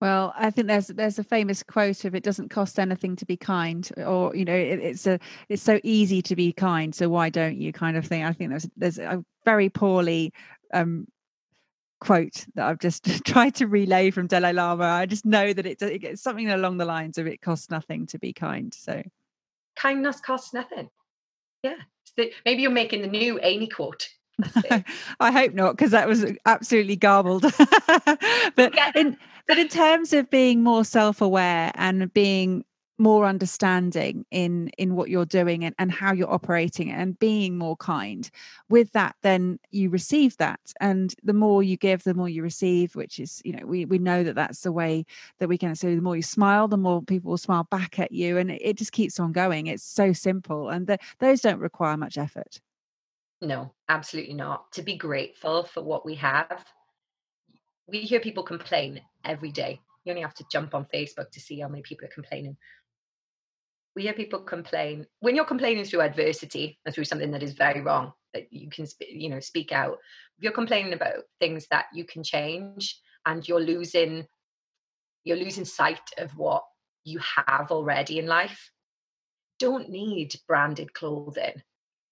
Well, 0.00 0.32
I 0.36 0.50
think 0.50 0.68
there's 0.68 0.86
there's 0.88 1.18
a 1.18 1.24
famous 1.24 1.62
quote 1.62 2.04
of 2.04 2.14
"It 2.14 2.22
doesn't 2.22 2.50
cost 2.50 2.78
anything 2.78 3.16
to 3.16 3.26
be 3.26 3.36
kind," 3.36 3.88
or 3.96 4.34
you 4.34 4.44
know, 4.44 4.54
it, 4.54 4.78
it's 4.78 5.06
a 5.06 5.18
it's 5.48 5.62
so 5.62 5.80
easy 5.82 6.22
to 6.22 6.36
be 6.36 6.52
kind, 6.52 6.94
so 6.94 7.08
why 7.08 7.30
don't 7.30 7.56
you? 7.56 7.72
Kind 7.72 7.96
of 7.96 8.06
thing. 8.06 8.22
I 8.24 8.32
think 8.32 8.50
there's 8.50 8.68
there's 8.76 8.98
a 8.98 9.24
very 9.44 9.68
poorly 9.68 10.32
um, 10.72 11.08
quote 12.00 12.46
that 12.54 12.66
I've 12.66 12.78
just 12.78 13.04
tried 13.24 13.56
to 13.56 13.66
relay 13.66 14.10
from 14.10 14.28
Dalai 14.28 14.52
Lama. 14.52 14.84
I 14.84 15.06
just 15.06 15.24
know 15.24 15.52
that 15.52 15.66
it, 15.66 15.82
it 15.82 15.98
gets 15.98 16.22
something 16.22 16.48
along 16.48 16.76
the 16.76 16.84
lines 16.84 17.18
of 17.18 17.26
it 17.26 17.40
costs 17.40 17.70
nothing 17.70 18.06
to 18.06 18.18
be 18.18 18.32
kind. 18.32 18.72
So 18.72 19.02
kindness 19.76 20.20
costs 20.20 20.54
nothing. 20.54 20.88
Yeah. 21.62 21.76
Maybe 22.44 22.62
you're 22.62 22.70
making 22.70 23.02
the 23.02 23.08
new 23.08 23.38
Amy 23.42 23.68
quote. 23.68 24.08
I 25.20 25.32
hope 25.32 25.54
not, 25.54 25.76
because 25.76 25.90
that 25.92 26.08
was 26.08 26.24
absolutely 26.46 26.96
garbled. 26.96 27.42
but 28.56 28.74
in 28.94 29.16
but 29.46 29.58
in 29.58 29.68
terms 29.68 30.12
of 30.12 30.28
being 30.30 30.62
more 30.62 30.84
self-aware 30.84 31.72
and 31.74 32.12
being 32.12 32.64
more 32.98 33.24
understanding 33.24 34.26
in 34.30 34.68
in 34.76 34.96
what 34.96 35.08
you're 35.08 35.24
doing 35.24 35.64
and, 35.64 35.74
and 35.78 35.92
how 35.92 36.12
you're 36.12 36.32
operating 36.32 36.90
and 36.90 37.18
being 37.20 37.56
more 37.56 37.76
kind 37.76 38.28
with 38.68 38.90
that 38.92 39.14
then 39.22 39.58
you 39.70 39.88
receive 39.88 40.36
that. 40.38 40.60
And 40.80 41.14
the 41.22 41.32
more 41.32 41.62
you 41.62 41.76
give 41.76 42.02
the 42.02 42.14
more 42.14 42.28
you 42.28 42.42
receive 42.42 42.96
which 42.96 43.20
is 43.20 43.40
you 43.44 43.52
know 43.52 43.64
we 43.64 43.84
we 43.84 43.98
know 43.98 44.24
that 44.24 44.34
that's 44.34 44.62
the 44.62 44.72
way 44.72 45.06
that 45.38 45.48
we 45.48 45.56
can 45.56 45.74
so 45.76 45.94
the 45.94 46.02
more 46.02 46.16
you 46.16 46.22
smile 46.22 46.66
the 46.68 46.76
more 46.76 47.00
people 47.02 47.30
will 47.30 47.38
smile 47.38 47.66
back 47.70 47.98
at 47.98 48.12
you 48.12 48.36
and 48.36 48.50
it, 48.50 48.60
it 48.62 48.76
just 48.76 48.92
keeps 48.92 49.20
on 49.20 49.32
going. 49.32 49.68
It's 49.68 49.84
so 49.84 50.12
simple 50.12 50.68
and 50.68 50.86
the, 50.86 50.98
those 51.20 51.40
don't 51.40 51.60
require 51.60 51.96
much 51.96 52.18
effort 52.18 52.60
no 53.40 53.72
absolutely 53.88 54.34
not 54.34 54.70
to 54.72 54.82
be 54.82 54.96
grateful 54.96 55.64
for 55.64 55.82
what 55.82 56.04
we 56.04 56.14
have. 56.16 56.64
We 57.86 58.00
hear 58.00 58.20
people 58.20 58.42
complain 58.42 59.00
every 59.24 59.52
day. 59.52 59.80
You 60.04 60.12
only 60.12 60.22
have 60.22 60.34
to 60.34 60.44
jump 60.50 60.74
on 60.74 60.86
facebook 60.92 61.30
to 61.32 61.40
see 61.40 61.60
how 61.60 61.68
many 61.68 61.82
people 61.82 62.06
are 62.06 62.12
complaining. 62.12 62.56
We 63.94 64.02
hear 64.02 64.12
people 64.12 64.40
complain 64.40 65.06
when 65.20 65.34
you're 65.34 65.44
complaining 65.44 65.84
through 65.84 66.02
adversity 66.02 66.78
and 66.84 66.94
through 66.94 67.04
something 67.04 67.30
that 67.32 67.42
is 67.42 67.52
very 67.52 67.80
wrong 67.80 68.12
that 68.34 68.52
you 68.52 68.68
can 68.70 68.86
you 69.00 69.28
know 69.28 69.40
speak 69.40 69.72
out 69.72 69.98
if 70.36 70.44
you're 70.44 70.52
complaining 70.52 70.92
about 70.92 71.24
things 71.40 71.66
that 71.70 71.86
you 71.92 72.04
can 72.04 72.22
change 72.22 73.00
and 73.26 73.46
you're 73.48 73.60
losing 73.60 74.26
you're 75.24 75.36
losing 75.36 75.64
sight 75.64 76.10
of 76.18 76.30
what 76.36 76.62
you 77.04 77.18
have 77.18 77.70
already 77.70 78.18
in 78.18 78.26
life 78.26 78.70
don't 79.58 79.88
need 79.88 80.34
branded 80.46 80.92
clothing 80.92 81.62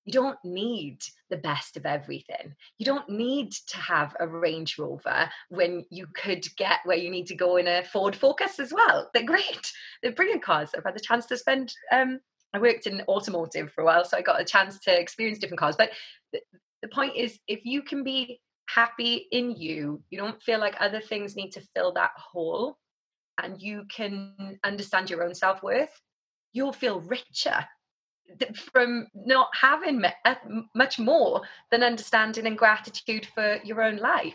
you 0.06 0.12
don't 0.12 0.38
need 0.44 1.00
the 1.30 1.36
best 1.36 1.76
of 1.76 1.84
everything. 1.84 2.54
You 2.78 2.86
don't 2.86 3.08
need 3.08 3.50
to 3.52 3.76
have 3.76 4.14
a 4.20 4.26
Range 4.26 4.78
Rover 4.78 5.28
when 5.48 5.84
you 5.90 6.06
could 6.14 6.46
get 6.56 6.78
where 6.84 6.96
you 6.96 7.10
need 7.10 7.26
to 7.26 7.34
go 7.34 7.56
in 7.56 7.66
a 7.66 7.82
Ford 7.82 8.14
Focus 8.14 8.60
as 8.60 8.72
well. 8.72 9.10
They're 9.12 9.24
great. 9.24 9.72
They're 10.02 10.12
brilliant 10.12 10.44
cars. 10.44 10.70
I've 10.74 10.84
had 10.84 10.94
the 10.94 11.00
chance 11.00 11.26
to 11.26 11.36
spend. 11.36 11.74
Um, 11.92 12.20
I 12.54 12.60
worked 12.60 12.86
in 12.86 13.02
automotive 13.08 13.72
for 13.72 13.82
a 13.82 13.84
while, 13.84 14.04
so 14.04 14.16
I 14.16 14.22
got 14.22 14.40
a 14.40 14.44
chance 14.44 14.78
to 14.80 14.98
experience 14.98 15.40
different 15.40 15.60
cars. 15.60 15.76
But 15.76 15.90
the, 16.32 16.40
the 16.82 16.88
point 16.88 17.16
is, 17.16 17.38
if 17.48 17.64
you 17.64 17.82
can 17.82 18.04
be 18.04 18.40
happy 18.68 19.26
in 19.32 19.56
you, 19.56 20.02
you 20.10 20.18
don't 20.18 20.40
feel 20.40 20.60
like 20.60 20.76
other 20.78 21.00
things 21.00 21.34
need 21.34 21.50
to 21.52 21.66
fill 21.74 21.92
that 21.94 22.12
hole, 22.16 22.78
and 23.42 23.60
you 23.60 23.84
can 23.90 24.58
understand 24.62 25.10
your 25.10 25.24
own 25.24 25.34
self 25.34 25.64
worth, 25.64 26.00
you'll 26.52 26.72
feel 26.72 27.00
richer 27.00 27.66
from 28.72 29.06
not 29.14 29.48
having 29.60 30.04
uh, 30.24 30.34
much 30.74 30.98
more 30.98 31.42
than 31.70 31.82
understanding 31.82 32.46
and 32.46 32.58
gratitude 32.58 33.26
for 33.34 33.58
your 33.64 33.82
own 33.82 33.96
life. 33.96 34.34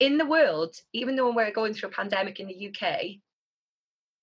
In 0.00 0.18
the 0.18 0.26
world, 0.26 0.76
even 0.92 1.16
though 1.16 1.32
we're 1.32 1.52
going 1.52 1.74
through 1.74 1.90
a 1.90 1.92
pandemic 1.92 2.40
in 2.40 2.48
the 2.48 2.68
UK, 2.68 3.16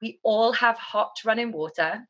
we 0.01 0.19
all 0.23 0.51
have 0.53 0.77
hot 0.77 1.17
running 1.23 1.51
water, 1.51 2.07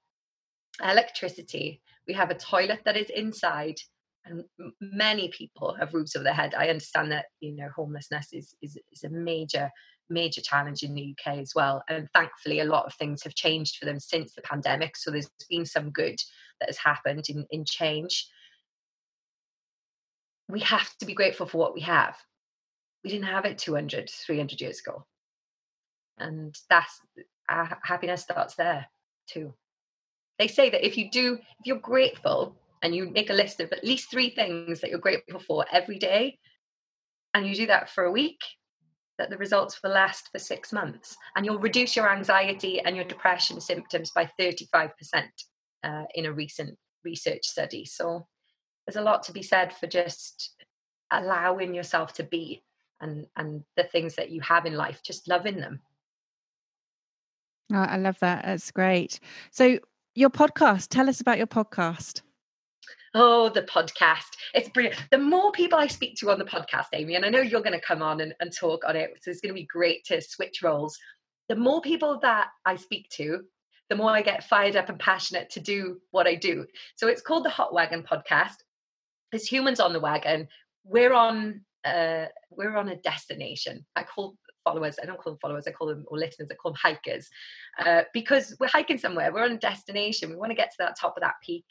electricity, 0.82 1.82
we 2.08 2.14
have 2.14 2.32
a 2.32 2.36
toilet 2.36 2.82
that 2.86 2.98
is 2.98 3.10
inside, 3.10 3.80
and 4.26 4.44
many 4.80 5.30
people 5.30 5.76
have 5.80 5.94
roofs 5.94 6.16
over 6.16 6.24
their 6.24 6.34
head. 6.34 6.54
I 6.56 6.70
understand 6.70 7.12
that 7.12 7.26
you 7.40 7.56
know 7.56 7.70
homelessness 7.76 8.28
is 8.34 8.56
is, 8.62 8.78
is 8.92 9.04
a 9.04 9.10
major 9.10 9.70
major 10.12 10.42
challenge 10.42 10.84
in 10.84 10.94
the 10.94 11.16
UK 11.16 11.38
as 11.38 11.54
well. 11.56 11.84
And 11.90 12.08
thankfully, 12.14 12.60
a 12.60 12.66
lot 12.66 12.86
of 12.86 12.94
things 12.96 13.24
have 13.24 13.34
changed 13.34 13.78
for 13.78 13.86
them 13.86 14.00
since 14.00 14.34
the 14.34 14.42
pandemic. 14.42 14.98
So 14.98 15.10
there's 15.10 15.30
been 15.50 15.66
some 15.66 15.90
good 15.90 16.18
that 16.60 16.70
has 16.70 16.78
happened 16.78 17.26
in, 17.30 17.46
in 17.50 17.66
change. 17.66 18.28
We 20.50 20.60
have 20.62 20.90
to 21.00 21.06
be 21.06 21.14
grateful 21.14 21.46
for 21.46 21.58
what 21.58 21.74
we 21.74 21.82
have. 21.82 22.16
We 23.04 23.10
didn't 23.10 23.28
have 23.28 23.46
it 23.46 23.58
200, 23.58 24.10
300 24.10 24.60
years 24.60 24.82
ago. 24.82 25.06
And 26.18 26.54
that's 26.70 27.00
uh, 27.50 27.68
happiness 27.84 28.22
starts 28.22 28.56
there 28.56 28.86
too. 29.28 29.54
They 30.38 30.48
say 30.48 30.70
that 30.70 30.86
if 30.86 30.98
you 30.98 31.10
do, 31.10 31.36
if 31.36 31.66
you're 31.66 31.78
grateful 31.78 32.58
and 32.82 32.96
you 32.96 33.10
make 33.10 33.30
a 33.30 33.34
list 33.34 33.60
of 33.60 33.72
at 33.72 33.84
least 33.84 34.10
three 34.10 34.30
things 34.30 34.82
that 34.82 34.90
you're 34.90 35.00
grateful 35.00 35.40
for 35.40 35.66
every 35.72 36.00
day, 36.00 36.40
and 37.34 37.48
you 37.48 37.56
do 37.56 37.68
that 37.68 37.90
for 37.90 38.04
a 38.04 38.12
week, 38.12 38.40
that 39.18 39.30
the 39.30 39.38
results 39.38 39.80
will 39.84 39.92
last 39.92 40.30
for 40.32 40.40
six 40.40 40.74
months 40.74 41.16
and 41.36 41.46
you'll 41.46 41.60
reduce 41.60 41.96
your 41.96 42.12
anxiety 42.12 42.80
and 42.80 42.96
your 42.96 43.06
depression 43.06 43.62
symptoms 43.62 44.12
by 44.16 44.28
35% 44.40 44.92
uh, 45.84 46.04
in 46.16 46.26
a 46.26 46.34
recent 46.34 46.76
research 47.04 47.46
study. 47.46 47.86
So 47.86 48.26
there's 48.86 48.96
a 48.96 49.02
lot 49.02 49.22
to 49.24 49.32
be 49.32 49.44
said 49.44 49.74
for 49.74 49.86
just 49.86 50.56
allowing 51.12 51.76
yourself 51.76 52.14
to 52.14 52.24
be 52.24 52.64
and, 53.00 53.28
and 53.36 53.64
the 53.78 53.84
things 53.84 54.16
that 54.16 54.32
you 54.32 54.42
have 54.42 54.66
in 54.66 54.74
life, 54.74 55.02
just 55.04 55.28
loving 55.28 55.58
them. 55.58 55.82
Oh, 57.72 57.78
I 57.78 57.98
love 57.98 58.18
that. 58.20 58.44
That's 58.44 58.72
great. 58.72 59.20
So, 59.52 59.80
your 60.14 60.30
podcast, 60.30 60.88
tell 60.90 61.08
us 61.08 61.22
about 61.22 61.38
your 61.38 61.48
podcast. 61.48 62.22
Oh, 63.14 63.50
the 63.50 63.64
podcast. 63.64 64.38
It's 64.54 64.70
brilliant. 64.70 65.04
The 65.12 65.18
more 65.18 65.52
people 65.52 65.78
I 65.78 65.88
speak 65.88 66.16
to 66.18 66.32
on 66.32 66.40
the 66.40 66.46
podcast, 66.46 66.86
Amy, 66.94 67.16
and 67.16 67.26
I 67.26 67.30
know 67.30 67.42
you're 67.42 67.62
going 67.62 67.78
to 67.78 67.86
come 67.86 68.02
on 68.02 68.22
and, 68.22 68.34
and 68.40 68.56
talk 68.56 68.86
on 68.88 68.96
it, 68.96 69.12
so 69.22 69.30
it's 69.30 69.42
going 69.42 69.54
to 69.54 69.60
be 69.60 69.66
great 69.66 70.06
to 70.06 70.22
switch 70.22 70.62
roles. 70.64 70.98
The 71.50 71.58
more 71.58 71.82
people 71.82 72.20
that 72.22 72.48
I 72.66 72.78
speak 72.78 73.10
to, 73.16 73.42
the 73.90 73.98
more 73.98 74.12
I 74.12 74.22
get 74.22 74.46
fired 74.46 74.78
up 74.78 74.88
and 74.88 74.98
passionate 74.98 75.50
to 75.50 75.60
do 75.60 76.00
what 76.12 76.26
I 76.26 76.36
do. 76.36 76.66
So 76.96 77.10
it's 77.10 77.22
called 77.22 77.44
the 77.44 77.50
Hot 77.50 77.74
Wagon 77.74 78.02
podcast. 78.02 78.56
It's 79.34 79.52
humans 79.52 79.82
on 79.82 79.92
the 79.92 80.00
wagon. 80.00 80.48
We're 80.86 81.14
on 81.14 81.66
uh, 81.84 82.28
we're 82.50 82.78
on 82.78 82.90
a 82.90 82.96
destination. 82.96 83.86
I 83.98 84.04
call 84.04 84.38
followers, 84.64 84.98
I 85.02 85.06
don't 85.06 85.20
call 85.20 85.34
them 85.34 85.40
followers, 85.42 85.66
I 85.68 85.72
call 85.72 85.88
them 85.88 86.06
or 86.08 86.18
listeners, 86.18 86.48
I 86.50 86.56
call 86.56 86.72
them 86.72 86.80
hikers. 86.82 87.30
Uh, 87.84 88.04
because 88.14 88.56
we're 88.60 88.68
hiking 88.68 89.00
somewhere, 89.00 89.34
we're 89.34 89.44
on 89.44 89.52
a 89.52 89.58
destination. 89.58 90.30
We 90.30 90.36
want 90.38 90.52
to 90.52 90.56
get 90.56 90.70
to 90.70 90.78
that 90.80 90.96
top 90.98 91.18
of 91.18 91.22
that 91.22 91.36
peak 91.44 91.66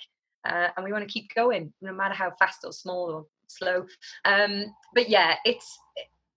uh, 0.45 0.69
and 0.77 0.85
we 0.85 0.93
want 0.93 1.07
to 1.07 1.13
keep 1.13 1.33
going 1.35 1.73
no 1.81 1.93
matter 1.93 2.15
how 2.15 2.31
fast 2.39 2.61
or 2.65 2.73
small 2.73 3.11
or 3.11 3.27
slow 3.49 3.85
um, 4.25 4.65
but 4.95 5.09
yeah 5.09 5.35
it's 5.45 5.79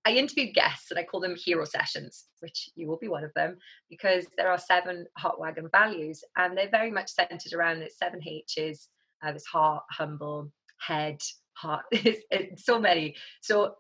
I 0.06 0.12
interviewed 0.12 0.54
guests 0.54 0.92
and 0.92 1.00
I 1.00 1.04
call 1.04 1.22
them 1.22 1.36
hero 1.36 1.64
sessions, 1.64 2.26
which 2.40 2.70
you 2.76 2.88
will 2.88 2.98
be 2.98 3.08
one 3.08 3.24
of 3.24 3.34
them, 3.36 3.58
because 3.90 4.26
there 4.38 4.50
are 4.52 4.58
seven 4.58 5.06
hot 5.18 5.40
wagon 5.40 5.70
values 5.72 6.24
and 6.36 6.58
they're 6.58 6.70
very 6.70 6.92
much 6.92 7.10
centered 7.10 7.54
around 7.54 7.80
the 7.80 7.90
seven 7.90 8.20
H's. 8.26 8.90
Uh, 9.24 9.32
there's 9.32 9.46
heart, 9.46 9.84
humble, 9.90 10.52
head, 10.78 11.22
heart. 11.54 11.86
It's, 11.92 12.22
it's 12.32 12.66
so 12.66 12.80
many. 12.80 13.16
So 13.42 13.76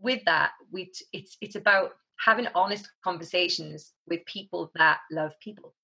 with 0.00 0.24
that, 0.24 0.52
we 0.72 0.92
it's 1.12 1.36
it's 1.42 1.56
about 1.56 1.92
having 2.18 2.48
honest 2.54 2.88
conversations 3.04 3.92
with 4.08 4.24
people 4.24 4.70
that 4.76 5.00
love 5.10 5.32
people, 5.42 5.74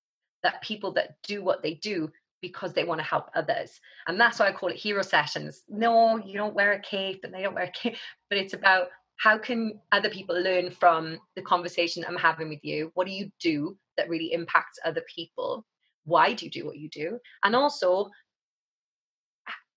that 0.41 0.61
people 0.63 0.91
that 0.93 1.15
do 1.23 1.43
what 1.43 1.61
they 1.61 1.75
do 1.75 2.11
because 2.43 2.73
they 2.73 2.83
want 2.83 2.99
to 2.99 3.05
help 3.05 3.31
others. 3.33 3.79
And 4.05 4.19
that's 4.19 4.37
why 4.37 4.49
I 4.49 4.51
call 4.51 4.69
it 4.69 4.75
hero 4.75 5.01
sessions. 5.01 5.63
No, 5.69 6.17
you 6.17 6.37
don't 6.37 6.53
wear 6.53 6.73
a 6.73 6.81
cape 6.81 7.21
and 7.23 7.33
they 7.33 7.41
don't 7.41 7.55
wear 7.55 7.63
a 7.63 7.71
cape, 7.71 7.95
but 8.29 8.37
it's 8.37 8.53
about 8.53 8.89
how 9.15 9.37
can 9.37 9.79
other 9.93 10.09
people 10.09 10.39
learn 10.39 10.69
from 10.69 11.17
the 11.37 11.41
conversation 11.41 12.03
I'm 12.05 12.17
having 12.17 12.49
with 12.49 12.59
you? 12.61 12.91
What 12.95 13.07
do 13.07 13.13
you 13.13 13.31
do 13.39 13.77
that 13.95 14.09
really 14.09 14.33
impacts 14.33 14.77
other 14.83 15.03
people? 15.15 15.65
Why 16.03 16.33
do 16.33 16.45
you 16.45 16.51
do 16.51 16.65
what 16.65 16.77
you 16.77 16.89
do? 16.89 17.17
And 17.45 17.55
also, 17.55 18.09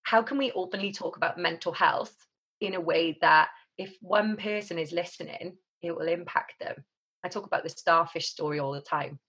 how 0.02 0.22
can 0.22 0.36
we 0.36 0.50
openly 0.52 0.90
talk 0.90 1.16
about 1.16 1.38
mental 1.38 1.72
health 1.72 2.14
in 2.60 2.74
a 2.74 2.80
way 2.80 3.16
that 3.20 3.50
if 3.78 3.96
one 4.00 4.36
person 4.36 4.76
is 4.76 4.90
listening, 4.90 5.56
it 5.82 5.94
will 5.94 6.08
impact 6.08 6.54
them? 6.58 6.74
I 7.24 7.28
talk 7.28 7.46
about 7.46 7.62
the 7.62 7.68
starfish 7.68 8.26
story 8.28 8.58
all 8.58 8.72
the 8.72 8.80
time. 8.80 9.20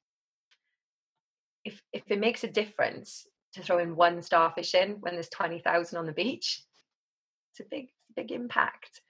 If 1.68 1.82
if 1.92 2.04
it 2.08 2.20
makes 2.20 2.44
a 2.44 2.48
difference 2.48 3.28
to 3.54 3.62
throw 3.62 3.80
in 3.80 3.96
one 3.96 4.22
starfish 4.22 4.74
in 4.74 4.98
when 5.02 5.14
there's 5.14 5.30
20,000 5.30 5.98
on 5.98 6.06
the 6.06 6.12
beach, 6.12 6.64
it's 7.52 7.60
a 7.60 7.70
big 7.70 7.90
big 8.16 8.32
impact. 8.32 9.02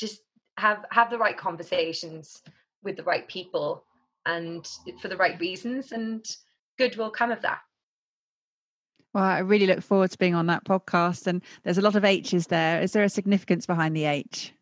Just 0.00 0.22
have 0.56 0.84
have 0.90 1.10
the 1.10 1.18
right 1.18 1.36
conversations 1.36 2.42
with 2.82 2.96
the 2.96 3.02
right 3.02 3.28
people 3.28 3.84
and 4.24 4.66
for 5.00 5.08
the 5.08 5.16
right 5.16 5.38
reasons 5.40 5.92
and 5.92 6.24
good 6.78 6.96
will 6.96 7.10
come 7.10 7.30
of 7.30 7.42
that. 7.42 7.60
Well, 9.14 9.24
I 9.24 9.38
really 9.38 9.66
look 9.66 9.82
forward 9.82 10.10
to 10.10 10.18
being 10.18 10.34
on 10.34 10.46
that 10.46 10.64
podcast. 10.64 11.26
And 11.26 11.42
there's 11.64 11.78
a 11.78 11.82
lot 11.82 11.96
of 11.96 12.04
H's 12.04 12.46
there. 12.46 12.80
Is 12.80 12.92
there 12.92 13.04
a 13.04 13.08
significance 13.08 13.66
behind 13.66 13.96
the 13.96 14.04
H? 14.04 14.52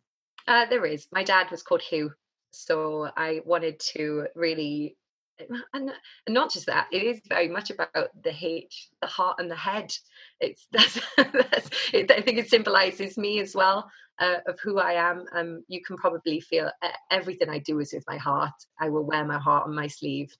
Uh, 0.46 0.66
there 0.66 0.86
is. 0.86 1.09
My 1.12 1.24
dad 1.24 1.50
was 1.50 1.62
called 1.62 1.82
Hugh. 1.82 2.12
So 2.52 3.11
I 3.16 3.40
wanted 3.44 3.78
to 3.94 4.28
really, 4.34 4.96
and, 5.74 5.93
not 6.28 6.53
just 6.53 6.66
that, 6.66 6.89
it 6.93 7.03
is 7.03 7.20
very 7.28 7.49
much 7.49 7.70
about 7.70 7.93
the 7.95 8.34
H, 8.41 8.89
the 9.01 9.07
heart 9.07 9.37
and 9.39 9.51
the 9.51 9.57
head. 9.57 9.93
It's 10.41 10.66
that's, 10.72 11.01
that's 11.16 11.70
it, 11.93 12.11
I 12.11 12.20
think 12.20 12.39
it 12.39 12.51
symbolizes 12.51 13.16
me 13.16 13.41
as 13.41 13.55
well 13.55 13.91
uh, 14.18 14.39
of 14.47 14.59
who 14.61 14.78
I 14.78 14.93
am. 14.93 15.24
Um, 15.32 15.64
you 15.68 15.82
can 15.82 15.97
probably 15.97 16.41
feel 16.41 16.70
everything 17.11 17.49
I 17.49 17.59
do 17.59 17.80
is 17.80 17.93
with 17.93 18.05
my 18.07 18.16
heart. 18.16 18.55
I 18.80 18.89
will 18.89 19.05
wear 19.05 19.24
my 19.24 19.39
heart 19.39 19.66
on 19.66 19.74
my 19.74 19.87
sleeve. 19.87 20.34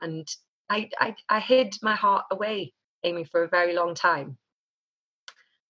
And 0.00 0.26
I, 0.70 0.88
I, 0.98 1.14
I 1.28 1.40
hid 1.40 1.76
my 1.82 1.94
heart 1.94 2.24
away 2.30 2.72
Amy 3.04 3.24
for 3.24 3.44
a 3.44 3.48
very 3.48 3.74
long 3.74 3.94
time. 3.94 4.38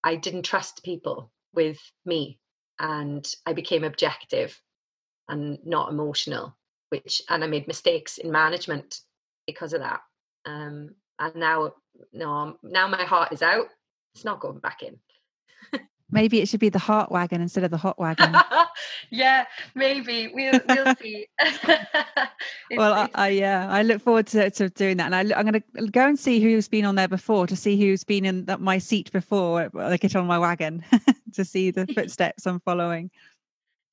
I 0.03 0.17
didn't 0.17 0.43
trust 0.43 0.85
people 0.85 1.33
with 1.55 1.79
me 2.05 2.39
and 2.79 3.27
I 3.47 3.53
became 3.53 3.85
objective 3.85 4.61
and 5.29 5.59
not 5.65 5.91
emotional, 5.91 6.57
which 6.95 7.22
and 7.28 7.42
I 7.42 7.49
made 7.49 7.66
mistakes 7.66 8.18
in 8.18 8.30
management 8.30 9.01
because 9.49 9.72
of 9.72 9.80
that. 9.80 10.01
Um, 10.47 10.90
and 11.18 11.34
now, 11.34 11.72
no, 12.12 12.57
now 12.62 12.86
my 12.86 13.03
heart 13.03 13.32
is 13.32 13.42
out. 13.42 13.66
It's 14.14 14.24
not 14.24 14.38
going 14.38 14.61
back 14.61 14.82
in. 14.82 14.97
Maybe 16.11 16.40
it 16.40 16.49
should 16.49 16.61
be 16.61 16.68
the 16.68 16.78
heart 16.78 17.11
wagon 17.11 17.40
instead 17.40 17.64
of 17.64 17.72
the 17.72 17.76
hot 17.76 17.99
wagon. 17.99 18.36
yeah, 19.11 19.47
maybe 19.74 20.30
we'll 20.32 20.61
we'll 20.68 20.95
see. 21.03 21.26
well, 22.76 22.92
I, 22.92 23.11
I, 23.14 23.28
yeah, 23.30 23.68
I 23.68 23.82
look 23.82 24.01
forward 24.01 24.28
to, 24.28 24.49
to 24.51 24.68
doing 24.68 24.99
that, 24.99 25.12
and 25.12 25.32
I, 25.32 25.40
am 25.40 25.47
going 25.47 25.61
to 25.61 25.88
go 25.88 26.07
and 26.07 26.16
see 26.16 26.40
who's 26.40 26.68
been 26.68 26.84
on 26.84 26.95
there 26.95 27.09
before 27.09 27.49
to 27.49 27.57
see 27.57 27.80
who's 27.80 28.05
been 28.05 28.24
in 28.24 28.45
that, 28.45 28.61
my 28.61 28.78
seat 28.78 29.11
before 29.11 29.70
I 29.76 29.97
get 29.97 30.14
on 30.14 30.26
my 30.28 30.38
wagon 30.38 30.84
to 31.32 31.45
see 31.45 31.72
the 31.72 31.86
footsteps 31.88 32.47
I'm 32.47 32.61
following. 32.61 33.11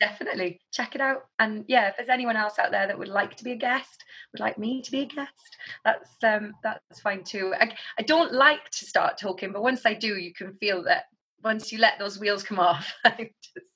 Definitely 0.01 0.59
check 0.73 0.95
it 0.95 1.01
out, 1.01 1.25
and 1.37 1.63
yeah, 1.67 1.87
if 1.87 1.95
there's 1.95 2.09
anyone 2.09 2.35
else 2.35 2.57
out 2.57 2.71
there 2.71 2.87
that 2.87 2.97
would 2.97 3.07
like 3.07 3.37
to 3.37 3.43
be 3.43 3.51
a 3.51 3.55
guest, 3.55 4.03
would 4.33 4.39
like 4.39 4.57
me 4.57 4.81
to 4.81 4.91
be 4.91 5.01
a 5.01 5.05
guest, 5.05 5.57
that's 5.85 6.09
um 6.23 6.53
that's 6.63 6.99
fine 7.01 7.23
too. 7.23 7.53
I, 7.59 7.71
I 7.99 8.01
don't 8.01 8.33
like 8.33 8.67
to 8.71 8.85
start 8.85 9.19
talking, 9.19 9.51
but 9.53 9.61
once 9.61 9.85
I 9.85 9.93
do, 9.93 10.17
you 10.17 10.33
can 10.33 10.55
feel 10.55 10.83
that 10.85 11.03
once 11.43 11.71
you 11.71 11.77
let 11.77 11.99
those 11.99 12.19
wheels 12.19 12.41
come 12.41 12.57
off, 12.59 12.91
i 13.05 13.29
just 13.55 13.67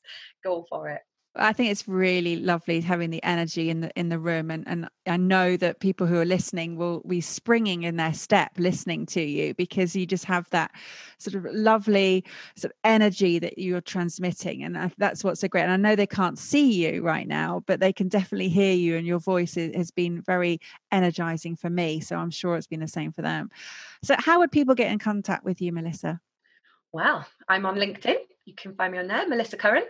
go 0.43 0.65
for 0.67 0.89
it. 0.89 1.01
I 1.37 1.53
think 1.53 1.71
it's 1.71 1.87
really 1.87 2.37
lovely 2.37 2.79
having 2.81 3.09
the 3.09 3.23
energy 3.23 3.69
in 3.69 3.81
the 3.81 3.91
in 3.99 4.09
the 4.09 4.19
room, 4.19 4.49
and 4.49 4.67
and 4.67 4.87
I 5.05 5.17
know 5.17 5.57
that 5.57 5.79
people 5.79 6.07
who 6.07 6.17
are 6.19 6.25
listening 6.25 6.77
will 6.77 7.01
be 7.07 7.21
springing 7.21 7.83
in 7.83 7.97
their 7.97 8.13
step 8.13 8.51
listening 8.57 9.05
to 9.07 9.21
you 9.21 9.53
because 9.53 9.95
you 9.95 10.05
just 10.05 10.25
have 10.25 10.49
that 10.51 10.71
sort 11.17 11.35
of 11.35 11.53
lovely 11.53 12.23
sort 12.55 12.71
of 12.71 12.77
energy 12.83 13.39
that 13.39 13.57
you're 13.57 13.81
transmitting, 13.81 14.63
and 14.63 14.93
that's 14.97 15.23
what's 15.23 15.41
so 15.41 15.47
great. 15.47 15.63
And 15.63 15.71
I 15.71 15.77
know 15.77 15.95
they 15.95 16.07
can't 16.07 16.39
see 16.39 16.71
you 16.71 17.01
right 17.01 17.27
now, 17.27 17.63
but 17.67 17.79
they 17.79 17.91
can 17.91 18.07
definitely 18.07 18.49
hear 18.49 18.73
you, 18.73 18.95
and 18.95 19.05
your 19.05 19.19
voice 19.19 19.55
has 19.55 19.91
been 19.91 20.21
very 20.21 20.59
energizing 20.91 21.55
for 21.55 21.69
me. 21.69 21.99
So 21.99 22.15
I'm 22.15 22.31
sure 22.31 22.55
it's 22.55 22.67
been 22.67 22.79
the 22.79 22.87
same 22.87 23.11
for 23.11 23.21
them. 23.21 23.49
So 24.03 24.15
how 24.17 24.39
would 24.39 24.51
people 24.51 24.75
get 24.75 24.91
in 24.91 24.99
contact 24.99 25.43
with 25.43 25.61
you, 25.61 25.73
Melissa? 25.73 26.19
Well, 26.91 27.25
I'm 27.49 27.65
on 27.65 27.75
LinkedIn. 27.75 28.15
You 28.45 28.53
can 28.55 28.73
find 28.75 28.93
me 28.93 28.99
on 28.99 29.07
there, 29.07 29.27
Melissa 29.27 29.57
Curran. 29.57 29.83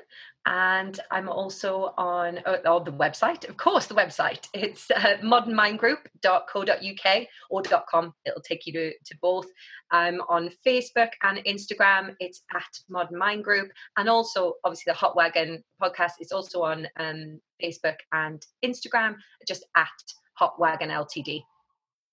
And 0.45 0.97
I'm 1.12 1.28
also 1.28 1.93
on, 1.97 2.39
uh, 2.45 2.60
on 2.66 2.86
the 2.86 2.91
website, 2.91 3.49
of 3.49 3.58
course, 3.58 3.88
the 3.88 3.95
website. 3.95 4.47
It's 4.53 4.89
uh, 4.89 5.18
modernmindgroup.co.uk 5.22 7.28
or 7.49 7.64
.com. 7.89 8.14
It'll 8.26 8.41
take 8.41 8.66
you 8.66 8.74
to, 8.74 8.91
to 8.91 9.18
both. 9.22 9.47
I'm 9.91 10.22
on 10.30 10.49
Facebook 10.66 11.10
and 11.24 11.39
Instagram. 11.39 12.16
It's 12.20 12.43
at 12.53 12.64
Modern 12.89 13.18
Mind 13.18 13.43
Group. 13.43 13.70
And 13.97 14.08
also, 14.08 14.53
obviously, 14.64 14.91
the 14.91 14.97
Hot 14.97 15.18
Wagon 15.18 15.62
podcast 15.82 16.14
is 16.22 16.32
also 16.32 16.62
on 16.62 16.88
um, 16.97 17.41
Facebook 17.62 17.97
and 18.14 18.41
Instagram, 18.64 19.16
just 19.45 19.66
at 19.76 19.89
Hot 20.36 20.58
Wagon 20.60 20.89
Ltd. 20.89 21.43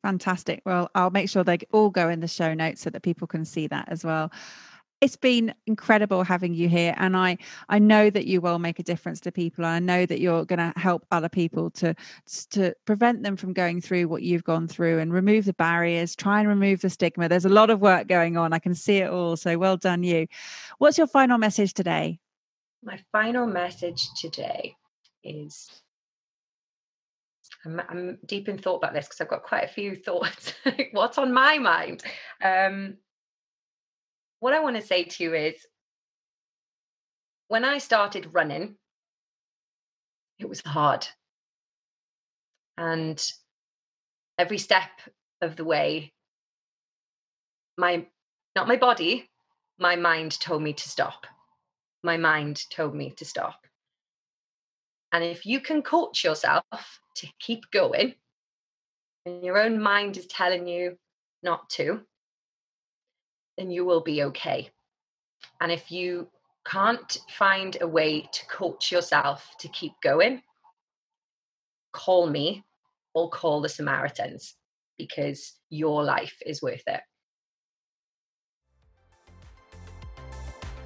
Fantastic. 0.03 0.63
Well, 0.67 0.91
I'll 0.97 1.11
make 1.11 1.29
sure 1.29 1.45
they 1.45 1.59
all 1.71 1.91
go 1.91 2.09
in 2.09 2.19
the 2.19 2.27
show 2.27 2.55
notes 2.55 2.81
so 2.81 2.91
that 2.91 3.03
people 3.03 3.29
can 3.29 3.45
see 3.45 3.69
that 3.69 3.89
as 3.89 4.05
well 4.05 4.33
it's 5.03 5.17
been 5.17 5.53
incredible 5.67 6.23
having 6.23 6.55
you 6.55 6.69
here 6.69 6.95
and 6.97 7.17
i 7.17 7.37
i 7.69 7.79
know 7.79 8.09
that 8.09 8.27
you 8.27 8.41
will 8.41 8.59
make 8.59 8.79
a 8.79 8.83
difference 8.83 9.21
to 9.21 9.33
people 9.33 9.65
and 9.65 9.75
i 9.75 9.79
know 9.79 10.07
that 10.07 10.21
you're 10.21 10.45
going 10.45 10.59
to 10.59 10.73
help 10.79 11.05
other 11.11 11.29
people 11.29 11.71
to 11.71 11.95
to 12.51 12.73
prevent 12.87 13.23
them 13.23 13.37
from 13.37 13.53
going 13.53 13.81
through 13.81 14.07
what 14.07 14.23
you've 14.23 14.45
gone 14.45 14.67
through 14.69 15.01
and 15.01 15.13
remove 15.13 15.45
the 15.45 15.53
barriers 15.55 16.15
try 16.17 16.39
and 16.39 16.49
remove 16.49 16.81
the 16.81 16.89
stigma 16.89 17.29
there's 17.29 17.45
a 17.45 17.51
lot 17.51 17.69
of 17.69 17.81
work 17.81 18.07
going 18.07 18.37
on 18.37 18.53
i 18.53 18.59
can 18.59 18.75
see 18.75 18.99
it 18.99 19.11
all 19.11 19.37
so 19.37 19.59
well 19.59 19.77
done 19.77 20.03
you 20.05 20.27
what's 20.79 20.97
your 20.97 21.09
final 21.09 21.37
message 21.37 21.75
today 21.75 22.19
my 22.85 22.99
final 23.11 23.47
message 23.47 24.09
today 24.21 24.77
is 25.25 25.69
I'm, 27.65 27.81
I'm 27.89 28.19
deep 28.27 28.49
in 28.49 28.59
thought 28.59 28.77
about 28.77 28.93
this 28.93 29.07
because 29.07 29.21
I've 29.21 29.29
got 29.29 29.45
quite 29.45 29.65
a 29.65 29.69
few 29.69 29.95
thoughts. 30.05 30.55
What's 30.91 31.17
on 31.19 31.33
my 31.33 31.59
mind? 31.59 32.03
Um, 32.43 32.97
what 34.43 34.53
I 34.53 34.59
want 34.59 34.75
to 34.75 34.83
say 34.83 35.05
to 35.05 35.23
you 35.23 35.35
is 35.35 35.55
when 37.47 37.65
I 37.65 37.79
started 37.79 38.35
running, 38.35 38.75
it 40.41 40.49
was 40.49 40.61
hard. 40.67 41.07
And 42.77 43.25
every 44.37 44.59
step 44.59 44.91
of 45.43 45.55
the 45.55 45.65
way, 45.65 46.13
my 47.79 48.05
not 48.57 48.67
my 48.67 48.75
body, 48.75 49.31
my 49.79 49.95
mind 49.95 50.41
told 50.41 50.61
me 50.61 50.73
to 50.73 50.89
stop. 50.89 51.25
My 52.03 52.17
mind 52.17 52.69
told 52.69 52.97
me 52.97 53.11
to 53.19 53.25
stop. 53.25 53.65
And 55.13 55.23
if 55.23 55.47
you 55.47 55.61
can 55.61 55.83
coach 55.83 56.25
yourself 56.25 56.65
to 57.15 57.29
keep 57.39 57.71
going, 57.71 58.17
and 59.25 59.45
your 59.45 59.59
own 59.63 59.81
mind 59.81 60.17
is 60.17 60.27
telling 60.27 60.67
you 60.67 60.99
not 61.45 61.71
to, 61.71 62.01
then 63.63 63.71
you 63.71 63.85
will 63.85 64.01
be 64.01 64.25
okay. 64.25 64.69
And 65.61 65.71
if 65.71 65.93
you 65.93 66.27
can't 66.67 67.17
find 67.39 67.77
a 67.81 67.87
way 67.87 68.29
to 68.33 68.47
coach 68.47 68.91
yourself 68.91 69.49
to 69.61 69.69
keep 69.69 69.93
going, 70.03 70.43
call 71.93 72.29
me 72.29 72.65
or 73.15 73.31
call 73.31 73.61
the 73.61 73.69
Samaritans 73.69 74.57
because 74.99 75.53
your 75.71 76.03
life 76.03 76.37
is 76.45 76.61
worth 76.61 76.83
it. 76.89 77.01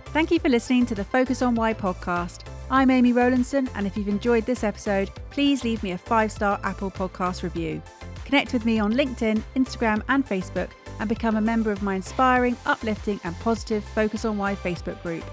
Thank 0.09 0.31
you 0.31 0.39
for 0.39 0.51
listening 0.51 0.85
to 0.87 0.95
the 0.95 1.05
Focus 1.05 1.41
on 1.41 1.55
Why 1.55 1.73
podcast. 1.73 2.45
I'm 2.71 2.91
Amy 2.91 3.13
Rowlandson, 3.13 3.71
and 3.75 3.87
if 3.87 3.97
you've 3.97 4.09
enjoyed 4.09 4.45
this 4.45 4.65
episode, 4.65 5.11
please 5.31 5.65
leave 5.65 5.83
me 5.83 5.93
a 5.93 5.99
five 5.99 6.31
star 6.31 6.61
Apple 6.63 6.91
Podcast 6.91 7.43
review. 7.43 7.81
Connect 8.25 8.53
with 8.53 8.67
me 8.67 8.79
on 8.79 8.93
LinkedIn, 8.93 9.43
Instagram, 9.55 10.03
and 10.09 10.27
Facebook 10.27 10.71
and 11.01 11.09
become 11.09 11.37
a 11.37 11.41
member 11.41 11.71
of 11.71 11.83
my 11.83 11.95
inspiring, 11.95 12.57
uplifting, 12.67 13.21
and 13.25 13.39
positive 13.41 13.85
Focus 13.85 14.25
on 14.25 14.39
Why 14.39 14.55
Facebook 14.55 15.03
group. 15.03 15.25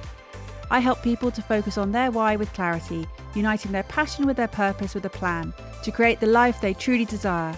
I 0.71 0.79
help 0.79 1.03
people 1.03 1.29
to 1.31 1.41
focus 1.41 1.77
on 1.77 1.91
their 1.91 2.09
why 2.11 2.35
with 2.35 2.53
clarity, 2.53 3.07
uniting 3.35 3.71
their 3.71 3.83
passion 3.83 4.25
with 4.25 4.37
their 4.37 4.47
purpose 4.47 4.95
with 4.95 5.05
a 5.05 5.09
plan 5.09 5.53
to 5.83 5.91
create 5.91 6.19
the 6.19 6.27
life 6.27 6.59
they 6.61 6.73
truly 6.73 7.05
desire. 7.05 7.55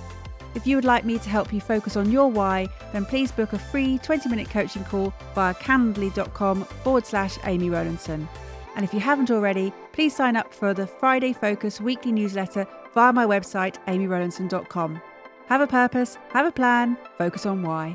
If 0.56 0.66
you 0.66 0.78
would 0.78 0.86
like 0.86 1.06
me 1.06 1.20
to 1.20 1.30
help 1.30 1.54
you 1.54 1.62
focus 1.62 1.96
on 1.98 2.12
your 2.12 2.30
why, 2.30 2.68
then 2.94 3.06
please 3.06 3.32
book 3.32 3.54
a 3.54 3.60
free 3.60 4.00
20 4.00 4.30
minute 4.30 4.50
coaching 4.50 4.84
call 4.86 5.14
via 5.34 5.54
calendly.com 5.54 6.64
forward 6.64 7.06
slash 7.06 7.38
Amy 7.44 7.70
Rowlandson. 7.70 8.28
And 8.76 8.84
if 8.84 8.94
you 8.94 9.00
haven't 9.00 9.32
already, 9.32 9.72
please 9.94 10.16
sign 10.16 10.36
up 10.36 10.54
for 10.54 10.74
the 10.74 10.88
Friday 10.88 11.34
Focus 11.34 11.80
weekly 11.80 12.12
newsletter 12.12 12.68
via 12.94 13.14
my 13.14 13.26
website, 13.26 13.78
amyrowlandson.com. 13.88 15.02
Have 15.48 15.62
a 15.62 15.68
purpose, 15.68 16.18
have 16.30 16.48
a 16.48 16.52
plan, 16.52 16.98
focus 17.18 17.46
on 17.46 17.62
why. 17.62 17.94